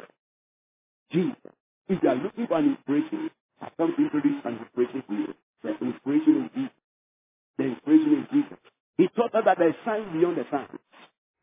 Jesus. 1.11 1.35
If 1.89 2.01
you 2.01 2.07
are 2.07 2.15
looking 2.15 2.47
for 2.47 2.57
an 2.57 2.77
inspiration, 2.77 3.29
I 3.59 3.67
come 3.75 3.95
to 3.97 4.01
introduce 4.01 4.45
an 4.45 4.59
inspiration 4.59 5.03
to 5.09 5.13
you. 5.13 5.33
The 5.61 5.85
inspiration 5.85 6.45
is 6.45 6.51
Jesus. 6.55 6.77
The 7.57 7.63
inspiration 7.65 8.13
is 8.23 8.27
Jesus. 8.31 8.57
He 8.95 9.09
taught 9.09 9.35
us 9.35 9.43
that 9.43 9.57
there 9.57 9.67
is 9.67 9.75
signs 9.83 10.07
beyond 10.13 10.37
the 10.37 10.45
signs. 10.49 10.79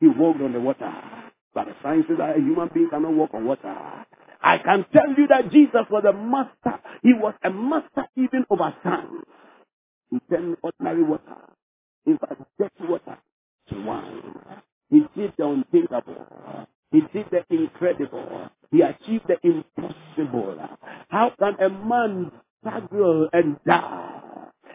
He 0.01 0.07
walked 0.07 0.41
on 0.41 0.55
the 0.55 0.61
water. 0.61 0.91
But 1.57 1.68
the 1.68 1.74
science 1.82 2.04
says 2.07 2.18
that 2.18 2.36
a 2.36 2.38
human 2.38 2.68
being 2.74 2.90
cannot 2.90 3.14
walk 3.14 3.30
on 3.32 3.46
water. 3.46 3.74
I 4.42 4.59
can 4.59 4.84
tell 4.92 5.09
you 5.16 5.26
that 5.28 5.50
Jesus 5.50 5.86
was 5.90 6.04
a 6.07 6.12
master. 6.12 6.78
He 7.02 7.14
was 7.14 7.32
a 7.42 7.48
master 7.48 8.07
even 8.14 8.44
over 8.50 8.74
science. 8.84 9.24
He 10.11 10.18
turned 10.28 10.59
ordinary 10.62 11.02
water, 11.02 11.38
in 12.04 12.18
fact, 12.18 12.42
dirty 12.59 12.84
water, 12.86 13.16
to 13.70 13.82
wine. 13.86 14.34
He 14.90 15.00
did 15.16 15.32
the 15.38 15.46
unthinkable. 15.46 16.26
He 16.92 17.00
did 17.14 17.24
the 17.30 17.42
incredible. 17.48 18.50
He 18.70 18.82
achieved 18.82 19.24
the 19.26 19.38
impossible. 19.42 20.59
How 21.09 21.32
can 21.38 21.54
a 21.59 21.70
man 21.70 22.32
struggle 22.61 23.30
and 23.32 23.57
die? 23.66 24.20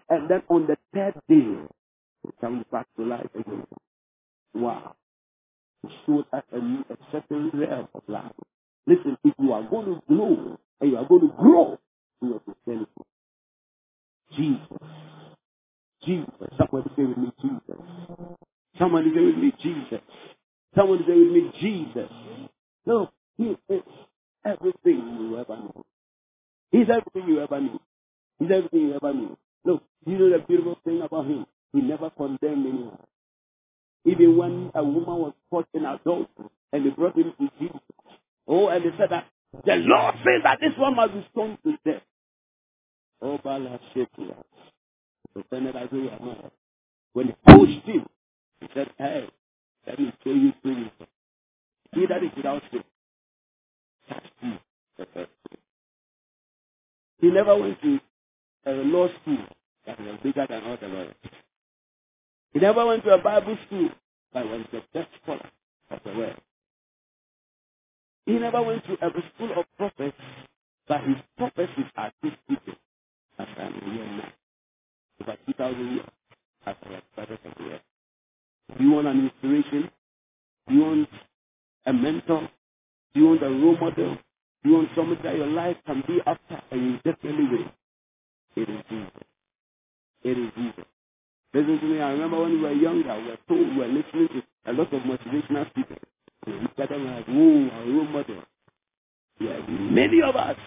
And 0.09 0.27
then 0.31 0.41
on 0.49 0.65
the 0.65 0.77
third 0.95 1.13
day, 1.29 1.57
he 2.23 2.63
back 2.71 2.87
to 2.97 3.05
life 3.05 3.29
again. 3.35 3.67
Wow. 4.55 4.95
He 5.83 5.89
showed 6.05 6.25
us 6.33 6.43
a, 6.51 6.59
new- 6.59 6.85
a 6.89 6.97
certain 7.11 7.51
realm 7.53 7.87
of 7.95 8.03
life. 8.07 8.31
Listen, 8.87 9.17
if 9.23 9.33
you 9.39 9.53
are 9.53 9.63
going 9.63 9.85
to 9.85 10.01
grow 10.07 10.57
and 10.79 10.91
you 10.91 10.97
are 10.97 11.05
going 11.07 11.21
to 11.21 11.33
grow 11.37 11.77
in 12.21 12.29
your 12.29 12.39
Christianity, 12.39 12.91
Jesus, 14.35 14.87
Jesus, 16.03 16.49
somebody 16.57 16.89
say 16.95 17.03
with 17.03 17.17
me, 17.17 17.31
Jesus. 17.41 17.81
Somebody 18.79 19.09
say 19.13 19.21
with 19.25 19.37
me, 19.37 19.53
Jesus. 19.61 20.01
Somebody 20.75 21.03
say 21.07 21.13
with 21.17 21.31
me, 21.31 21.51
Jesus. 21.59 22.09
No, 22.85 23.09
He 23.37 23.55
is 23.69 23.83
everything 24.45 25.17
you 25.29 25.37
ever 25.39 25.55
know. 25.57 25.83
He's 26.71 26.87
everything 26.89 27.27
you 27.29 27.41
ever 27.41 27.59
knew. 27.59 27.79
He's 28.39 28.49
everything 28.51 28.81
you 28.89 28.95
ever 28.95 29.13
knew. 29.13 29.37
Look, 29.65 29.83
you 30.05 30.17
know 30.17 30.29
the 30.37 30.43
beautiful 30.47 30.77
thing 30.83 31.01
about 31.01 31.25
him? 31.27 31.45
He 31.73 31.81
never 31.81 32.09
condemned 32.09 32.65
anyone. 32.65 32.97
Even 34.05 34.37
when 34.37 34.71
a 34.75 34.83
woman 34.83 35.17
was 35.19 35.33
caught 35.49 35.67
in 35.73 35.85
adultery 35.85 36.49
and 36.73 36.85
they 36.85 36.89
brought 36.89 37.15
him 37.17 37.33
to 37.39 37.49
Jesus. 37.59 37.79
Oh, 38.47 38.67
and 38.69 38.83
they 38.83 38.97
said 38.97 39.09
that 39.11 39.27
the 39.65 39.75
Lord 39.75 40.15
says 40.25 40.41
that 40.43 40.59
this 40.61 40.73
one 40.77 40.95
must 40.95 41.13
be 41.13 41.27
stoned 41.31 41.57
to 41.65 41.77
death. 41.85 42.01
Oh, 43.21 43.37
Bala 43.43 43.79
not. 43.95 44.45
When 47.13 47.27
he 47.27 47.33
pushed 47.45 47.85
him, 47.85 48.05
he 48.59 48.67
said, 48.73 48.89
Hey, 48.97 49.27
let 49.87 49.99
me 49.99 50.13
show 50.23 50.31
you 50.31 50.53
things. 50.63 50.89
He 51.93 52.05
that 52.07 52.23
is 52.23 52.31
without 52.35 52.61
sin. 52.71 52.83
He 57.19 57.27
never 57.29 57.55
went 57.57 57.81
to 57.81 57.99
a 58.65 58.71
law 58.71 59.07
school 59.21 59.45
that 59.85 59.99
was 59.99 60.19
bigger 60.23 60.45
than 60.49 60.63
all 60.63 60.77
the 60.79 60.87
lawyers. 60.87 61.15
He 62.53 62.59
never 62.59 62.85
went 62.85 63.03
to 63.05 63.11
a 63.13 63.17
Bible 63.17 63.57
school 63.67 63.89
but 64.33 64.45
was 64.47 64.65
the 64.71 64.81
best 64.93 65.09
scholar 65.23 65.49
of 65.89 65.99
the 66.05 66.13
world. 66.13 66.35
He 68.25 68.33
never 68.33 68.61
went 68.61 68.85
to 68.85 68.93
a 68.93 69.09
school 69.35 69.51
of 69.57 69.65
prophets, 69.77 70.17
but 70.87 71.01
his 71.01 71.17
prophecies 71.37 71.85
are 71.97 72.11
still 72.19 72.31
speaking. 72.45 72.75
As 73.39 73.47
I'm 73.57 73.73
here 73.73 74.05
now. 74.05 74.31
Over 75.21 75.37
2,000 75.47 75.95
years 75.95 76.05
after 76.65 76.89
I 76.89 77.01
started 77.13 77.39
from 77.41 77.65
here. 77.65 77.81
Do 78.77 78.83
you 78.83 78.91
want 78.91 79.07
an 79.07 79.25
inspiration? 79.25 79.89
Do 80.67 80.75
you 80.75 80.81
want 80.81 81.09
a 81.85 81.93
mentor? 81.93 82.49
Do 83.13 83.19
you 83.19 83.27
want 83.27 83.43
a 83.43 83.49
role 83.49 83.77
model? 83.77 84.17
Do 84.63 84.69
you 84.69 84.75
want 84.75 84.89
somebody 84.95 85.21
that 85.23 85.35
your 85.35 85.47
life 85.47 85.77
can 85.85 86.03
be 86.07 86.19
after 86.25 86.61
and 86.71 86.81
you 86.81 86.97
definitely 86.97 87.45
will? 87.45 87.71
It 88.55 88.69
is 88.69 88.81
Jesus. 88.89 89.23
It 90.23 90.37
is 90.37 90.51
Jesus. 90.55 90.85
Listen 91.53 91.79
to 91.79 91.85
me, 91.85 91.99
I 92.01 92.11
remember 92.11 92.41
when 92.41 92.53
we 92.53 92.59
were 92.61 92.71
younger, 92.71 93.17
we 93.19 93.27
were 93.27 93.37
told 93.47 93.69
we 93.69 93.77
were 93.77 93.87
listening 93.87 94.27
to 94.29 94.43
a 94.67 94.73
lot 94.73 94.93
of 94.93 95.01
motivational 95.01 95.69
speakers. 95.71 95.97
We 96.47 96.53
look 96.53 96.71
at 96.77 96.89
them 96.89 97.05
like, 97.07 97.25
whoa, 97.27 97.69
our 97.73 97.85
role 97.85 98.05
model. 98.05 98.43
Yeah, 99.39 99.59
many 99.67 100.21
of 100.21 100.35
us. 100.35 100.57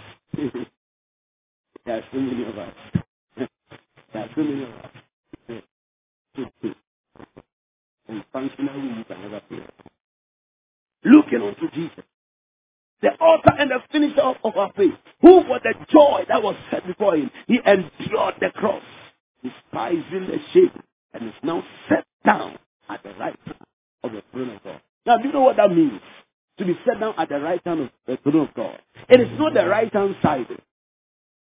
there 1.87 1.99
are 1.99 2.05
so 2.13 2.19
many 2.19 2.45
of 2.47 2.59
us. 2.59 2.75
there 3.37 4.23
are 4.23 4.31
so 4.35 4.43
many 4.43 4.65
of 4.65 4.71
us. 4.71 4.91
and 8.09 8.25
functionally, 8.33 8.99
you 8.99 9.05
can 9.05 9.23
never 9.23 9.41
feel 9.49 9.59
it. 9.61 9.75
Looking 11.05 11.43
unto 11.43 11.71
Jesus, 11.75 12.05
the 13.03 13.09
author 13.21 13.53
and 13.59 13.71
the 13.71 13.81
finisher 13.93 14.23
of, 14.23 14.37
of 14.45 14.57
our 14.57 14.73
faith, 14.77 14.95
who 15.23 15.43
for 15.45 15.61
the 15.61 15.75
joy 15.91 16.25
that 16.29 16.43
was 16.43 16.57
set 16.71 16.87
before 16.87 17.17
him, 17.17 17.31
he 17.47 17.59
endured 17.67 18.35
the 18.41 18.51
cross, 18.55 18.83
despising 19.43 20.27
the 20.29 20.39
shame, 20.53 20.83
and 21.13 21.29
is 21.29 21.35
now 21.43 21.63
set 21.89 22.05
down 22.25 22.59
at 22.89 23.03
the 23.03 23.11
right 23.19 23.39
hand 23.45 23.59
of 24.03 24.13
the 24.13 24.23
throne 24.33 24.51
of 24.51 24.63
God. 24.65 24.81
Now, 25.07 25.19
do 25.19 25.29
you 25.29 25.33
know 25.33 25.43
what 25.43 25.57
that 25.57 25.71
means? 25.71 26.01
To 26.59 26.65
be 26.65 26.79
set 26.87 27.01
down 27.01 27.15
at 27.19 27.29
the 27.29 27.41
right 27.41 27.61
hand 27.65 27.81
of 27.81 27.91
the 28.07 28.19
throne 28.19 28.49
of 28.49 28.55
God. 28.55 28.81
It 29.09 29.21
is 29.21 29.39
not 29.39 29.55
the 29.55 29.67
right 29.67 29.93
hand 29.93 30.17
side. 30.23 30.47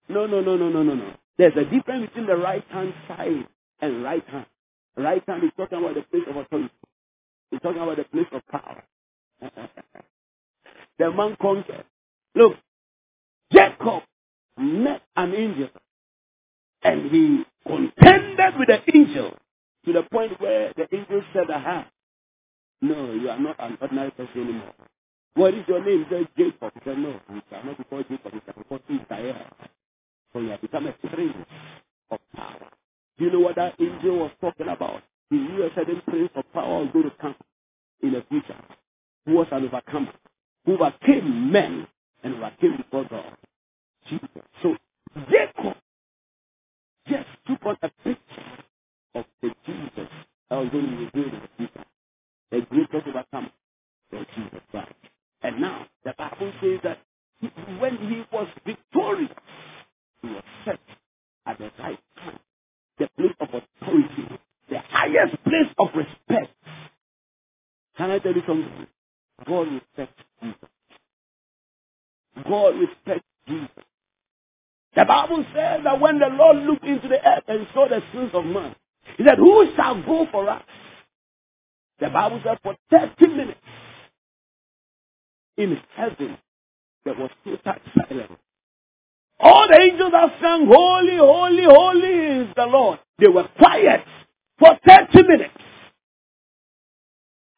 No, 0.10 0.26
no, 0.26 0.42
no, 0.42 0.58
no, 0.58 0.70
no, 0.70 0.84
no, 0.84 0.96
no. 0.96 1.14
There's 1.38 1.54
a 1.56 1.66
difference 1.66 2.08
between 2.08 2.28
the 2.28 2.36
right 2.36 2.64
hand 2.70 2.94
side 3.08 3.48
and 3.82 4.04
right 4.04 4.28
hand. 4.28 4.46
Right 4.96 5.24
hand 5.28 5.44
is 5.44 5.52
talking 5.56 5.78
about 5.78 5.96
the 5.96 6.02
place 6.02 6.24
of 6.30 6.36
authority. 6.36 6.74
It's 7.52 7.62
talking 7.62 7.82
about 7.82 7.98
the 7.98 8.04
place 8.06 8.26
of 8.32 8.42
power. 8.48 8.84
the 11.00 11.12
man 11.12 11.38
conquered. 11.40 11.86
Look, 12.36 12.56
Jacob 13.52 14.04
met 14.58 15.02
an 15.16 15.34
angel 15.36 15.70
and 16.84 17.12
he 17.12 17.44
contended 17.66 18.60
with 18.60 18.68
the 18.70 18.82
angel 18.96 19.34
to 19.86 19.94
the 19.94 20.04
point 20.04 20.40
where 20.42 20.74
the 20.76 20.88
angel 20.96 21.22
said, 21.34 21.50
Aha, 21.50 21.88
no, 22.82 23.14
you 23.14 23.30
are 23.30 23.40
not 23.40 23.56
an 23.60 23.78
ordinary 23.82 24.12
person 24.12 24.42
anymore. 24.42 24.74
What 25.36 25.54
is 25.54 25.64
your 25.68 25.84
name? 25.86 26.06
He 26.10 26.16
said, 26.16 26.28
Jacob. 26.38 26.74
He 26.76 26.82
said, 26.86 26.98
No, 27.00 27.20
you 27.34 27.42
shall 27.50 27.64
not 27.66 27.78
be 27.78 27.84
called 27.86 28.06
Jacob, 28.10 28.34
you 28.34 28.42
shall 28.46 28.56
be 28.56 28.64
called 28.70 28.82
Israel. 28.90 29.36
So 30.34 30.40
you 30.40 30.50
have 30.50 30.62
become 30.62 30.88
a 30.88 30.94
prince 30.94 31.36
of 32.12 32.20
power. 32.36 32.70
Do 33.18 33.26
you 33.26 33.32
know 33.32 33.40
what 33.42 33.56
that 33.56 33.76
angel 33.80 34.20
was 34.20 34.32
talking 34.42 34.68
about? 34.70 35.04
He 35.30 35.38
knew 35.38 35.64
a 35.64 35.70
certain 35.76 36.02
prince 36.08 36.30
of 36.36 36.44
power 36.54 36.84
was 36.84 36.90
going 36.94 37.06
to 37.06 37.16
come 37.22 37.36
in 38.04 38.14
the 38.14 38.24
future, 38.30 38.56
who 39.26 39.34
was 39.36 39.48
an 39.52 39.66
overcomer, 39.66 40.14
who 40.66 40.76
overcame 40.76 41.52
men 41.52 41.88
and 42.24 42.36
overcame 42.36 42.78
before 42.78 43.06
God. 43.10 43.38
Jesus. 44.10 44.30
So 44.64 44.76
Jacob 45.32 45.78
just 47.10 47.28
took 47.48 47.66
on 47.66 47.78
a 47.84 47.90
picture 48.04 48.44
of 49.16 49.26
the 49.42 49.52
Jesus 49.66 50.10
that 50.50 50.58
was 50.58 50.70
going 50.72 51.10
to 51.12 51.12
be 51.14 51.66
the. 51.68 51.70
The 52.52 52.62
greatest 52.62 53.08
overcomer 53.08 53.52
was 54.14 54.26
Jesus 54.36 54.62
Christ. 54.72 54.94
And 55.44 55.62
now 55.62 55.88
the 56.06 56.14
Bible 56.18 56.54
says 56.62 56.80
that 56.84 57.00
he- 57.42 57.48
when 57.80 57.98
he 57.98 58.26
was 58.32 58.48
victorious, 58.66 59.32
he 60.22 60.30
was 60.30 60.44
set 60.66 60.80
at 61.46 61.58
the 61.60 61.72
right 61.80 62.00
time, 62.18 62.40
the 63.00 63.10
place 63.18 63.36
of 63.42 63.50
authority, 63.54 64.40
the 64.70 64.80
highest 64.80 65.44
place 65.44 65.74
of 65.80 65.96
respect. 65.96 66.54
Can 67.98 68.12
I 68.12 68.20
tell 68.20 68.34
you 68.36 68.44
something? 68.48 68.88
God 69.46 69.68
respects 69.74 70.24
Jesus. 70.42 70.70
God 72.50 72.76
respects 72.80 73.28
Jesus. 73.48 73.86
The 74.96 75.06
Bible 75.06 75.46
says 75.54 75.82
that 75.84 76.00
when 76.00 76.20
the 76.20 76.28
Lord 76.28 76.58
looked 76.58 76.86
into 76.86 77.08
the 77.08 77.26
earth 77.28 77.44
and 77.48 77.68
saw 77.74 77.88
the 77.88 78.02
sins 78.14 78.32
of 78.34 78.46
man, 78.46 78.76
he 79.18 79.24
said, 79.26 79.38
Who 79.38 79.68
shall 79.76 80.02
go 80.04 80.28
for 80.32 80.50
us? 80.50 80.64
The 82.00 82.10
Bible 82.10 82.42
said 82.44 82.60
for 82.64 82.76
30 82.92 83.28
minutes 83.28 83.60
in 85.58 85.78
heaven 85.96 86.38
there 87.06 87.16
was 87.16 87.32
total 87.44 87.60
silence. 87.96 88.32
All 89.40 89.68
the 89.70 89.80
angels 89.80 90.12
that 90.12 90.32
sang, 90.42 90.68
Holy, 90.68 91.18
holy, 91.18 91.64
holy 91.64 92.42
is 92.42 92.48
the 92.56 92.66
Lord. 92.66 93.00
They 93.20 93.28
were 93.28 93.48
quiet 93.58 94.04
for 94.60 94.78
30 94.86 95.28
minutes. 95.28 95.54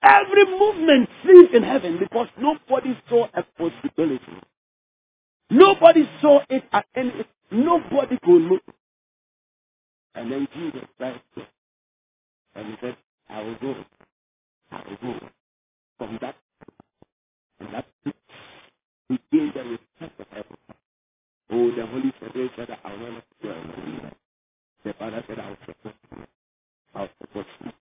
Every 0.04 0.46
movement 0.46 1.10
ceased 1.26 1.54
in 1.54 1.64
heaven 1.64 1.98
because 2.00 2.28
nobody 2.40 2.98
saw 3.10 3.28
a 3.34 3.44
possibility. 3.58 4.22
Nobody 5.50 6.10
saw 6.22 6.41
it 6.50 6.64
at 6.74 6.86
any, 6.95 7.14
nobody 7.52 8.18
could 8.24 8.41
look. 8.43 8.64
And 10.16 10.32
then 10.32 10.47
Jesus 10.56 10.88
Christ 10.97 11.22
said, 11.36 11.47
and 12.56 12.68
he 12.68 12.76
said, 12.82 12.97
I 13.30 13.41
will 13.43 13.56
go. 13.62 13.76
I 14.72 14.84
will 14.89 14.97
go. 15.14 15.20
From 15.97 16.20
that, 16.22 16.36
from 17.60 17.72
that, 17.74 17.86
he 19.10 19.20
gave 19.32 19.54
the 19.54 19.64
respect 19.64 20.20
of 20.20 20.28
heaven. 20.32 20.58
Oh, 21.52 21.72
the 21.76 21.86
Holy 21.86 22.14
Spirit 22.18 22.52
said, 22.58 22.70
I 22.84 22.93
will 22.95 23.12
not 23.14 23.24
go 23.43 23.50
alone. 23.50 24.12
The 24.86 24.93
Father 24.93 25.24
said, 25.28 25.39
I 25.39 25.50
will 25.50 25.58
support 25.66 25.95
you. 26.12 26.24
I 26.95 27.02
will 27.02 27.10
support 27.22 27.47
you. 27.66 27.72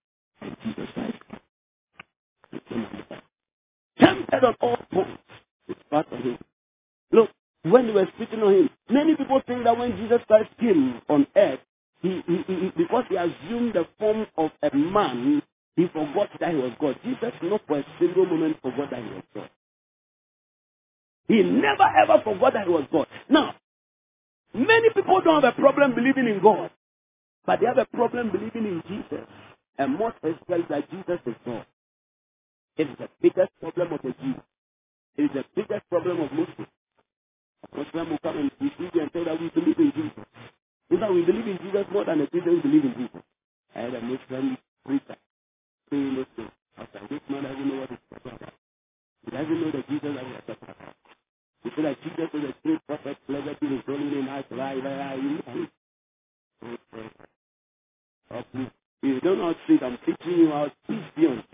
And 0.42 0.56
Jesus 0.64 0.88
Christ 0.94 1.18
he 2.52 2.60
came 2.68 2.84
on 2.86 2.96
the 2.98 3.04
back. 3.14 3.24
Tempted 3.98 4.44
on 4.44 4.54
all 4.60 4.78
points. 4.92 5.22
It's 5.68 5.80
part 5.90 6.06
of 6.12 6.20
him. 6.20 6.38
Look, 7.12 7.30
when 7.72 7.86
they 7.86 7.92
were 7.92 8.08
speaking 8.16 8.40
on 8.42 8.54
him, 8.54 8.70
many 8.90 9.16
people 9.16 9.40
think 9.46 9.64
that 9.64 9.76
when 9.78 9.96
Jesus 9.96 10.20
Christ 10.28 10.50
came 10.60 11.00
on 11.08 11.26
earth, 11.36 11.60
he, 12.02 12.22
he, 12.26 12.44
he, 12.46 12.72
because 12.76 13.04
he 13.10 13.16
assumed 13.16 13.74
the 13.74 13.86
form 13.98 14.26
of 14.36 14.50
a 14.62 14.76
man, 14.76 15.42
he 15.76 15.86
forgot 15.88 16.30
that 16.40 16.50
he 16.50 16.56
he 16.56 16.62
was 16.62 16.72
God. 16.80 16.96
Jesus 17.04 17.32
not 17.42 17.62
for 17.66 17.78
a 17.78 17.86
single 18.00 18.26
moment 18.26 18.58
forgot 18.62 18.90
that 18.90 19.00
he 19.02 19.10
was 19.10 19.24
God. 19.34 19.50
He 21.28 21.42
never 21.42 21.84
ever 22.02 22.22
forgot 22.24 22.54
that 22.54 22.66
he 22.66 22.72
was 22.72 22.84
God. 22.92 23.06
Now, 23.30 23.54
many 24.54 24.90
people 24.94 25.20
don't 25.24 25.42
have 25.44 25.54
a 25.54 25.60
problem 25.60 25.94
believing 25.94 26.26
in 26.28 26.40
God, 26.42 26.70
but 27.46 27.60
they 27.60 27.66
have 27.66 27.78
a 27.78 27.86
problem 27.86 28.32
believing 28.32 28.66
in 28.66 28.82
Jesus. 28.88 29.26
And 29.78 29.98
most 29.98 30.16
especially 30.22 30.66
that 30.70 30.90
Jesus 30.90 31.20
is 31.26 31.34
God. 31.46 31.66
It 32.76 32.88
is 32.90 32.96
the 32.98 33.08
biggest 33.22 33.50
problem 33.60 33.92
of 33.92 34.00
the 34.02 34.14
Jews. 34.22 34.42
It 35.16 35.22
is 35.24 35.30
the 35.34 35.44
biggest 35.56 35.88
problem 35.90 36.20
of 36.20 36.32
Muslims. 36.32 36.68
Muslims 37.76 38.10
will 38.10 38.18
come 38.22 38.38
and 38.38 38.50
deceive 38.60 38.90
you 38.94 39.00
and 39.02 39.10
say 39.12 39.24
that 39.24 39.40
we 39.40 39.48
believe 39.50 39.78
in 39.78 39.92
Jesus. 39.94 40.26
In 40.90 41.00
fact, 41.00 41.12
we 41.12 41.22
believe 41.24 41.48
in 41.48 41.58
Jesus 41.64 41.86
more 41.92 42.04
than 42.04 42.18
the 42.20 42.26
Christians 42.28 42.62
believe 42.62 42.84
in 42.84 42.94
Jesus. 42.96 43.22
I 43.74 43.80
had 43.80 43.94
a 43.94 44.02
Muslim 44.02 44.58
preacher 44.86 45.16
saying 45.90 46.14
this 46.16 46.26
thing. 46.36 46.50
I 46.78 46.80
was 46.82 46.90
like, 46.94 47.08
this 47.10 47.20
man 47.30 47.42
doesn't 47.44 47.68
know 47.68 47.80
what 47.80 47.90
he's 47.90 47.98
talking 48.12 48.32
about. 48.38 48.54
He 49.24 49.30
doesn't 49.30 49.60
know 49.60 49.70
the 49.72 49.82
Jesus 49.88 50.12
that 50.16 50.26
we 50.26 50.34
are 50.34 50.46
talking 50.48 50.70
about. 50.74 50.96
He 51.64 51.70
said 51.76 51.84
that 51.84 51.98
Jesus 52.02 52.30
is 52.34 52.44
a 52.50 52.54
true 52.62 52.78
prophet, 52.86 53.16
blessed 53.28 53.60
be 53.60 53.66
his 53.68 53.82
holy 53.86 54.04
name, 54.04 54.28
I 54.28 54.44
lie, 54.50 54.74
lie, 54.74 54.96
lie. 54.96 55.14
You 55.16 55.40
know, 55.42 57.02
Oh, 58.30 58.42
please. 58.52 58.70
If 59.02 59.08
you 59.14 59.20
don't 59.20 59.38
know 59.38 59.46
how 59.46 59.52
to 59.52 59.58
speak, 59.64 59.82
I'm 59.82 59.98
teaching 60.06 60.38
you 60.38 60.50
how 60.50 60.64
to 60.66 60.72
speak 60.84 61.16
beyond. 61.16 61.44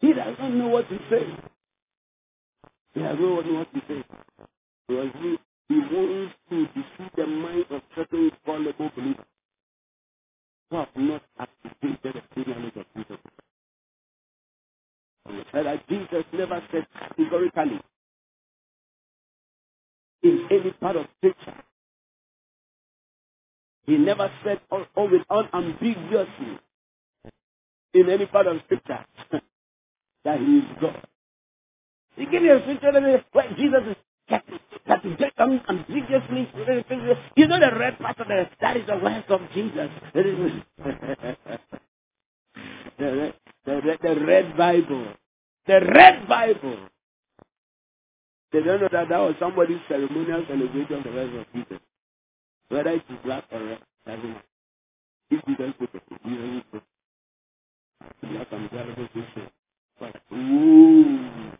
he 0.00 0.12
doesn't 0.12 0.58
know 0.58 0.68
what 0.68 0.88
to 0.88 0.98
say. 1.10 1.26
He 2.94 3.00
doesn't 3.00 3.20
know 3.20 3.34
what 3.34 3.74
to 3.74 3.80
say. 3.88 4.04
Because 4.88 5.10
he, 5.20 5.38
he 5.68 5.74
wants 5.78 6.34
to 6.50 6.66
deceive 6.66 7.12
the 7.16 7.26
mind 7.26 7.66
of 7.70 7.82
certain 7.96 8.30
fallible 8.46 8.90
believers 8.96 9.24
who 10.70 10.76
have 10.76 10.88
not 10.96 11.22
activated 11.38 12.14
the 12.14 12.22
true 12.34 12.54
knowledge 12.54 12.76
of 12.76 12.86
Jesus. 12.96 13.18
And 15.26 15.36
we 15.36 15.44
said 15.52 15.66
that 15.66 15.88
Jesus 15.88 16.24
never 16.32 16.62
said 16.72 16.86
categorically 16.98 17.80
in 20.22 20.48
any 20.50 20.70
part 20.72 20.96
of 20.96 21.06
scripture. 21.18 21.54
He 23.92 23.98
never 23.98 24.32
said 24.42 24.58
or 24.70 24.86
with 24.96 25.20
unambiguously 25.28 26.58
in 27.92 28.08
any 28.08 28.24
part 28.24 28.46
of 28.46 28.56
scripture 28.64 29.04
that 30.24 30.40
he 30.40 30.60
is 30.60 30.64
God. 30.80 31.06
He 32.16 32.24
gave 32.24 32.42
you 32.42 32.56
a 32.56 32.62
scripture 32.62 33.22
where 33.32 33.54
Jesus 33.54 33.82
is 33.90 33.96
categorically, 34.86 35.60
ambiguously. 35.68 36.48
You 37.36 37.48
know 37.48 37.60
the 37.60 37.78
red 37.78 37.98
part 37.98 38.18
of 38.18 38.28
the, 38.28 38.48
that 38.62 38.78
is 38.78 38.86
the 38.86 38.96
words 38.96 39.26
of 39.28 39.40
Jesus. 39.52 39.90
That 40.14 40.24
the, 42.98 43.14
red, 43.14 43.34
the, 43.66 43.82
red, 43.82 43.98
the 44.00 44.14
red 44.24 44.56
Bible. 44.56 45.12
The 45.66 45.80
red 45.94 46.26
Bible. 46.26 46.78
They 48.54 48.62
don't 48.62 48.80
know 48.80 48.88
that 48.90 49.10
that 49.10 49.18
was 49.18 49.34
somebody's 49.38 49.80
ceremonial 49.86 50.46
celebration 50.48 50.94
of 50.94 51.04
the 51.04 51.12
rest 51.12 51.34
of 51.36 51.46
Jesus. 51.52 51.78
Whether 52.72 52.90
it 52.92 53.02
is 53.10 53.18
black 53.22 53.44
or 53.52 53.62
red, 53.62 53.78
doesn't 54.06 54.24
matter. 54.24 54.42
If 55.30 55.44
Jesus 55.46 55.74
put 55.78 55.90
it, 55.94 56.02
Jesus 56.24 56.64
put 56.72 56.82
it. 56.82 58.32
Black 58.32 58.48
and 58.52 58.70
black 58.70 60.14
Ooh. 60.32 61.52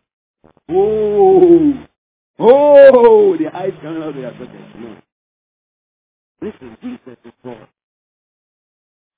Oh. 0.69 1.87
Oh. 2.39 3.37
The 3.37 3.55
eyes 3.55 3.73
coming 3.83 4.01
out 4.01 4.09
of 4.09 4.15
their 4.15 4.31
sockets. 4.31 4.75
No. 4.79 4.97
Listen, 6.41 6.77
Jesus 6.81 7.17
is 7.25 7.33
God. 7.43 7.67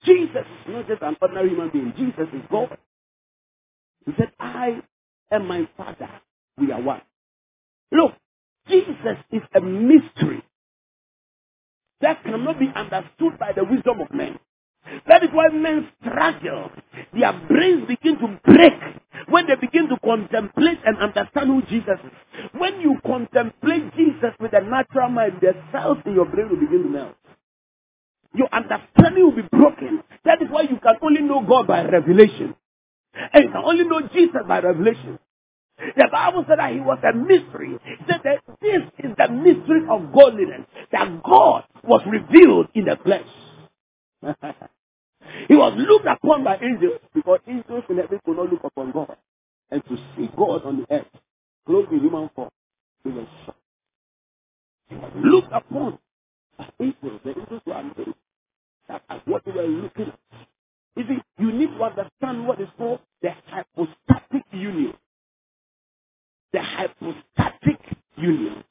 Jesus 0.05 0.35
is 0.35 0.73
not 0.73 0.87
just 0.87 1.01
an 1.01 1.17
ordinary 1.21 1.49
human 1.49 1.69
being. 1.69 1.93
Jesus 1.97 2.27
is 2.33 2.41
God. 2.51 2.77
He 4.05 4.11
said, 4.17 4.31
I 4.39 4.81
and 5.31 5.47
my 5.47 5.67
Father, 5.77 6.09
we 6.57 6.71
are 6.73 6.81
one. 6.81 7.01
Look, 7.91 8.13
Jesus 8.69 9.17
is 9.31 9.41
a 9.55 9.61
mystery 9.61 10.43
that 12.05 12.23
cannot 12.23 12.59
be 12.59 12.69
understood 12.75 13.39
by 13.39 13.51
the 13.53 13.65
wisdom 13.65 13.99
of 13.99 14.13
men. 14.13 14.37
That 15.07 15.23
is 15.23 15.29
why 15.33 15.49
men 15.49 15.89
struggle. 16.01 16.69
Their 17.13 17.33
brains 17.49 17.87
begin 17.87 18.19
to 18.19 18.39
break 18.45 18.73
when 19.29 19.47
they 19.47 19.55
begin 19.55 19.89
to 19.89 19.97
contemplate 20.05 20.77
and 20.85 20.97
understand 20.97 21.47
who 21.49 21.63
Jesus 21.63 21.97
is. 22.05 22.11
When 22.53 22.79
you 22.81 22.97
contemplate 23.05 23.95
Jesus 23.95 24.37
with 24.39 24.53
a 24.53 24.61
natural 24.61 25.09
mind, 25.09 25.39
the 25.41 25.53
cells 25.71 25.97
in 26.05 26.13
your 26.13 26.25
brain 26.25 26.49
will 26.49 26.59
begin 26.59 26.83
to 26.83 26.89
melt. 26.89 27.15
Your 28.35 28.49
understanding 28.53 29.23
will 29.23 29.35
be 29.35 29.49
broken. 29.51 30.03
That 30.25 30.41
is 30.41 30.49
why 30.51 30.63
you 30.63 30.77
can 30.83 30.95
only 31.01 31.21
know 31.21 31.43
God 31.47 31.67
by 31.67 31.83
revelation. 31.85 32.55
And 33.33 33.45
you 33.45 33.51
can 33.51 33.63
only 33.65 33.85
know 33.85 34.01
Jesus 34.13 34.41
by 34.47 34.59
revelation. 34.59 35.17
The 35.77 36.07
Bible 36.11 36.45
said 36.47 36.59
that 36.59 36.71
he 36.73 36.79
was 36.79 36.99
a 37.03 37.13
mystery. 37.13 37.75
It 37.85 37.99
said 38.07 38.21
that 38.23 38.41
this 38.61 38.81
is 38.99 39.11
the 39.17 39.27
mystery 39.29 39.81
of 39.89 40.13
godliness. 40.13 40.65
That 40.91 41.21
God 41.23 41.65
was 41.83 42.01
revealed 42.07 42.67
in 42.73 42.85
the 42.85 42.97
flesh. 43.03 43.27
he 45.47 45.55
was 45.55 45.73
looked 45.77 46.07
upon 46.07 46.43
by 46.43 46.57
angels 46.57 46.99
because 47.13 47.39
angels 47.47 47.83
in 47.89 47.97
heaven 47.97 48.19
could 48.25 48.37
not 48.37 48.51
look 48.51 48.63
upon 48.63 48.91
God. 48.91 49.17
And 49.69 49.83
to 49.85 49.97
see 50.15 50.29
God 50.35 50.63
on 50.65 50.77
the 50.79 50.95
earth, 50.95 51.07
clothed 51.65 51.91
in 51.91 51.99
human 51.99 52.29
form, 52.35 52.49
he 53.03 53.09
was 53.09 53.27
shocked. 53.45 53.59
He 54.87 54.95
was 54.95 55.11
looked 55.15 55.51
upon 55.53 55.99
by 56.57 56.69
angels. 56.79 57.19
The 57.23 57.29
angels 57.31 57.61
were 57.65 57.73
amazed 57.73 58.15
at 58.89 59.27
what 59.27 59.43
they 59.45 59.51
were 59.51 59.67
looking 59.67 60.07
at. 60.07 60.19
You 60.95 61.03
see, 61.07 61.17
you 61.39 61.51
need 61.51 61.67
to 61.77 61.83
understand 61.83 62.47
what 62.47 62.61
is 62.61 62.69
called 62.77 62.99
the 63.21 63.31
hypostatic 63.47 64.45
union. 64.53 64.93
The 66.53 66.61
hypostatic 66.61 67.79
union. 68.17 68.63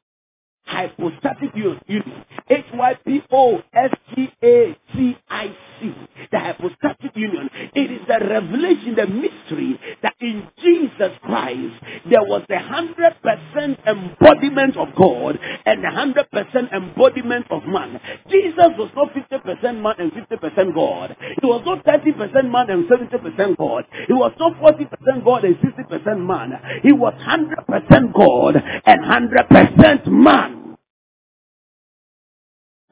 Hypostatic 0.74 1.54
union. 1.54 2.24
H 2.50 2.64
Y 2.74 2.94
P 3.06 3.22
O 3.30 3.62
S 3.72 3.90
T 4.14 4.28
A 4.42 4.76
T 4.92 5.16
I 5.30 5.56
C. 5.80 5.94
The 6.32 6.38
hypostatic 6.38 7.12
union. 7.14 7.48
It 7.74 7.90
is 7.90 8.00
the 8.08 8.18
revelation, 8.18 8.96
the 8.96 9.06
mystery 9.06 9.78
that 10.02 10.14
in 10.20 10.48
Jesus 10.62 11.12
Christ 11.22 11.74
there 12.10 12.22
was 12.22 12.42
a 12.50 12.58
hundred 12.58 13.14
percent 13.22 13.78
embodiment 13.86 14.76
of 14.76 14.88
God 14.96 15.38
and 15.66 15.84
a 15.84 15.90
hundred 15.90 16.30
percent 16.30 16.72
embodiment 16.72 17.46
of 17.50 17.62
man. 17.66 18.00
Jesus 18.30 18.74
was 18.78 18.90
not 18.96 19.12
fifty 19.14 19.38
percent 19.38 19.80
man 19.80 19.94
and 19.98 20.12
fifty 20.12 20.36
percent 20.36 20.74
God. 20.74 21.16
He 21.40 21.46
was 21.46 21.62
not 21.64 21.84
thirty 21.84 22.12
percent 22.12 22.50
man 22.50 22.70
and 22.70 22.86
seventy 22.88 23.18
percent 23.18 23.58
God. 23.58 23.84
He 24.06 24.12
was 24.12 24.32
not 24.38 24.58
forty 24.58 24.86
percent 24.86 25.24
God 25.24 25.44
and 25.44 25.56
sixty 25.62 25.84
percent 25.84 26.20
man. 26.20 26.52
He 26.82 26.92
was 26.92 27.14
hundred 27.20 27.64
percent 27.66 28.12
God 28.14 28.56
and 28.56 29.04
hundred 29.04 29.48
percent 29.48 30.06
man. 30.06 30.63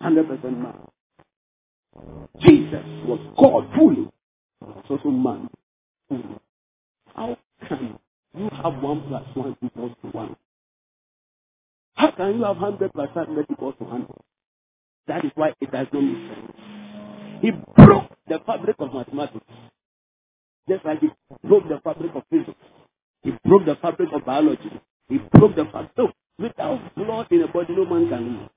Hundred 0.03 0.27
percent 0.27 0.59
man. 0.59 0.75
Jesus 2.41 2.85
was 3.07 3.21
God 3.39 3.71
fully. 3.77 4.09
Was 4.61 4.85
also 4.91 5.11
man 5.11 5.49
fully. 6.09 6.25
How 7.15 7.37
can 7.69 7.99
you 8.37 8.51
have 8.63 8.83
one 8.83 9.03
plus 9.07 9.25
one 9.35 9.57
equals 9.63 9.93
to 10.03 10.09
one? 10.09 10.37
How 11.95 12.11
can 12.11 12.39
you 12.39 12.45
have 12.45 12.57
hundred 12.57 12.93
plus 12.93 13.11
hundred 13.15 13.47
equals 13.51 13.75
to 13.79 13.85
hundred? 13.85 14.17
That 15.07 15.25
is 15.25 15.31
why 15.37 15.53
it 15.61 15.73
not 15.73 15.93
make 15.93 16.35
sense. 16.35 16.53
He 17.41 17.51
broke 17.51 18.11
the 18.29 18.41
fabric 18.45 18.77
of 18.81 18.95
mathematics. 18.95 19.47
Just 20.69 20.85
like 20.85 21.01
he 21.01 21.09
broke 21.45 21.69
the 21.69 21.81
fabric 21.85 22.13
of 22.15 22.23
physics. 22.31 22.59
He 23.23 23.33
broke 23.45 23.67
the 23.67 23.77
fabric 23.77 24.09
of 24.13 24.25
biology. 24.25 24.81
He 25.09 25.19
broke 25.19 25.55
the 25.55 25.65
fabric. 25.67 25.91
So, 25.97 26.09
without 26.39 26.95
blood 26.97 27.27
in 27.31 27.43
a 27.43 27.49
body, 27.49 27.75
no 27.77 27.85
man 27.85 28.09
can 28.09 28.41
live. 28.41 28.51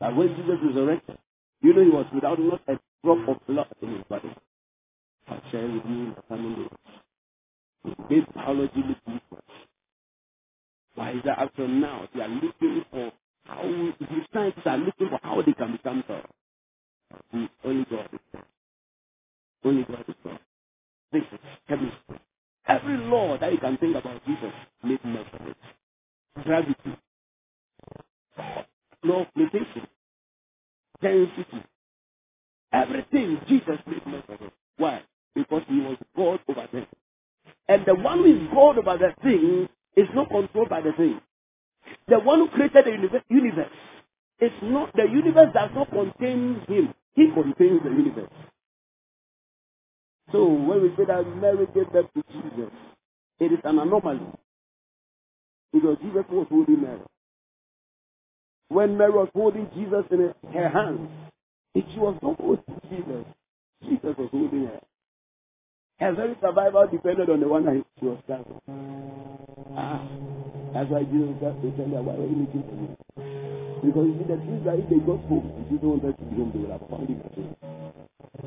But 0.00 0.16
when 0.16 0.28
Jesus 0.36 0.58
resurrected, 0.64 1.18
you 1.62 1.74
know 1.74 1.82
he 1.84 1.90
was 1.90 2.06
without 2.14 2.40
not 2.40 2.62
a 2.68 2.78
drop 3.04 3.28
of 3.28 3.46
blood 3.48 3.68
in 3.82 3.94
his 3.96 4.04
body. 4.10 4.34
I'll 5.28 5.42
share 5.52 5.62
with 5.64 5.84
you 5.86 5.96
in 6.06 6.14
the 6.16 6.22
coming 6.28 6.56
days. 6.56 6.68
He 7.84 8.16
made 8.16 8.34
biology 8.34 8.72
look 8.88 8.98
useless. 9.06 9.44
Why 10.96 11.12
is 11.12 11.22
that 11.26 11.38
after 11.38 11.68
now? 11.68 12.08
They 12.14 12.22
are 12.22 12.28
looking 12.28 12.84
for 12.90 13.12
how 13.46 13.62
the 13.62 14.06
scientists 14.32 14.66
are 14.66 14.78
looking 14.78 15.08
for 15.10 15.20
how 15.22 15.42
they 15.42 15.52
can 15.54 15.72
become 15.72 16.04
God. 16.08 16.24
Only 17.64 17.86
God 17.90 18.08
is 18.12 18.20
God. 18.32 18.44
Only 19.64 19.84
God 19.84 20.04
is 20.08 20.14
God. 20.24 20.40
This 21.12 21.22
is 21.32 21.40
chemistry. 21.68 22.20
Every 22.68 22.98
law 22.98 23.38
that 23.38 23.52
you 23.52 23.58
can 23.58 23.78
think 23.78 23.96
about 23.96 24.24
Jesus 24.26 24.52
made 24.84 25.04
mention 25.04 25.40
of 25.40 25.48
it. 25.48 25.56
Gravity. 26.44 26.98
Of 29.04 29.26
mutation. 29.36 29.88
Density. 31.02 31.64
Everything 32.72 33.40
Jesus 33.48 33.78
made 33.86 34.06
mention 34.06 34.34
of. 34.46 34.52
Why? 34.78 35.02
Because 35.34 35.62
he 35.68 35.80
was 35.80 35.98
God 36.16 36.40
over 36.48 36.68
them. 36.72 36.86
And 37.68 37.84
the 37.86 37.94
one 37.96 38.18
who 38.18 38.26
is 38.26 38.48
God 38.52 38.78
over 38.78 38.98
the 38.98 39.14
thing 39.22 39.68
is 39.96 40.08
not 40.14 40.30
controlled 40.30 40.70
by 40.70 40.82
the 40.82 40.92
thing. 40.92 41.20
The 42.08 42.18
one 42.20 42.40
who 42.40 42.48
created 42.48 42.86
the 42.86 42.92
universe 42.92 43.24
It's 44.40 44.54
not 44.62 44.92
the 44.94 45.04
universe 45.04 45.52
does 45.54 45.70
not 45.74 45.90
contain 45.90 46.62
him. 46.68 46.94
He 47.14 47.28
contains 47.34 47.82
the 47.84 47.90
universe. 47.90 48.30
So 50.32 50.46
when 50.46 50.82
we 50.82 50.90
say 50.96 51.04
that 51.06 51.24
Mary 51.36 51.66
gave 51.74 51.90
birth 51.92 52.06
to 52.14 52.24
Jesus, 52.32 52.72
it 53.40 53.52
is 53.52 53.60
an 53.64 53.78
anomaly. 53.78 54.20
Because 55.72 55.98
Jesus 56.02 56.24
was 56.30 56.46
holding 56.50 56.82
Mary. 56.82 57.00
When 58.68 58.98
Mary 58.98 59.12
was 59.12 59.28
holding 59.34 59.68
Jesus 59.74 60.04
in 60.10 60.34
her 60.52 60.68
hands, 60.68 61.08
she 61.74 61.98
was 61.98 62.18
not 62.22 62.38
holding 62.40 62.80
Jesus. 62.90 63.24
Jesus 63.82 64.14
was 64.18 64.28
holding 64.30 64.66
her. 64.66 64.80
Her 66.00 66.14
very 66.14 66.36
survival 66.40 66.86
depended 66.90 67.30
on 67.30 67.40
the 67.40 67.48
one 67.48 67.64
that 67.64 67.82
she 67.98 68.06
was 68.06 68.18
carrying. 68.26 68.60
Ah, 69.76 70.04
that's 70.74 70.90
why 70.90 71.02
Jesus 71.04 71.34
said 71.40 71.58
to 71.62 71.70
tell 71.74 71.90
her, 71.90 72.02
why 72.02 72.14
are 72.14 72.28
you 72.28 72.44
looking 72.44 72.62
for 72.62 72.76
me? 72.76 72.88
Because 73.82 74.06
you 74.06 74.14
see, 74.18 74.28
the 74.28 74.36
truth 74.36 74.64
that 74.66 74.78
if 74.78 74.86
they 74.90 75.00
got 75.02 75.22
home, 75.26 75.48
if 75.58 75.70
Jesus 75.70 75.86
wanted 75.86 76.18
to 76.18 76.24
be 76.28 76.36
home, 76.36 76.50
they 76.52 76.60
would 76.60 76.70
have 76.70 76.86
found 76.90 77.08
him 77.08 77.22
at 77.24 77.34
home. 77.34 77.54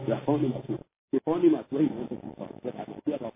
They 0.05 0.13
have 0.13 0.24
found 0.24 0.43
him 0.45 0.53
at 0.53 0.65
home. 0.67 0.84
They 1.11 1.19
found 1.24 1.43
him 1.43 1.55
at 1.55 1.72
where 1.72 1.82
he 1.82 1.89
wanted 1.91 2.19
to 2.19 2.28
be 2.28 2.34
found. 2.38 2.55
But 2.63 2.76
I 2.76 2.84
can 2.86 3.01
see 3.03 3.13
about 3.15 3.34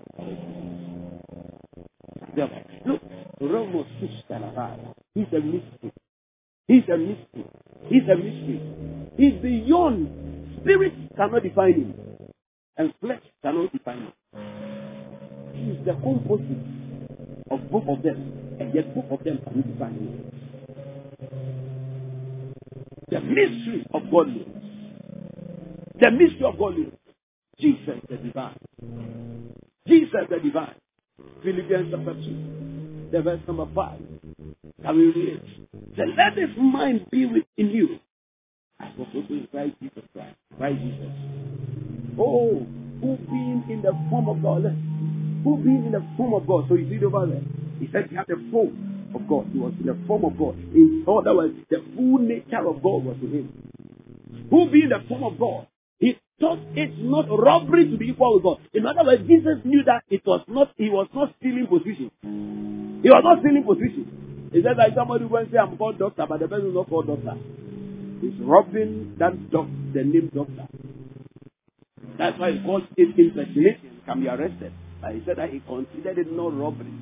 Look, 2.86 3.02
Romo 3.42 3.86
He's 5.16 5.28
a 5.32 5.40
mystery. 5.40 5.92
He's 6.68 6.84
a 6.92 6.98
mystery. 6.98 7.46
He's 7.88 8.04
a 8.04 8.16
mystery. 8.16 8.62
He's 9.18 9.34
beyond. 9.42 10.10
Spirit 10.62 10.94
cannot 11.16 11.44
define 11.44 11.74
him. 11.74 11.94
And 12.78 12.94
flesh 13.00 13.22
cannot 13.44 13.72
define 13.72 14.00
him. 14.00 14.14
He's 15.54 15.86
the 15.86 15.94
composite 15.94 16.66
of 17.52 17.72
both 17.72 17.88
of 17.88 18.04
them. 18.04 18.58
And 18.60 18.74
yet 18.74 18.94
both 18.96 19.20
of 19.20 19.24
them 19.24 19.40
cannot 19.44 19.68
define 19.68 19.94
him. 19.94 20.32
The 23.10 23.22
mystery 23.22 23.86
of 23.94 24.10
godliness. 24.12 24.64
The 26.00 26.12
mystery 26.12 26.46
of 26.46 26.58
godliness. 26.58 27.00
Jesus 27.60 28.02
the 28.10 28.18
divine. 28.18 28.58
Jesus 29.88 30.28
the 30.30 30.40
divine. 30.40 30.76
Philippians 31.44 31.92
chapter 31.92 32.14
2, 32.14 32.85
the 33.12 33.22
verse 33.22 33.40
number 33.48 33.68
5. 33.74 34.00
Can 34.84 34.98
we 34.98 35.06
read 35.06 35.30
it? 35.36 35.44
So 35.96 36.04
let 36.18 36.36
this 36.36 36.50
mind 36.58 37.08
be 37.12 37.26
within 37.26 37.70
you. 37.74 38.00
As 38.80 38.90
was 38.98 39.08
also 39.16 39.34
in 39.34 39.48
Christ 39.52 39.76
Jesus 39.82 40.04
Christ. 40.14 40.36
Christ 40.58 40.80
Jesus. 40.82 41.12
Oh, 42.20 42.66
who 43.02 43.18
being 43.30 43.64
in 43.70 43.82
the 43.82 43.94
form 44.10 44.30
of 44.30 44.42
God. 44.42 44.64
Who 45.44 45.58
being 45.64 45.86
in 45.86 45.92
the 45.92 46.06
form 46.18 46.34
of 46.34 46.48
God. 46.48 46.66
So 46.68 46.76
you 46.76 46.90
see 46.90 46.96
it 46.96 47.04
over 47.04 47.26
there. 47.26 47.42
He 47.80 47.88
said 47.92 48.08
he 48.10 48.16
had 48.16 48.28
the 48.28 48.42
form 48.52 49.12
of 49.16 49.28
God. 49.28 49.48
He 49.52 49.60
was 49.60 49.74
in 49.80 49.86
the 49.88 49.98
form 50.08 50.26
of 50.26 50.38
God. 50.38 50.56
In 50.74 51.06
other 51.08 51.36
words, 51.36 51.56
the 51.70 51.84
full 51.96 52.20
nature 52.20 52.68
of 52.68 52.82
God 52.82 53.06
was 53.06 53.18
in 53.22 53.32
him. 53.32 54.48
Who 54.50 54.70
being 54.70 54.90
the 54.90 55.04
form 55.08 55.24
of 55.24 55.40
God. 55.40 55.68
He 56.00 56.18
thought 56.40 56.60
it's 56.76 56.96
not 57.00 57.28
robbery 57.30 57.90
to 57.90 57.98
be 57.98 58.10
equal 58.10 58.36
with 58.36 58.44
God. 58.44 58.60
In 58.74 58.86
other 58.86 59.04
words, 59.06 59.24
Jesus 59.28 59.60
knew 59.64 59.84
that 59.86 60.04
it 60.10 60.22
was 60.26 60.42
not, 60.48 60.72
he 60.78 60.90
was 60.90 61.08
not 61.14 61.34
stealing 61.40 61.68
position. 61.68 62.12
He 63.02 63.10
was 63.10 63.24
not 63.24 63.40
stealing 63.40 63.64
position. 63.64 64.50
He 64.52 64.62
said 64.62 64.78
that 64.78 64.96
somebody 64.96 65.26
went 65.26 65.48
and 65.48 65.54
say, 65.54 65.60
I'm 65.60 65.78
called 65.78 66.00
doctor, 66.00 66.26
but 66.28 66.40
the 66.40 66.48
person 66.48 66.70
is 66.70 66.76
not 66.76 66.90
called 66.90 67.08
doctor. 67.08 67.38
He's 68.22 68.40
robbing 68.40 69.16
that 69.20 69.52
doc, 69.52 69.68
the 69.94 70.04
name 70.04 70.32
doctor. 70.34 70.68
That's 72.18 72.40
why 72.40 72.54
he 72.54 72.60
called 72.64 72.84
it 72.96 73.20
impersonation, 73.20 74.02
can 74.06 74.22
be 74.22 74.28
arrested. 74.28 74.74
But 75.02 75.16
he 75.16 75.24
said 75.26 75.38
that 75.38 75.50
he 75.50 75.60
considered 75.60 76.18
it 76.18 76.32
not 76.32 76.58
robbery. 76.58 76.94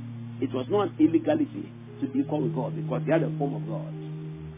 It 0.42 0.54
was 0.54 0.66
not 0.70 0.90
an 0.90 0.96
illegality 1.00 1.72
to 2.02 2.08
be 2.08 2.20
equal 2.20 2.42
with 2.42 2.56
God 2.56 2.76
because 2.76 3.02
he 3.06 3.12
had 3.12 3.24
a 3.24 3.32
form 3.38 3.56
of 3.56 3.68
God. 3.68 3.94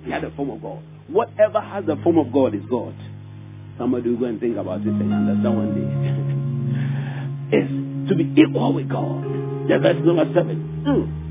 He 0.06 0.12
had 0.12 0.24
a 0.24 0.32
form 0.36 0.52
of 0.52 0.62
God. 0.62 0.82
Whatever 1.08 1.60
has 1.62 1.86
the 1.86 1.98
form 2.04 2.18
of 2.18 2.32
God 2.32 2.56
is 2.56 2.64
God. 2.70 2.96
Somebody 3.78 4.10
will 4.10 4.20
go 4.20 4.26
and 4.26 4.40
think 4.40 4.58
about 4.58 4.82
it 4.82 4.88
and 4.88 5.14
understand 5.14 5.56
one 5.56 5.72
day. 5.76 6.26
is 7.58 7.70
to 8.10 8.16
be 8.16 8.34
equal 8.42 8.74
with 8.74 8.90
God. 8.90 9.24
The 9.70 9.80
verse 9.80 9.98
number 10.04 10.26
seven. 10.34 10.84
Mm. 10.86 11.26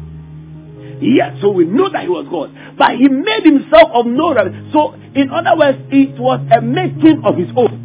Yes, 1.00 1.38
so 1.40 1.50
we 1.50 1.64
know 1.64 1.90
that 1.90 2.02
he 2.02 2.08
was 2.08 2.26
God. 2.30 2.54
But 2.78 2.96
he 2.96 3.08
made 3.08 3.44
himself 3.44 3.90
of 3.92 4.06
no 4.06 4.34
reputation. 4.34 4.70
So, 4.72 4.94
in 5.14 5.30
other 5.30 5.56
words, 5.56 5.78
it 5.90 6.18
was 6.18 6.40
a 6.50 6.60
making 6.60 7.22
of 7.24 7.36
his 7.36 7.50
own. 7.56 7.82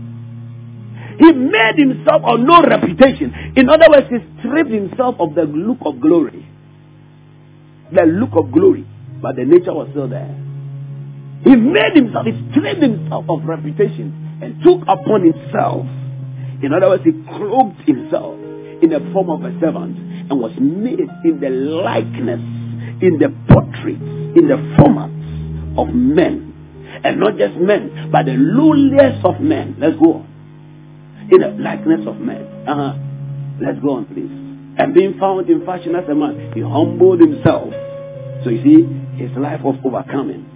He 1.19 1.31
made 1.33 1.75
himself 1.77 2.21
of 2.23 2.39
no 2.39 2.61
reputation. 2.61 3.53
In 3.57 3.69
other 3.69 3.89
words, 3.89 4.07
he 4.09 4.17
stripped 4.39 4.71
himself 4.71 5.15
of 5.19 5.35
the 5.35 5.43
look 5.43 5.79
of 5.85 5.99
glory. 5.99 6.47
The 7.91 8.03
look 8.03 8.31
of 8.33 8.51
glory. 8.51 8.85
But 9.21 9.35
the 9.35 9.43
nature 9.43 9.73
was 9.73 9.89
still 9.91 10.07
there. 10.07 10.31
He 11.43 11.55
made 11.55 11.95
himself, 11.95 12.25
he 12.25 12.33
stripped 12.51 12.81
himself 12.81 13.25
of 13.27 13.43
reputation 13.43 14.28
and 14.41 14.61
took 14.63 14.81
upon 14.87 15.23
himself. 15.23 15.85
In 16.61 16.73
other 16.73 16.89
words, 16.89 17.03
he 17.03 17.11
clothed 17.11 17.81
himself 17.85 18.35
in 18.81 18.89
the 18.89 18.99
form 19.13 19.29
of 19.29 19.43
a 19.43 19.57
servant 19.59 19.97
and 20.29 20.39
was 20.39 20.51
made 20.59 20.99
in 20.99 21.39
the 21.39 21.49
likeness, 21.49 22.39
in 23.01 23.17
the 23.19 23.29
portrait, 23.47 23.99
in 24.35 24.47
the 24.47 24.57
format 24.77 25.09
of 25.77 25.93
men. 25.93 26.45
And 27.03 27.19
not 27.19 27.37
just 27.37 27.55
men, 27.55 28.09
but 28.11 28.25
the 28.25 28.35
lowliest 28.35 29.23
of 29.25 29.39
men. 29.39 29.75
Let's 29.79 29.97
go 29.97 30.15
on. 30.15 31.29
In 31.31 31.39
the 31.39 31.63
likeness 31.63 32.07
of 32.07 32.17
men. 32.17 32.43
Uh-huh. 32.67 32.93
Let's 33.61 33.79
go 33.79 33.95
on, 33.95 34.05
please. 34.05 34.31
And 34.79 34.93
being 34.93 35.19
found 35.19 35.49
in 35.49 35.65
fashion 35.65 35.95
as 35.95 36.07
a 36.09 36.15
man, 36.15 36.51
he 36.55 36.61
humbled 36.61 37.19
himself. 37.19 37.69
So 38.43 38.49
you 38.49 38.63
see, 38.63 39.21
his 39.21 39.31
life 39.37 39.61
was 39.61 39.75
overcoming. 39.83 40.48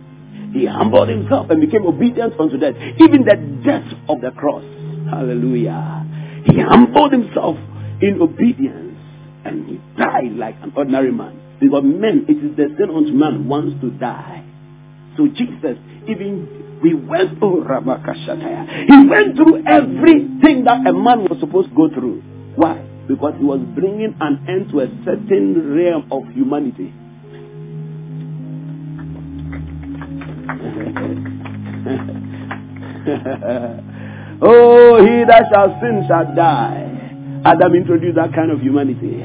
He 0.53 0.65
humbled 0.65 1.09
himself 1.09 1.49
and 1.49 1.59
became 1.59 1.85
obedient 1.85 2.39
unto 2.39 2.57
death, 2.57 2.75
even 2.99 3.25
the 3.25 3.35
death 3.65 3.87
of 4.07 4.21
the 4.21 4.31
cross. 4.31 4.63
Hallelujah. 5.09 6.05
He 6.45 6.61
humbled 6.61 7.11
himself 7.11 7.57
in 8.01 8.21
obedience 8.21 8.97
and 9.45 9.65
he 9.67 9.81
died 9.97 10.33
like 10.37 10.55
an 10.61 10.73
ordinary 10.75 11.11
man. 11.11 11.39
Because 11.59 11.83
men, 11.83 12.25
it 12.27 12.37
is 12.37 12.55
the 12.55 12.75
sin 12.77 12.89
unto 12.93 13.13
man 13.13 13.47
wants 13.47 13.81
to 13.81 13.89
die. 13.91 14.45
So 15.17 15.27
Jesus, 15.27 15.77
even 16.07 16.79
we 16.83 16.93
went 16.93 17.39
oh 17.41 17.63
Rabakashataya. 17.63 18.87
He 18.87 19.07
went 19.09 19.35
through 19.35 19.63
everything 19.65 20.65
that 20.65 20.85
a 20.85 20.93
man 20.93 21.23
was 21.23 21.39
supposed 21.39 21.69
to 21.69 21.75
go 21.75 21.89
through. 21.89 22.21
Why? 22.55 22.83
Because 23.07 23.33
he 23.37 23.45
was 23.45 23.59
bringing 23.73 24.15
an 24.19 24.45
end 24.47 24.69
to 24.71 24.81
a 24.81 24.87
certain 25.05 25.73
realm 25.73 26.11
of 26.11 26.27
humanity. 26.33 26.93
oh, 34.41 35.03
he 35.03 35.25
that 35.27 35.43
shall 35.51 35.75
sin 35.81 36.05
shall 36.07 36.33
die. 36.35 36.89
Adam 37.45 37.73
introduced 37.75 38.15
that 38.15 38.33
kind 38.33 38.51
of 38.51 38.61
humanity. 38.61 39.21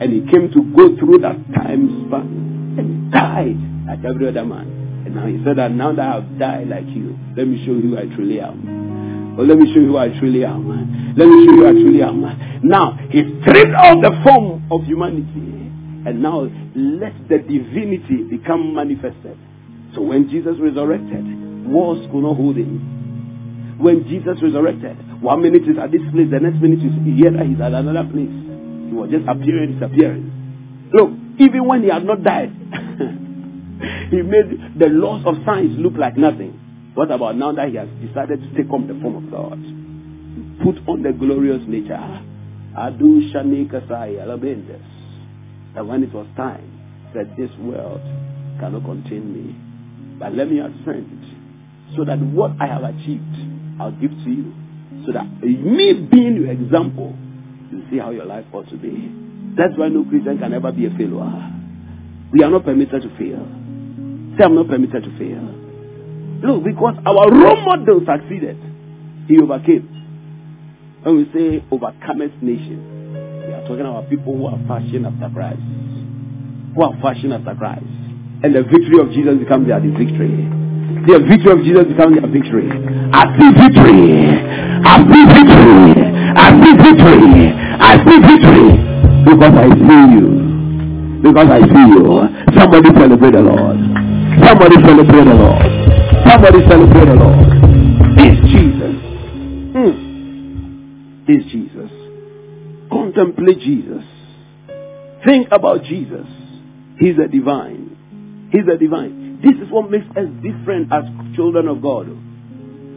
And 0.00 0.12
he 0.12 0.20
came 0.30 0.50
to 0.50 0.62
go 0.74 0.96
through 0.98 1.18
that 1.20 1.36
time 1.54 2.06
span 2.08 2.74
and 2.78 3.12
died 3.12 3.56
like 3.86 4.04
every 4.04 4.26
other 4.28 4.44
man. 4.44 4.66
And 5.06 5.14
now 5.14 5.26
he 5.26 5.38
said 5.44 5.56
that 5.58 5.70
now 5.70 5.92
that 5.94 6.02
I 6.02 6.14
have 6.20 6.38
died 6.38 6.68
like 6.68 6.86
you, 6.88 7.16
let 7.36 7.46
me 7.46 7.64
show 7.64 7.72
you 7.72 7.94
who 7.94 7.98
I 7.98 8.06
truly 8.16 8.40
am. 8.40 9.36
Well, 9.36 9.46
let 9.46 9.56
me 9.58 9.72
show 9.72 9.78
you 9.80 9.88
who 9.94 9.98
I 9.98 10.08
truly 10.18 10.44
am. 10.44 11.14
Let 11.16 11.28
me 11.28 11.46
show 11.46 11.52
you 11.52 11.60
who 11.62 11.68
I 11.68 11.72
truly 11.72 12.02
am. 12.02 12.20
Now, 12.64 12.98
he 13.10 13.22
stripped 13.42 13.74
off 13.78 14.02
the 14.02 14.10
form 14.24 14.66
of 14.72 14.82
humanity. 14.84 15.58
And 16.06 16.22
now 16.22 16.48
let 16.74 17.12
the 17.28 17.38
divinity 17.38 18.24
become 18.28 18.74
manifested. 18.74 19.36
So 19.94 20.00
when 20.02 20.28
Jesus 20.30 20.56
resurrected, 20.58 21.24
walls 21.66 22.06
could 22.10 22.22
not 22.22 22.36
hold 22.36 22.56
him. 22.56 23.76
When 23.78 24.04
Jesus 24.08 24.36
resurrected, 24.42 25.22
one 25.22 25.42
minute 25.42 25.62
is 25.64 25.78
at 25.80 25.90
this 25.90 26.02
place, 26.12 26.28
the 26.30 26.40
next 26.40 26.60
minute 26.60 26.80
hear 26.80 27.32
that 27.32 27.46
he's 27.46 27.60
at 27.60 27.72
another 27.72 28.04
place. 28.08 28.32
He 28.88 28.92
was 28.92 29.08
just 29.10 29.24
appearing, 29.28 29.78
disappearing. 29.78 30.28
Look, 30.92 31.10
even 31.38 31.66
when 31.66 31.82
he 31.82 31.88
had 31.88 32.04
not 32.04 32.22
died, 32.22 32.50
he 34.10 34.20
made 34.20 34.76
the 34.78 34.88
laws 34.88 35.24
of 35.24 35.36
science 35.44 35.74
look 35.78 35.94
like 35.96 36.16
nothing. 36.16 36.58
What 36.94 37.10
about 37.10 37.36
now 37.36 37.52
that 37.52 37.68
he 37.68 37.76
has 37.76 37.88
decided 38.04 38.42
to 38.42 38.48
take 38.56 38.72
on 38.72 38.88
the 38.88 38.98
form 39.00 39.16
of 39.16 39.30
God? 39.30 39.60
Put 40.64 40.76
on 40.88 41.02
the 41.02 41.12
glorious 41.12 41.62
nature. 41.66 41.96
Adu 42.76 43.32
Shanika 43.32 43.86
Alabendes. 43.88 44.84
And 45.76 45.88
when 45.88 46.02
it 46.02 46.12
was 46.12 46.26
time, 46.36 46.66
that 47.14 47.36
this 47.36 47.50
world 47.58 48.02
cannot 48.58 48.84
contain 48.84 49.32
me. 49.32 49.56
But 50.18 50.34
let 50.34 50.50
me 50.50 50.58
ascend 50.58 51.39
so 51.96 52.04
that 52.04 52.18
what 52.18 52.52
I 52.60 52.66
have 52.66 52.82
achieved, 52.82 53.36
I'll 53.80 53.92
give 53.92 54.10
to 54.10 54.30
you. 54.30 54.52
So 55.06 55.12
that 55.12 55.26
me 55.42 56.08
being 56.10 56.36
your 56.36 56.50
example, 56.52 57.16
you 57.70 57.82
see 57.90 57.98
how 57.98 58.10
your 58.10 58.26
life 58.26 58.44
ought 58.52 58.68
to 58.70 58.76
be. 58.76 59.10
That's 59.56 59.76
why 59.76 59.88
no 59.88 60.04
Christian 60.04 60.38
can 60.38 60.52
ever 60.52 60.72
be 60.72 60.86
a 60.86 60.90
failure. 60.90 61.50
We 62.32 62.42
are 62.44 62.50
not 62.50 62.64
permitted 62.64 63.02
to 63.02 63.08
fail. 63.18 63.42
Say, 64.38 64.44
I'm 64.44 64.54
not 64.54 64.68
permitted 64.68 65.02
to 65.02 65.18
fail. 65.18 65.42
Look, 66.42 66.64
because 66.64 66.94
our 67.04 67.30
role 67.30 67.60
model 67.64 68.00
succeeded. 68.06 68.56
He 69.28 69.38
overcame. 69.40 69.86
When 71.02 71.16
we 71.16 71.24
say 71.32 71.64
overcometh 71.70 72.42
nation, 72.42 73.44
we 73.46 73.52
are 73.52 73.62
talking 73.62 73.86
about 73.86 74.08
people 74.08 74.36
who 74.36 74.46
are 74.46 74.58
fashioned 74.68 75.06
after 75.06 75.28
Christ. 75.32 75.60
Who 76.74 76.82
are 76.82 76.94
fashioned 77.02 77.32
after 77.32 77.54
Christ. 77.54 77.84
And 78.42 78.54
the 78.54 78.62
victory 78.62 79.00
of 79.00 79.10
Jesus 79.12 79.38
becomes 79.38 79.66
their 79.68 79.80
victory. 79.80 80.48
The 81.06 81.16
victory 81.26 81.52
of 81.52 81.60
Jesus 81.64 81.84
becomes 81.88 82.18
a 82.18 82.26
victory. 82.28 82.68
I 83.12 83.30
see 83.36 83.48
victory. 83.56 84.30
I 84.84 84.94
see 85.06 85.24
victory. 85.30 85.96
I 86.36 86.46
see 86.60 86.72
victory. 86.76 87.52
I 87.80 87.92
see 88.04 88.18
victory. 88.20 88.70
Because 89.24 89.54
I 89.56 89.68
see 89.74 90.04
you. 90.14 90.28
Because 91.22 91.48
I 91.50 91.60
see 91.64 91.86
you. 91.94 92.04
Somebody 92.58 92.88
celebrate 92.94 93.32
the 93.32 93.42
Lord. 93.42 93.78
Somebody 94.44 94.76
celebrate 94.84 95.24
the 95.24 95.36
Lord. 95.36 95.62
Somebody 96.28 96.60
celebrate 96.68 97.06
the 97.06 97.16
Lord. 97.16 97.48
It's 98.18 98.40
Jesus. 98.52 98.94
Mm. 99.74 100.10
Jesus. 101.50 101.90
Contemplate 102.90 103.60
Jesus. 103.60 104.04
Think 105.24 105.48
about 105.52 105.84
Jesus. 105.84 106.26
He's 106.98 107.18
a 107.18 107.28
divine. 107.28 108.48
He's 108.52 108.66
a 108.72 108.76
divine. 108.76 109.19
This 109.42 109.56
is 109.56 109.70
what 109.70 109.90
makes 109.90 110.06
us 110.16 110.28
different 110.42 110.92
as 110.92 111.04
children 111.34 111.68
of 111.68 111.80
God. 111.80 112.08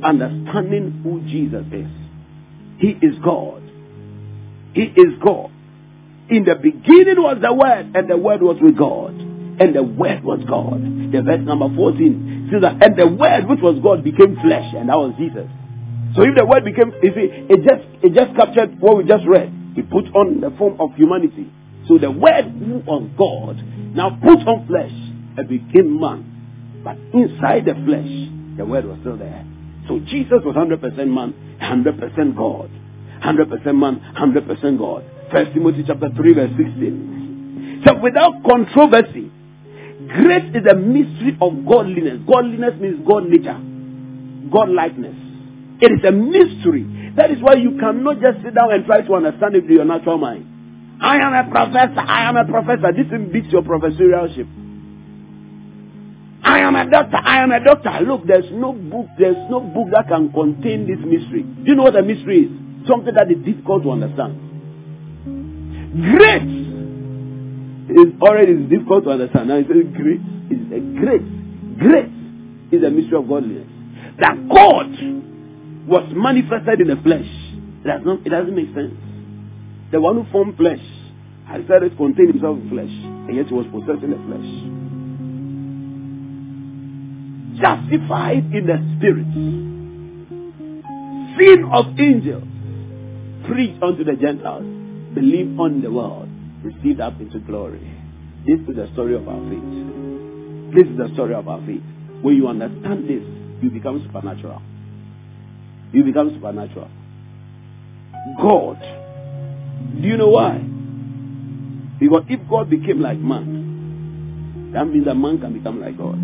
Understanding 0.04 1.00
who 1.04 1.22
Jesus 1.22 1.64
is. 1.72 1.88
He 2.80 3.00
is 3.00 3.16
God. 3.24 3.64
He 4.74 4.84
is 4.84 5.16
God. 5.24 5.52
In 6.30 6.44
the 6.44 6.56
beginning 6.56 7.22
was 7.22 7.38
the 7.42 7.54
Word, 7.54 7.96
and 7.96 8.10
the 8.10 8.18
Word 8.18 8.42
was 8.42 8.58
with 8.60 8.78
God. 8.78 9.14
And 9.14 9.76
the 9.76 9.84
Word 9.84 10.24
was 10.24 10.44
God. 10.44 10.84
The 11.14 11.22
verse 11.22 11.46
number 11.46 11.70
14 11.74 12.50
says 12.52 12.62
that, 12.62 12.84
and 12.84 12.98
the 12.98 13.08
Word 13.08 13.48
which 13.48 13.62
was 13.62 13.80
God 13.80 14.04
became 14.04 14.36
flesh, 14.42 14.74
and 14.76 14.90
that 14.90 14.98
was 14.98 15.14
Jesus. 15.16 15.48
So 16.16 16.24
if 16.24 16.36
the 16.36 16.46
Word 16.46 16.66
became, 16.66 16.92
you 17.00 17.14
see, 17.16 17.30
it 17.48 17.64
just, 17.64 17.86
it 18.04 18.12
just 18.12 18.36
captured 18.36 18.82
what 18.82 18.98
we 18.98 19.06
just 19.06 19.24
read. 19.28 19.48
He 19.76 19.82
put 19.82 20.12
on 20.12 20.42
the 20.42 20.52
form 20.58 20.82
of 20.82 20.92
humanity. 20.96 21.48
So 21.88 21.98
the 21.98 22.12
Word 22.12 22.52
who 22.52 22.84
was 22.84 23.08
God 23.16 23.62
now 23.96 24.20
put 24.20 24.44
on 24.44 24.68
flesh 24.68 24.92
and 25.38 25.48
became 25.48 26.00
man. 26.00 26.33
But 26.84 26.98
inside 27.14 27.66
the 27.66 27.74
flesh, 27.74 28.58
the 28.58 28.66
Word 28.66 28.86
was 28.86 29.00
still 29.02 29.18
there. 29.18 29.46
So 29.88 30.00
Jesus 30.00 30.44
was 30.44 30.56
100% 30.56 30.82
man, 31.08 31.34
100% 31.62 32.36
God. 32.36 32.70
100% 33.24 33.76
man, 33.76 34.02
100% 34.18 34.78
God. 34.78 35.04
First 35.32 35.54
Timothy 35.54 35.84
chapter 35.88 36.10
3 36.16 36.34
verse 36.34 36.52
16. 36.58 37.84
So 37.86 38.00
without 38.00 38.44
controversy, 38.44 39.32
great 40.08 40.56
is 40.56 40.64
the 40.64 40.76
mystery 40.76 41.38
of 41.42 41.66
godliness. 41.66 42.20
Godliness 42.28 42.80
means 42.80 43.06
God 43.08 43.28
nature, 43.28 43.60
God 44.52 44.70
likeness. 44.70 45.16
It 45.82 45.92
is 45.92 46.04
a 46.08 46.12
mystery. 46.12 47.14
That 47.16 47.32
is 47.32 47.42
why 47.42 47.56
you 47.56 47.78
cannot 47.80 48.22
just 48.22 48.44
sit 48.44 48.56
down 48.56 48.72
and 48.72 48.86
try 48.86 49.02
to 49.02 49.14
understand 49.16 49.56
it 49.56 49.64
with 49.64 49.72
your 49.72 49.86
natural 49.86 50.18
mind. 50.18 50.48
I 51.02 51.18
am 51.18 51.34
a 51.34 51.50
professor. 51.50 52.00
I 52.00 52.30
am 52.30 52.38
a 52.38 52.46
professor. 52.46 52.94
This 52.96 53.08
beats 53.32 53.52
your 53.52 53.64
professorialship. 53.64 54.48
I 56.44 56.60
am 56.60 56.76
a 56.76 56.90
doctor. 56.90 57.18
I 57.18 57.44
am 57.44 57.52
a 57.52 57.64
doctor. 57.64 58.06
Look, 58.06 58.28
there's 58.28 58.52
no 58.52 58.74
book. 58.74 59.08
There's 59.18 59.38
no 59.50 59.62
book 59.62 59.88
that 59.92 60.08
can 60.10 60.32
contain 60.32 60.88
this 60.88 61.00
mystery. 61.00 61.44
Do 61.44 61.72
you 61.72 61.76
know 61.76 61.84
what 61.84 61.96
a 61.96 62.04
mystery 62.04 62.46
is? 62.46 62.52
Something 62.88 63.14
that 63.16 63.32
is 63.32 63.44
difficult 63.46 63.84
to 63.84 63.92
understand. 63.92 64.40
Great 65.94 66.64
is 67.90 68.14
already 68.22 68.56
difficult 68.68 69.06
to 69.06 69.12
understand. 69.12 69.48
Now 69.48 69.58
it 69.58 69.68
says 69.68 69.88
great. 69.96 70.22
It's 70.52 70.68
a 70.68 70.80
great. 71.00 71.24
Great 71.80 72.12
is 72.72 72.84
a 72.84 72.90
mystery 72.90 73.18
of 73.18 73.28
godliness. 73.30 73.70
That 74.20 74.36
God 74.50 74.92
was 75.88 76.12
manifested 76.12 76.82
in 76.82 76.88
the 76.88 77.00
flesh. 77.04 77.28
It, 77.84 77.88
does 77.88 78.02
not, 78.04 78.26
it 78.26 78.30
doesn't 78.30 78.56
make 78.56 78.74
sense. 78.76 78.94
The 79.92 80.02
one 80.02 80.16
who 80.16 80.32
formed 80.32 80.58
flesh 80.58 80.82
has 81.48 81.62
said 81.68 81.84
it 81.84 81.96
contained 81.98 82.36
himself 82.36 82.58
in 82.58 82.70
flesh, 82.70 82.94
and 83.30 83.36
yet 83.36 83.48
he 83.48 83.54
was 83.54 83.68
possessing 83.72 84.12
the 84.12 84.20
flesh. 84.28 84.83
Justified 87.60 88.50
in 88.54 88.66
the 88.66 88.78
spirit, 88.98 89.28
seen 91.38 91.70
of 91.72 92.00
angels, 92.00 92.44
preached 93.48 93.82
unto 93.84 94.04
the 94.04 94.16
Gentiles, 94.16 94.64
believed 95.14 95.60
on 95.60 95.82
the 95.82 95.92
world, 95.92 96.30
received 96.64 97.00
up 97.00 97.20
into 97.20 97.40
glory. 97.40 97.82
This 98.46 98.60
is 98.68 98.76
the 98.76 98.90
story 98.94 99.16
of 99.16 99.28
our 99.28 99.40
faith. 99.50 100.76
This 100.76 100.88
is 100.88 100.98
the 100.98 101.10
story 101.14 101.34
of 101.36 101.48
our 101.48 101.60
faith. 101.66 101.84
When 102.22 102.36
you 102.36 102.48
understand 102.48 103.08
this, 103.08 103.24
you 103.62 103.70
become 103.70 104.02
supernatural. 104.06 104.62
You 105.92 106.04
become 106.04 106.32
supernatural. 106.34 106.90
God. 108.42 108.80
Do 110.02 110.08
you 110.08 110.18
know 110.18 110.30
why? 110.30 110.58
Because 112.00 112.24
if 112.30 112.40
God 112.50 112.70
became 112.70 113.02
like 113.02 113.20
man, 113.20 114.72
that 114.74 114.86
means 114.86 115.06
that 115.06 115.16
man 115.16 115.40
can 115.40 115.54
become 115.54 115.80
like 115.80 115.98
God. 115.98 116.18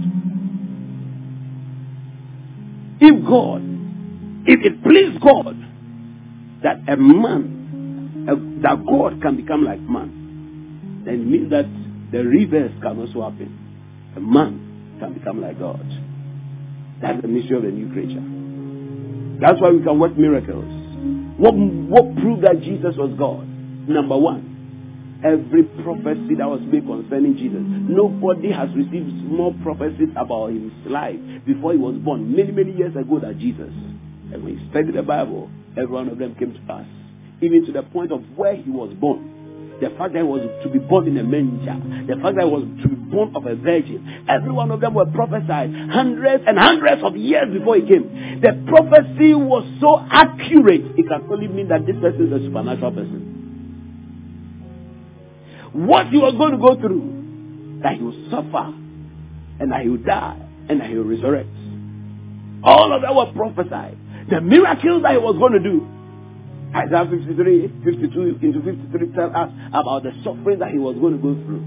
If 3.01 3.25
God, 3.25 3.61
if 4.45 4.59
it 4.65 4.83
please 4.83 5.17
God 5.21 5.55
that 6.63 6.81
a 6.91 6.97
man, 6.97 8.27
a, 8.27 8.35
that 8.61 8.85
God 8.85 9.21
can 9.21 9.37
become 9.37 9.63
like 9.63 9.79
man, 9.79 11.03
then 11.05 11.13
it 11.15 11.25
means 11.25 11.49
that 11.51 11.65
the 12.11 12.23
reverse 12.23 12.73
can 12.81 12.99
also 12.99 13.29
happen. 13.29 13.55
A 14.17 14.19
man 14.19 14.97
can 14.99 15.13
become 15.13 15.41
like 15.41 15.59
God. 15.59 15.85
That's 17.01 17.21
the 17.21 17.27
mystery 17.27 17.57
of 17.57 17.63
the 17.63 17.71
new 17.71 17.87
creature. 17.93 18.23
That's 19.39 19.61
why 19.61 19.71
we 19.71 19.81
can 19.81 19.99
work 19.99 20.17
miracles. 20.17 20.65
What, 21.37 21.53
what 21.55 22.15
proved 22.17 22.43
that 22.43 22.59
Jesus 22.61 22.95
was 22.97 23.15
God? 23.17 23.47
Number 23.87 24.17
one, 24.17 24.48
every 25.23 25.63
prophecy 25.83 26.35
that 26.39 26.47
was 26.47 26.61
made 26.63 26.85
concerning 26.85 27.35
Jesus. 27.35 27.59
Nobody 27.61 28.51
has 28.51 28.69
received 28.75 29.11
more 29.27 29.53
prophecies 29.63 30.09
about 30.15 30.51
his 30.51 30.71
life 30.85 31.19
before 31.45 31.73
he 31.73 31.79
was 31.79 31.95
born, 31.97 32.35
many, 32.35 32.51
many 32.51 32.71
years 32.71 32.95
ago 32.95 33.19
than 33.19 33.39
Jesus. 33.39 33.71
And 34.31 34.43
when 34.43 34.59
you 34.59 34.69
study 34.71 34.91
the 34.91 35.03
Bible, 35.03 35.49
every 35.75 35.91
one 35.91 36.07
of 36.07 36.17
them 36.17 36.35
came 36.35 36.53
to 36.53 36.61
pass. 36.67 36.85
Even 37.41 37.65
to 37.65 37.71
the 37.71 37.83
point 37.83 38.11
of 38.11 38.21
where 38.35 38.55
he 38.55 38.69
was 38.69 38.93
born. 38.99 39.37
The 39.81 39.89
fact 39.95 40.11
that 40.11 40.19
he 40.19 40.27
was 40.27 40.43
to 40.63 40.69
be 40.69 40.79
born 40.79 41.07
in 41.07 41.17
a 41.17 41.23
manger. 41.23 41.79
The 42.07 42.19
fact 42.19 42.35
that 42.35 42.43
he 42.43 42.51
was 42.51 42.67
to 42.83 42.87
be 42.87 42.95
born 42.95 43.35
of 43.35 43.45
a 43.45 43.55
virgin. 43.55 44.25
Every 44.27 44.51
one 44.51 44.71
of 44.71 44.81
them 44.81 44.93
were 44.93 45.05
prophesied 45.05 45.71
hundreds 45.91 46.43
and 46.45 46.59
hundreds 46.59 47.01
of 47.03 47.15
years 47.15 47.47
before 47.51 47.75
he 47.77 47.87
came. 47.87 48.39
The 48.43 48.59
prophecy 48.67 49.33
was 49.35 49.63
so 49.79 49.99
accurate, 50.11 50.99
it 50.99 51.07
can 51.07 51.27
only 51.31 51.47
mean 51.47 51.69
that 51.69 51.85
this 51.87 51.95
person 51.95 52.27
is 52.27 52.33
a 52.33 52.43
supernatural 52.43 52.91
person. 52.91 53.38
What 55.73 56.11
you 56.11 56.19
was 56.21 56.35
going 56.35 56.51
to 56.51 56.57
go 56.57 56.79
through, 56.79 57.79
that 57.83 57.95
he 57.95 58.03
will 58.03 58.29
suffer, 58.29 58.73
and 59.59 59.71
that 59.71 59.81
he 59.81 59.89
will 59.89 60.03
die, 60.03 60.39
and 60.69 60.81
that 60.81 60.89
he 60.89 60.95
will 60.97 61.05
resurrect. 61.05 61.49
All 62.63 62.93
of 62.93 63.01
that 63.01 63.13
was 63.13 63.31
prophesied. 63.35 63.97
The 64.29 64.41
miracles 64.41 65.03
that 65.03 65.11
he 65.11 65.17
was 65.17 65.37
going 65.37 65.53
to 65.53 65.59
do, 65.59 65.87
Isaiah 66.75 67.09
53, 67.09 67.81
52 67.83 68.39
into 68.45 68.61
53 68.61 69.15
tell 69.15 69.35
us 69.35 69.49
about 69.73 70.03
the 70.03 70.11
suffering 70.23 70.59
that 70.59 70.69
he 70.71 70.77
was 70.77 70.95
going 70.97 71.17
to 71.17 71.21
go 71.21 71.33
through. 71.45 71.65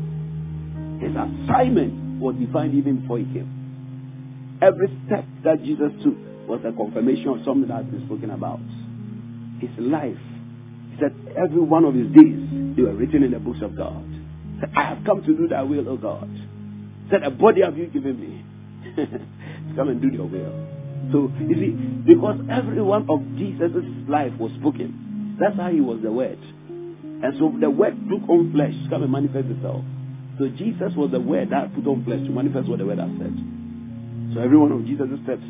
His 1.03 1.11
assignment 1.11 2.21
was 2.21 2.37
defined 2.37 2.75
even 2.75 3.01
before 3.01 3.19
he 3.19 3.25
came. 3.25 4.59
Every 4.63 4.87
step 5.07 5.25
that 5.43 5.65
Jesus 5.65 5.91
took 6.05 6.15
was 6.47 6.61
a 6.65 6.71
confirmation 6.71 7.29
of 7.29 7.45
something 7.45 7.67
that 7.67 7.83
has 7.83 7.87
been 7.87 8.07
spoken 8.07 8.31
about. 8.31 8.61
His 9.59 9.71
life. 9.79 10.15
Said 11.03 11.35
every 11.37 11.61
one 11.61 11.85
of 11.85 11.95
his 11.95 12.07
deeds, 12.15 12.77
they 12.77 12.83
were 12.83 12.95
written 12.95 13.25
in 13.25 13.33
the 13.33 13.41
books 13.41 13.59
of 13.61 13.77
God. 13.77 14.07
I 14.77 14.95
have 14.95 15.05
come 15.05 15.23
to 15.23 15.37
do 15.37 15.49
thy 15.49 15.63
will, 15.63 15.89
O 15.89 15.97
God. 15.97 16.31
Said, 17.11 17.25
a 17.25 17.31
body 17.31 17.63
have 17.63 17.77
you 17.77 17.89
given 17.89 18.21
me. 18.21 18.47
come 19.75 19.89
and 19.89 20.01
do 20.01 20.09
your 20.15 20.27
will. 20.27 20.55
So, 21.11 21.33
you 21.43 21.59
see, 21.59 21.71
because 22.07 22.39
every 22.49 22.81
one 22.81 23.11
of 23.11 23.19
Jesus' 23.35 23.83
life 24.07 24.33
was 24.39 24.53
spoken, 24.61 25.37
that's 25.41 25.57
how 25.57 25.71
he 25.71 25.81
was 25.81 25.99
the 26.03 26.13
Word. 26.13 26.39
And 26.39 27.35
so 27.39 27.51
the 27.59 27.69
Word 27.69 27.99
took 28.09 28.23
on 28.31 28.53
flesh, 28.53 28.73
to 28.85 28.89
come 28.89 29.03
and 29.03 29.11
manifest 29.11 29.51
itself. 29.51 29.83
So 30.39 30.47
Jesus 30.55 30.95
was 30.95 31.11
the 31.11 31.21
Word 31.21 31.51
that 31.51 31.75
put 31.75 31.87
on 31.91 32.05
flesh 32.05 32.23
to 32.23 32.31
manifest 32.31 32.69
what 32.69 32.79
the 32.79 32.87
Word 32.87 32.99
has 32.99 33.11
said. 33.19 33.35
So 34.35 34.41
every 34.41 34.57
one 34.57 34.71
of 34.71 34.87
Jesus' 34.87 35.19
steps 35.27 35.43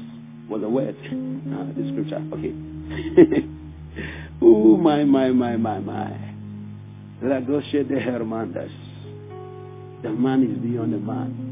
was 0.48 0.62
a 0.64 0.68
Word. 0.68 0.96
Ah, 1.52 1.68
the 1.76 1.84
scripture. 1.92 2.16
Okay. 2.32 3.44
oh, 4.42 4.76
my, 4.76 5.04
my, 5.04 5.30
my, 5.30 5.56
my, 5.56 5.78
my. 5.78 6.32
Lagoshe 7.22 7.86
de 7.88 8.00
Hermandas. 8.00 8.70
The 10.02 10.10
man 10.10 10.42
is 10.42 10.58
beyond 10.58 10.92
the 10.92 10.98
man. 10.98 11.48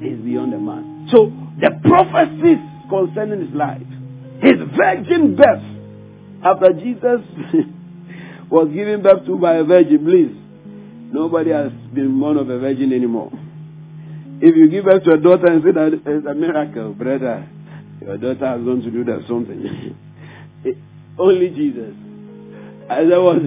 He 0.00 0.08
is 0.08 0.20
beyond 0.20 0.52
the 0.52 0.58
man. 0.58 1.08
So 1.12 1.30
the 1.60 1.70
prophecies 1.82 2.58
concerning 2.88 3.46
his 3.46 3.54
life, 3.54 3.82
his 4.40 4.56
virgin 4.76 5.36
birth, 5.36 5.62
after 6.42 6.72
Jesus 6.72 7.20
was 8.50 8.68
given 8.74 9.02
birth 9.02 9.26
to 9.26 9.38
by 9.38 9.56
a 9.56 9.64
virgin, 9.64 10.04
please, 10.04 10.32
nobody 11.12 11.50
has 11.50 11.72
been 11.92 12.18
born 12.18 12.38
of 12.38 12.48
a 12.48 12.58
virgin 12.58 12.92
anymore. 12.92 13.30
If 14.40 14.56
you 14.56 14.68
give 14.68 14.84
birth 14.84 15.04
to 15.04 15.12
a 15.12 15.18
daughter 15.18 15.46
and 15.46 15.62
say 15.62 15.72
that 15.72 15.92
it's 16.06 16.26
a 16.26 16.34
miracle, 16.34 16.92
brother, 16.94 17.46
your 18.00 18.16
daughter 18.16 18.46
has 18.46 18.64
gone 18.64 18.82
to 18.82 18.90
do 18.90 19.04
that 19.04 19.24
something. 19.28 19.96
Only 21.18 21.50
Jesus. 21.50 21.94
As 22.90 23.06
I 23.12 23.18
was, 23.18 23.40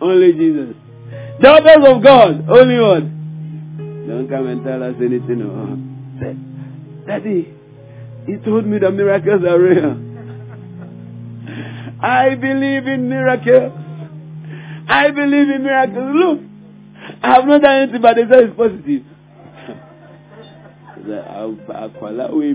only 0.00 0.32
Jesus. 0.32 0.74
The 1.38 1.42
Daughters 1.42 1.84
of 1.86 2.02
God, 2.02 2.48
only 2.50 2.80
one. 2.80 4.04
Don't 4.08 4.28
come 4.28 4.46
and 4.48 4.64
tell 4.64 4.82
us 4.82 4.96
anything. 4.98 5.42
Oh. 5.42 5.76
Daddy, 7.06 7.54
he 8.26 8.36
told 8.44 8.66
me 8.66 8.78
the 8.78 8.90
miracles 8.90 9.44
are 9.44 9.60
real. 9.60 9.96
I 12.02 12.34
believe 12.34 12.86
in 12.88 13.08
miracles. 13.08 13.72
I 14.88 15.10
believe 15.10 15.50
in 15.50 15.62
miracles. 15.62 16.14
Look, 16.16 16.40
I 17.22 17.34
have 17.34 17.44
not 17.44 17.62
done 17.62 17.82
anything, 17.82 18.02
but 18.02 18.16
they 18.16 18.22
say 18.22 18.44
it's 18.44 18.56
positive. 18.56 19.04
We 22.34 22.54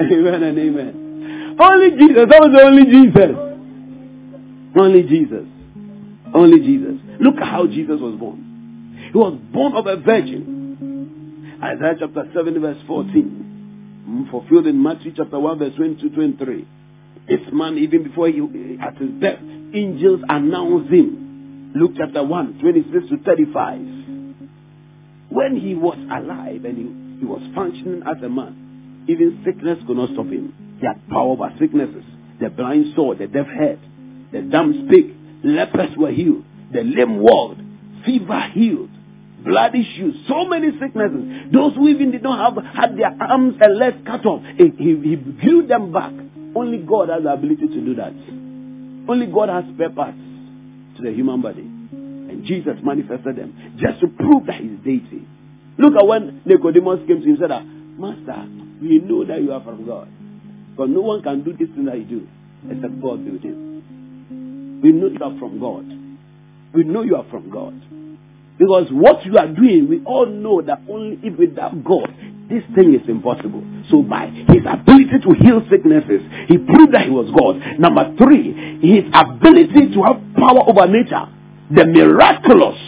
Amen 0.00 0.42
and 0.42 0.58
amen. 0.58 1.56
Only 1.60 1.90
Jesus. 1.90 2.26
That 2.30 2.40
was 2.40 2.54
only 2.62 2.84
Jesus. 2.84 3.34
Only 4.78 5.02
Jesus. 5.02 5.46
Only 6.34 6.60
Jesus. 6.60 7.00
Look 7.20 7.36
how 7.40 7.66
Jesus 7.66 8.00
was 8.00 8.14
born. 8.18 9.10
He 9.12 9.18
was 9.18 9.38
born 9.52 9.74
of 9.74 9.86
a 9.86 9.96
virgin. 9.96 11.58
Isaiah 11.62 11.96
chapter 11.98 12.30
7 12.34 12.60
verse 12.60 12.78
14. 12.86 14.04
Mm, 14.08 14.30
fulfilled 14.30 14.66
in 14.66 14.80
Matthew 14.80 15.12
chapter 15.16 15.38
1 15.38 15.58
verse 15.58 15.74
22 15.76 16.10
23. 16.10 16.68
This 17.28 17.40
man, 17.52 17.76
even 17.76 18.04
before 18.04 18.28
he, 18.28 18.40
at 18.80 18.96
his 18.96 19.10
death, 19.20 19.40
angels 19.74 20.20
announced 20.28 20.92
him. 20.92 21.72
Luke 21.74 21.92
chapter 21.96 22.22
1, 22.22 22.60
26 22.60 23.08
to 23.10 23.18
35. 23.24 23.80
When 25.30 25.60
he 25.60 25.74
was 25.74 25.98
alive 26.10 26.64
and 26.64 26.78
he, 26.78 27.20
he 27.20 27.26
was 27.26 27.42
functioning 27.54 28.02
as 28.06 28.22
a 28.22 28.28
man, 28.28 28.67
even 29.08 29.42
sickness 29.44 29.78
could 29.86 29.96
not 29.96 30.10
stop 30.12 30.26
him. 30.26 30.76
He 30.80 30.86
had 30.86 31.08
power 31.08 31.32
over 31.32 31.52
sicknesses. 31.58 32.04
The 32.40 32.50
blind 32.50 32.92
saw, 32.94 33.14
the 33.14 33.26
deaf 33.26 33.46
heard, 33.46 33.80
the 34.30 34.42
dumb 34.42 34.86
speak, 34.86 35.16
lepers 35.42 35.96
were 35.96 36.12
healed, 36.12 36.44
the 36.72 36.82
lame 36.82 37.18
walked, 37.18 37.60
fever 38.04 38.40
healed, 38.52 38.90
blood 39.44 39.74
issues, 39.74 40.14
so 40.28 40.44
many 40.44 40.68
sicknesses. 40.78 41.50
Those 41.52 41.74
who 41.74 41.88
even 41.88 42.12
did 42.12 42.22
not 42.22 42.54
have 42.54 42.64
had 42.64 42.96
their 42.96 43.16
arms 43.20 43.56
and 43.60 43.78
legs 43.78 43.96
cut 44.06 44.24
off, 44.26 44.42
he, 44.56 44.70
he, 44.76 45.16
he 45.40 45.62
them 45.66 45.92
back. 45.92 46.12
Only 46.54 46.78
God 46.78 47.08
has 47.08 47.22
the 47.22 47.32
ability 47.32 47.66
to 47.68 47.80
do 47.80 47.94
that. 47.96 48.12
Only 49.08 49.26
God 49.26 49.48
has 49.48 49.64
spare 49.74 49.90
parts 49.90 50.18
to 50.96 51.02
the 51.02 51.12
human 51.12 51.40
body. 51.40 51.62
And 51.62 52.44
Jesus 52.44 52.74
manifested 52.82 53.36
them 53.36 53.78
just 53.80 54.00
to 54.00 54.08
prove 54.08 54.46
that 54.46 54.60
he's 54.60 54.78
deity. 54.84 55.26
Look 55.78 55.94
at 55.94 56.06
when 56.06 56.42
Nicodemus 56.44 57.06
came 57.06 57.20
to 57.20 57.26
him 57.26 57.36
and 57.36 57.38
said, 57.38 57.50
Master, 57.98 58.67
we 58.80 58.98
know 58.98 59.24
that 59.24 59.42
you 59.42 59.52
are 59.52 59.62
from 59.62 59.86
God. 59.86 60.08
But 60.76 60.90
no 60.90 61.00
one 61.00 61.22
can 61.22 61.42
do 61.42 61.52
this 61.52 61.68
thing 61.74 61.86
that 61.86 61.98
you 61.98 62.04
do 62.04 62.28
except 62.70 63.00
God 63.00 63.24
do 63.24 63.38
it. 63.42 64.82
We 64.82 64.92
know 64.92 65.08
you 65.08 65.18
are 65.22 65.38
from 65.38 65.58
God. 65.58 65.86
We 66.74 66.84
know 66.84 67.02
you 67.02 67.16
are 67.16 67.26
from 67.30 67.50
God. 67.50 67.74
Because 68.58 68.88
what 68.90 69.24
you 69.24 69.38
are 69.38 69.46
doing, 69.46 69.88
we 69.88 70.02
all 70.04 70.26
know 70.26 70.62
that 70.62 70.80
only 70.88 71.18
if 71.22 71.38
without 71.38 71.84
God, 71.84 72.12
this 72.50 72.62
thing 72.74 72.94
is 72.94 73.08
impossible. 73.08 73.62
So 73.90 74.02
by 74.02 74.26
his 74.26 74.66
ability 74.66 75.18
to 75.22 75.30
heal 75.38 75.62
sicknesses, 75.70 76.22
he 76.48 76.58
proved 76.58 76.94
that 76.94 77.06
he 77.06 77.10
was 77.10 77.30
God. 77.30 77.78
Number 77.78 78.14
three, 78.16 78.78
his 78.82 79.04
ability 79.14 79.94
to 79.94 80.02
have 80.02 80.18
power 80.34 80.66
over 80.66 80.86
nature. 80.86 81.26
The 81.70 81.86
miraculous. 81.86 82.78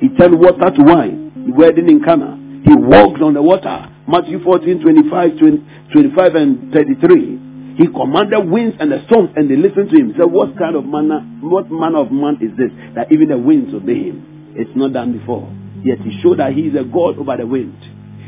He 0.00 0.08
turned 0.10 0.38
water 0.38 0.70
to 0.70 0.82
wine. 0.82 1.32
He 1.46 1.52
wedding 1.52 1.88
in 1.88 2.02
Cana. 2.04 2.36
He 2.64 2.74
walked 2.74 3.22
on 3.22 3.34
the 3.34 3.42
water. 3.42 3.88
Matthew 4.08 4.42
14, 4.42 4.80
25, 4.80 5.38
20, 5.38 5.66
25 5.92 6.34
and 6.34 6.72
33. 6.72 7.76
He 7.76 7.86
commanded 7.88 8.48
winds 8.48 8.76
and 8.80 8.90
the 8.90 9.04
storms 9.06 9.30
and 9.36 9.50
they 9.50 9.56
listened 9.56 9.90
to 9.90 9.96
him. 9.96 10.12
He 10.12 10.18
said, 10.18 10.30
what 10.30 10.56
kind 10.56 10.76
of 10.76 10.84
manner, 10.86 11.20
what 11.42 11.70
manner 11.70 11.98
of 11.98 12.10
man 12.10 12.38
is 12.40 12.56
this 12.56 12.70
that 12.94 13.12
even 13.12 13.28
the 13.28 13.36
winds 13.36 13.74
obey 13.74 14.08
him? 14.08 14.54
It's 14.56 14.70
not 14.74 14.94
done 14.94 15.12
before. 15.18 15.52
Yet 15.84 15.98
he 16.00 16.18
showed 16.22 16.38
that 16.38 16.52
he 16.52 16.72
is 16.72 16.74
a 16.74 16.84
God 16.84 17.18
over 17.18 17.36
the 17.36 17.46
wind. 17.46 17.76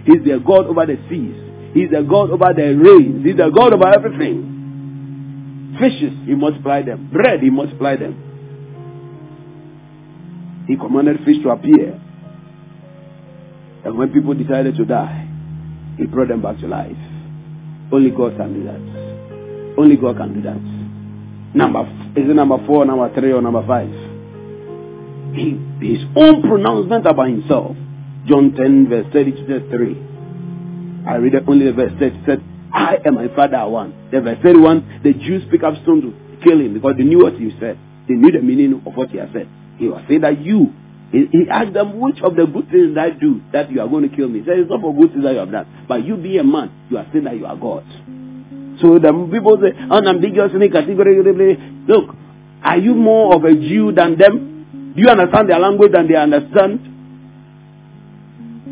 He's 0.05 0.20
the 0.24 0.39
God 0.45 0.66
over 0.66 0.85
the 0.85 0.97
seas. 1.09 1.37
He's 1.72 1.91
the 1.91 2.03
God 2.03 2.31
over 2.31 2.53
the 2.53 2.76
rains. 2.76 3.24
He's 3.24 3.37
the 3.37 3.51
God 3.55 3.72
over 3.72 3.89
everything. 3.89 5.76
Fishes, 5.81 6.12
he 6.26 6.35
multiplied 6.35 6.87
them. 6.87 7.09
Bread, 7.12 7.41
he 7.41 7.51
multiplied 7.51 8.01
them. 8.01 8.24
He 10.66 10.76
commanded 10.76 11.24
fish 11.24 11.43
to 11.43 11.51
appear. 11.51 12.01
And 13.85 13.97
when 13.97 14.12
people 14.12 14.35
decided 14.35 14.76
to 14.76 14.85
die, 14.85 15.28
he 15.99 16.07
brought 16.07 16.29
them 16.29 16.41
back 16.41 16.59
to 16.61 16.67
life. 16.67 16.97
Only 17.93 18.11
God 18.11 18.37
can 18.37 18.55
do 18.55 18.65
that. 18.65 19.79
Only 19.79 19.97
God 19.97 20.17
can 20.17 20.35
do 20.35 20.43
that. 20.43 20.61
Number 21.55 21.83
is 22.17 22.29
it 22.29 22.35
number 22.35 22.59
four, 22.67 22.85
number 22.85 23.13
three, 23.15 23.33
or 23.33 23.43
number 23.43 23.67
five? 23.67 23.89
He, 25.35 25.59
his 25.81 26.05
own 26.17 26.43
pronouncement 26.43 27.07
about 27.07 27.29
himself. 27.29 27.77
John 28.27 28.53
10, 28.57 28.89
verse 28.89 29.07
30 29.13 29.33
to 29.33 29.47
33. 29.47 31.05
I 31.09 31.17
read 31.17 31.35
only 31.47 31.67
the 31.67 31.73
verse 31.73 31.93
30. 31.99 32.23
said, 32.27 32.45
I 32.73 32.99
and 33.05 33.15
my 33.15 33.29
father 33.35 33.67
one. 33.69 34.11
The 34.11 34.21
verse 34.21 34.39
31, 34.43 35.01
the 35.03 35.15
Jews 35.15 35.43
pick 35.51 35.63
up 35.63 35.75
stones 35.83 36.03
to 36.05 36.13
kill 36.45 36.61
him 36.61 36.75
because 36.75 36.95
they 36.99 37.05
knew 37.05 37.23
what 37.23 37.35
he 37.35 37.51
said. 37.61 37.79
They 38.09 38.15
knew 38.15 38.33
the 38.33 38.43
meaning 38.43 38.83
of 38.85 38.95
what 38.95 39.11
he 39.11 39.19
had 39.19 39.33
said. 39.33 39.49
He 39.79 39.89
was 39.89 40.03
saying 40.09 40.23
that 40.23 40.41
you, 40.41 40.73
he, 41.13 41.27
he 41.33 41.49
asked 41.51 41.73
them, 41.73 42.01
which 42.01 42.21
of 42.23 42.37
the 42.37 42.45
good 42.45 42.69
things 42.71 42.95
that 42.95 43.05
I 43.05 43.11
do 43.11 43.41
that 43.53 43.71
you 43.71 43.81
are 43.81 43.89
going 43.89 44.09
to 44.09 44.15
kill 44.15 44.29
me? 44.29 44.41
He 44.41 44.45
said, 44.45 44.59
it's 44.59 44.71
not 44.71 44.81
for 44.81 44.95
good 44.95 45.13
things 45.13 45.25
that 45.25 45.33
you 45.33 45.39
have 45.39 45.51
done. 45.51 45.87
But 45.89 46.05
you 46.05 46.17
be 46.17 46.37
a 46.39 46.45
man, 46.45 46.71
you 46.91 46.99
are 46.99 47.07
saying 47.13 47.25
that 47.25 47.37
you 47.37 47.47
are 47.47 47.57
God. 47.57 47.85
So 48.81 48.99
the 49.01 49.11
people 49.33 49.59
say, 49.61 49.73
oh, 49.75 49.97
unambiguous 49.97 50.53
unambiguously, 50.53 50.69
categorically, 50.69 51.57
look, 51.89 52.15
are 52.63 52.79
you 52.79 52.95
more 52.95 53.35
of 53.35 53.45
a 53.45 53.55
Jew 53.55 53.93
than 53.93 54.19
them? 54.19 54.93
Do 54.95 55.03
you 55.03 55.09
understand 55.09 55.49
their 55.49 55.59
language 55.59 55.93
than 55.93 56.09
they 56.09 56.17
understand? 56.17 56.81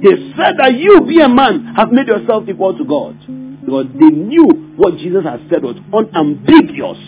They 0.02 0.14
said 0.36 0.60
that 0.60 0.74
you, 0.76 1.00
be 1.08 1.20
a 1.20 1.28
man, 1.28 1.74
have 1.74 1.90
made 1.90 2.06
yourself 2.06 2.44
equal 2.48 2.76
to 2.76 2.84
God. 2.84 3.16
Because 3.64 3.86
they 3.98 4.14
knew 4.14 4.74
what 4.76 4.98
Jesus 4.98 5.24
had 5.24 5.40
said 5.50 5.62
was 5.62 5.76
unambiguous. 5.90 6.98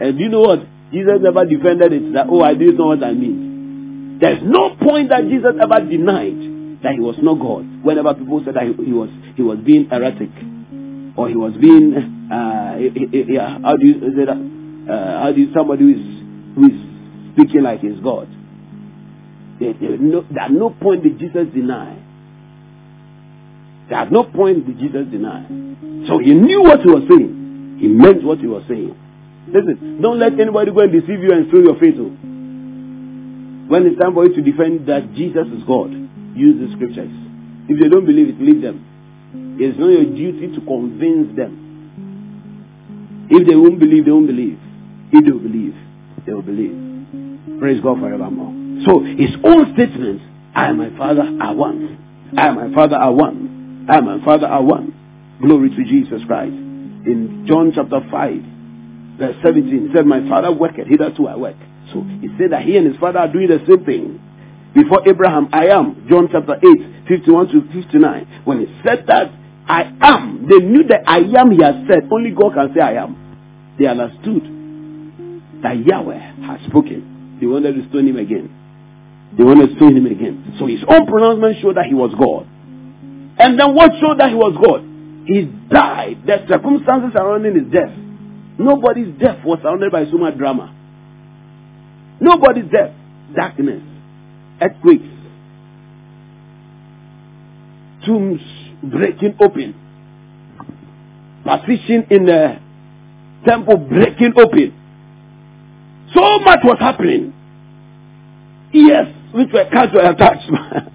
And 0.00 0.18
you 0.18 0.28
know 0.28 0.40
what? 0.40 0.60
Jesus 0.90 1.20
never 1.20 1.44
defended 1.44 1.92
it 1.92 2.12
that, 2.14 2.26
oh, 2.30 2.42
I 2.42 2.54
didn't 2.54 2.78
know 2.78 2.86
what 2.86 3.04
I 3.04 3.12
mean. 3.12 3.55
There's 4.20 4.40
no 4.42 4.76
point 4.76 5.10
that 5.10 5.28
Jesus 5.28 5.54
ever 5.60 5.84
denied 5.84 6.80
that 6.82 6.94
he 6.94 7.00
was 7.00 7.16
not 7.20 7.38
God. 7.38 7.84
Whenever 7.84 8.14
people 8.14 8.42
said 8.44 8.54
that 8.54 8.64
he, 8.64 8.72
he 8.84 8.92
was 8.92 9.10
he 9.36 9.42
was 9.42 9.58
being 9.58 9.88
heretic 9.90 10.30
or 11.16 11.28
he 11.28 11.36
was 11.36 11.52
being 11.60 11.92
uh, 12.32 12.76
yeah, 12.78 13.58
how 13.62 13.76
do 13.76 13.86
you 13.86 14.00
say 14.16 14.24
that? 14.24 14.38
Uh, 14.88 15.22
how 15.22 15.32
do 15.32 15.40
you, 15.40 15.52
somebody 15.52 15.82
who 15.82 15.90
is 15.92 16.06
who 16.54 16.66
is 16.66 16.78
speaking 17.34 17.62
like 17.62 17.80
he's 17.80 18.00
God? 18.00 18.28
There, 19.60 19.74
there, 19.74 19.98
no, 19.98 20.24
no 20.50 20.70
point 20.70 21.02
did 21.02 21.18
Jesus 21.18 21.48
deny. 21.52 21.96
There 23.88 23.98
at 23.98 24.12
no 24.12 24.24
point 24.24 24.66
did 24.66 24.78
Jesus 24.78 25.06
deny. 25.10 25.46
So 26.08 26.18
he 26.18 26.32
knew 26.32 26.62
what 26.62 26.80
he 26.80 26.88
was 26.88 27.04
saying. 27.08 27.78
He 27.80 27.88
meant 27.88 28.24
what 28.24 28.38
he 28.38 28.46
was 28.46 28.64
saying. 28.68 28.96
Listen, 29.48 30.00
don't 30.00 30.18
let 30.18 30.38
anybody 30.38 30.72
go 30.72 30.80
and 30.80 30.92
deceive 30.92 31.20
you 31.20 31.32
and 31.32 31.48
steal 31.48 31.62
your 31.62 31.78
faith. 31.78 31.94
oh. 31.98 32.35
When 33.68 33.86
it's 33.86 33.98
time 33.98 34.14
for 34.14 34.26
you 34.26 34.34
to 34.34 34.42
defend 34.42 34.86
that 34.86 35.14
Jesus 35.14 35.46
is 35.50 35.64
God, 35.66 35.90
use 36.36 36.60
the 36.60 36.70
scriptures. 36.76 37.10
If 37.68 37.80
they 37.80 37.88
don't 37.88 38.06
believe 38.06 38.28
it, 38.28 38.40
leave 38.40 38.62
them. 38.62 39.56
It's 39.58 39.78
not 39.78 39.88
your 39.88 40.04
duty 40.04 40.54
to 40.54 40.60
convince 40.60 41.34
them. 41.36 41.66
If 43.28 43.46
they 43.46 43.56
won't 43.56 43.80
believe, 43.80 44.04
they 44.04 44.12
won't 44.12 44.28
believe. 44.28 44.58
If 45.12 45.24
they 45.24 45.32
will 45.32 45.40
believe, 45.40 45.74
they 46.26 46.32
will 46.32 46.42
believe. 46.42 47.58
Praise 47.58 47.80
God 47.82 47.98
forevermore. 47.98 48.54
So 48.86 49.02
his 49.02 49.34
own 49.42 49.74
statement, 49.74 50.22
I 50.54 50.68
and 50.68 50.78
my 50.78 50.90
father 50.96 51.22
are 51.40 51.54
one. 51.54 51.98
I 52.36 52.48
and 52.48 52.56
my 52.56 52.74
father 52.74 52.96
are 52.96 53.12
one. 53.12 53.86
I 53.90 53.98
and 53.98 54.06
my 54.06 54.24
father 54.24 54.46
are 54.46 54.62
one. 54.62 54.94
Glory 55.40 55.70
to 55.70 55.84
Jesus 55.84 56.22
Christ. 56.26 56.52
In 56.52 57.46
John 57.48 57.72
chapter 57.74 58.00
5, 58.10 59.18
verse 59.18 59.36
17, 59.42 59.88
he 59.88 59.94
said, 59.94 60.06
My 60.06 60.28
father 60.28 60.52
worketh, 60.52 60.86
hitherto 60.86 61.26
I 61.26 61.36
work. 61.36 61.56
So 61.92 62.02
he 62.02 62.28
said 62.38 62.52
that 62.52 62.62
he 62.62 62.76
and 62.76 62.86
his 62.86 62.96
father 62.96 63.20
are 63.20 63.32
doing 63.32 63.48
the 63.48 63.60
same 63.68 63.84
thing. 63.84 64.20
Before 64.74 65.08
Abraham, 65.08 65.48
I 65.52 65.68
am. 65.68 66.06
John 66.08 66.28
chapter 66.30 66.56
8, 66.56 67.08
51 67.08 67.48
to 67.48 67.60
59. 67.72 68.42
When 68.44 68.60
he 68.60 68.66
said 68.84 69.06
that, 69.08 69.32
I 69.68 69.90
am, 70.00 70.46
they 70.48 70.64
knew 70.64 70.84
that 70.88 71.08
I 71.08 71.18
am 71.18 71.50
he 71.50 71.62
has 71.62 71.74
said. 71.88 72.08
Only 72.12 72.30
God 72.30 72.54
can 72.54 72.74
say 72.74 72.80
I 72.80 73.02
am. 73.02 73.74
They 73.78 73.86
understood 73.86 74.44
that 75.62 75.80
Yahweh 75.80 76.46
has 76.46 76.60
spoken. 76.68 77.38
They 77.40 77.46
wanted 77.46 77.74
to 77.74 77.88
stone 77.88 78.06
him 78.06 78.16
again. 78.16 78.52
They 79.36 79.42
wanted 79.42 79.70
to 79.70 79.76
stone 79.76 79.96
him 79.96 80.06
again. 80.06 80.54
So 80.58 80.66
his 80.66 80.84
own 80.86 81.06
pronouncement 81.06 81.56
showed 81.60 81.76
that 81.76 81.86
he 81.86 81.94
was 81.94 82.12
God. 82.14 82.46
And 83.38 83.58
then 83.58 83.74
what 83.74 83.92
showed 84.00 84.20
that 84.20 84.28
he 84.30 84.36
was 84.36 84.54
God? 84.54 84.84
He 85.26 85.48
died. 85.68 86.22
The 86.26 86.46
circumstances 86.48 87.10
surrounding 87.16 87.56
his 87.56 87.72
death. 87.72 87.90
Nobody's 88.58 89.18
death 89.18 89.44
was 89.44 89.58
surrounded 89.62 89.90
by 89.90 90.04
so 90.06 90.16
much 90.16 90.36
drama. 90.38 90.75
Nobody's 92.20 92.70
death. 92.70 92.92
Darkness. 93.34 93.82
Earthquakes. 94.60 95.04
Tombs 98.04 98.40
breaking 98.82 99.36
open. 99.40 99.74
Partition 101.44 102.06
in 102.10 102.26
the 102.26 102.58
temple 103.46 103.76
breaking 103.76 104.32
open. 104.36 104.74
So 106.14 106.38
much 106.40 106.60
was 106.64 106.78
happening. 106.80 107.32
ears 108.72 109.08
which 109.32 109.48
were 109.52 109.68
cut 109.72 109.92
were. 109.92 110.92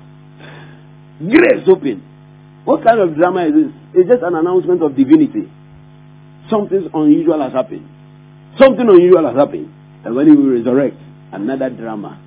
Grace 1.30 1.68
open. 1.68 2.04
What 2.66 2.84
kind 2.84 3.00
of 3.00 3.16
drama 3.16 3.46
is 3.46 3.54
this? 3.54 3.72
It's 3.94 4.10
just 4.10 4.24
an 4.24 4.36
announcement 4.36 4.82
of 4.84 4.96
divinity. 4.96 5.50
Something 6.50 6.90
unusual 6.94 7.42
has 7.42 7.54
happened. 7.54 7.88
Something 8.58 8.88
unusual 8.90 9.26
has 9.28 9.36
happened. 9.36 9.72
And 10.04 10.16
when 10.16 10.28
he 10.28 10.36
will 10.36 10.50
resurrect, 10.50 10.98
another 11.32 11.70
drama. 11.70 12.22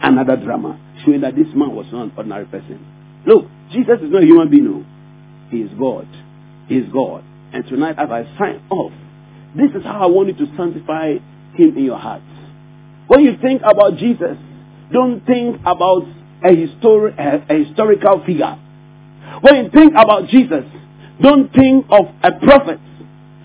Another 0.00 0.36
drama. 0.36 0.78
Showing 1.04 1.22
that 1.22 1.36
this 1.36 1.46
man 1.54 1.74
was 1.74 1.86
not 1.92 2.04
an 2.04 2.12
ordinary 2.16 2.46
person. 2.46 2.84
Look, 3.26 3.46
Jesus 3.72 4.00
is 4.02 4.10
not 4.10 4.22
a 4.22 4.26
human 4.26 4.50
being. 4.50 4.64
No. 4.64 4.84
He 5.50 5.58
is 5.58 5.70
God. 5.78 6.08
He 6.68 6.76
is 6.76 6.92
God. 6.92 7.24
And 7.52 7.66
tonight, 7.66 7.96
as 7.98 8.10
I 8.10 8.24
sign 8.38 8.62
off, 8.70 8.92
this 9.56 9.70
is 9.74 9.84
how 9.84 10.02
I 10.02 10.06
want 10.06 10.28
you 10.28 10.46
to 10.46 10.56
sanctify 10.56 11.14
him 11.54 11.76
in 11.76 11.84
your 11.84 11.98
heart. 11.98 12.22
When 13.06 13.20
you 13.20 13.36
think 13.40 13.62
about 13.64 13.96
Jesus, 13.96 14.36
don't 14.92 15.24
think 15.24 15.60
about 15.60 16.02
a, 16.42 16.48
histori- 16.48 17.16
a, 17.18 17.54
a 17.54 17.64
historical 17.64 18.22
figure. 18.26 18.58
When 19.40 19.64
you 19.64 19.70
think 19.70 19.92
about 19.96 20.28
Jesus, 20.28 20.64
don't 21.22 21.52
think 21.52 21.86
of 21.90 22.06
a 22.22 22.32
prophet. 22.44 22.80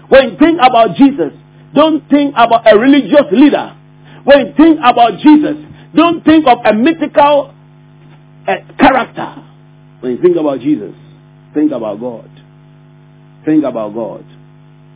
When 0.10 0.32
you 0.32 0.38
think 0.38 0.60
about 0.62 0.96
Jesus, 0.96 1.34
don't 1.74 2.10
think 2.10 2.34
about 2.36 2.72
a 2.72 2.78
religious 2.78 3.30
leader. 3.32 3.76
When 4.24 4.48
you 4.48 4.54
think 4.56 4.80
about 4.84 5.20
Jesus, 5.20 5.58
don't 5.96 6.24
think 6.24 6.46
of 6.48 6.60
a 6.66 6.74
mythical 6.74 7.54
uh, 8.48 8.56
character. 8.78 9.44
When 10.02 10.14
you 10.14 10.22
think 10.22 10.38
about 10.38 10.60
Jesus, 10.60 10.94
think 11.54 11.72
about 11.72 12.00
God. 12.00 12.30
Think 13.46 13.64
about 13.64 13.94
God. 13.94 14.26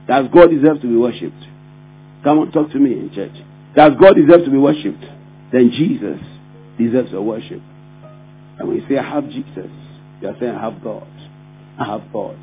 Does 0.07 0.27
God 0.33 0.49
deserve 0.51 0.81
to 0.81 0.87
be 0.87 0.95
worshipped? 0.95 1.43
Come 2.23 2.39
on, 2.39 2.51
talk 2.51 2.71
to 2.71 2.79
me 2.79 2.93
in 2.93 3.11
church. 3.13 3.33
Does 3.75 3.93
God 3.99 4.15
deserve 4.15 4.45
to 4.45 4.51
be 4.51 4.57
worshipped? 4.57 5.03
Then 5.51 5.71
Jesus 5.71 6.19
deserves 6.77 7.11
your 7.11 7.21
worship. 7.21 7.61
And 8.59 8.67
when 8.67 8.77
you 8.77 8.85
say, 8.87 8.97
I 8.97 9.09
have 9.09 9.29
Jesus, 9.29 9.71
you 10.21 10.27
are 10.27 10.35
saying, 10.39 10.53
I 10.53 10.61
have 10.61 10.83
God. 10.83 11.07
I 11.79 11.85
have 11.85 12.11
God. 12.11 12.37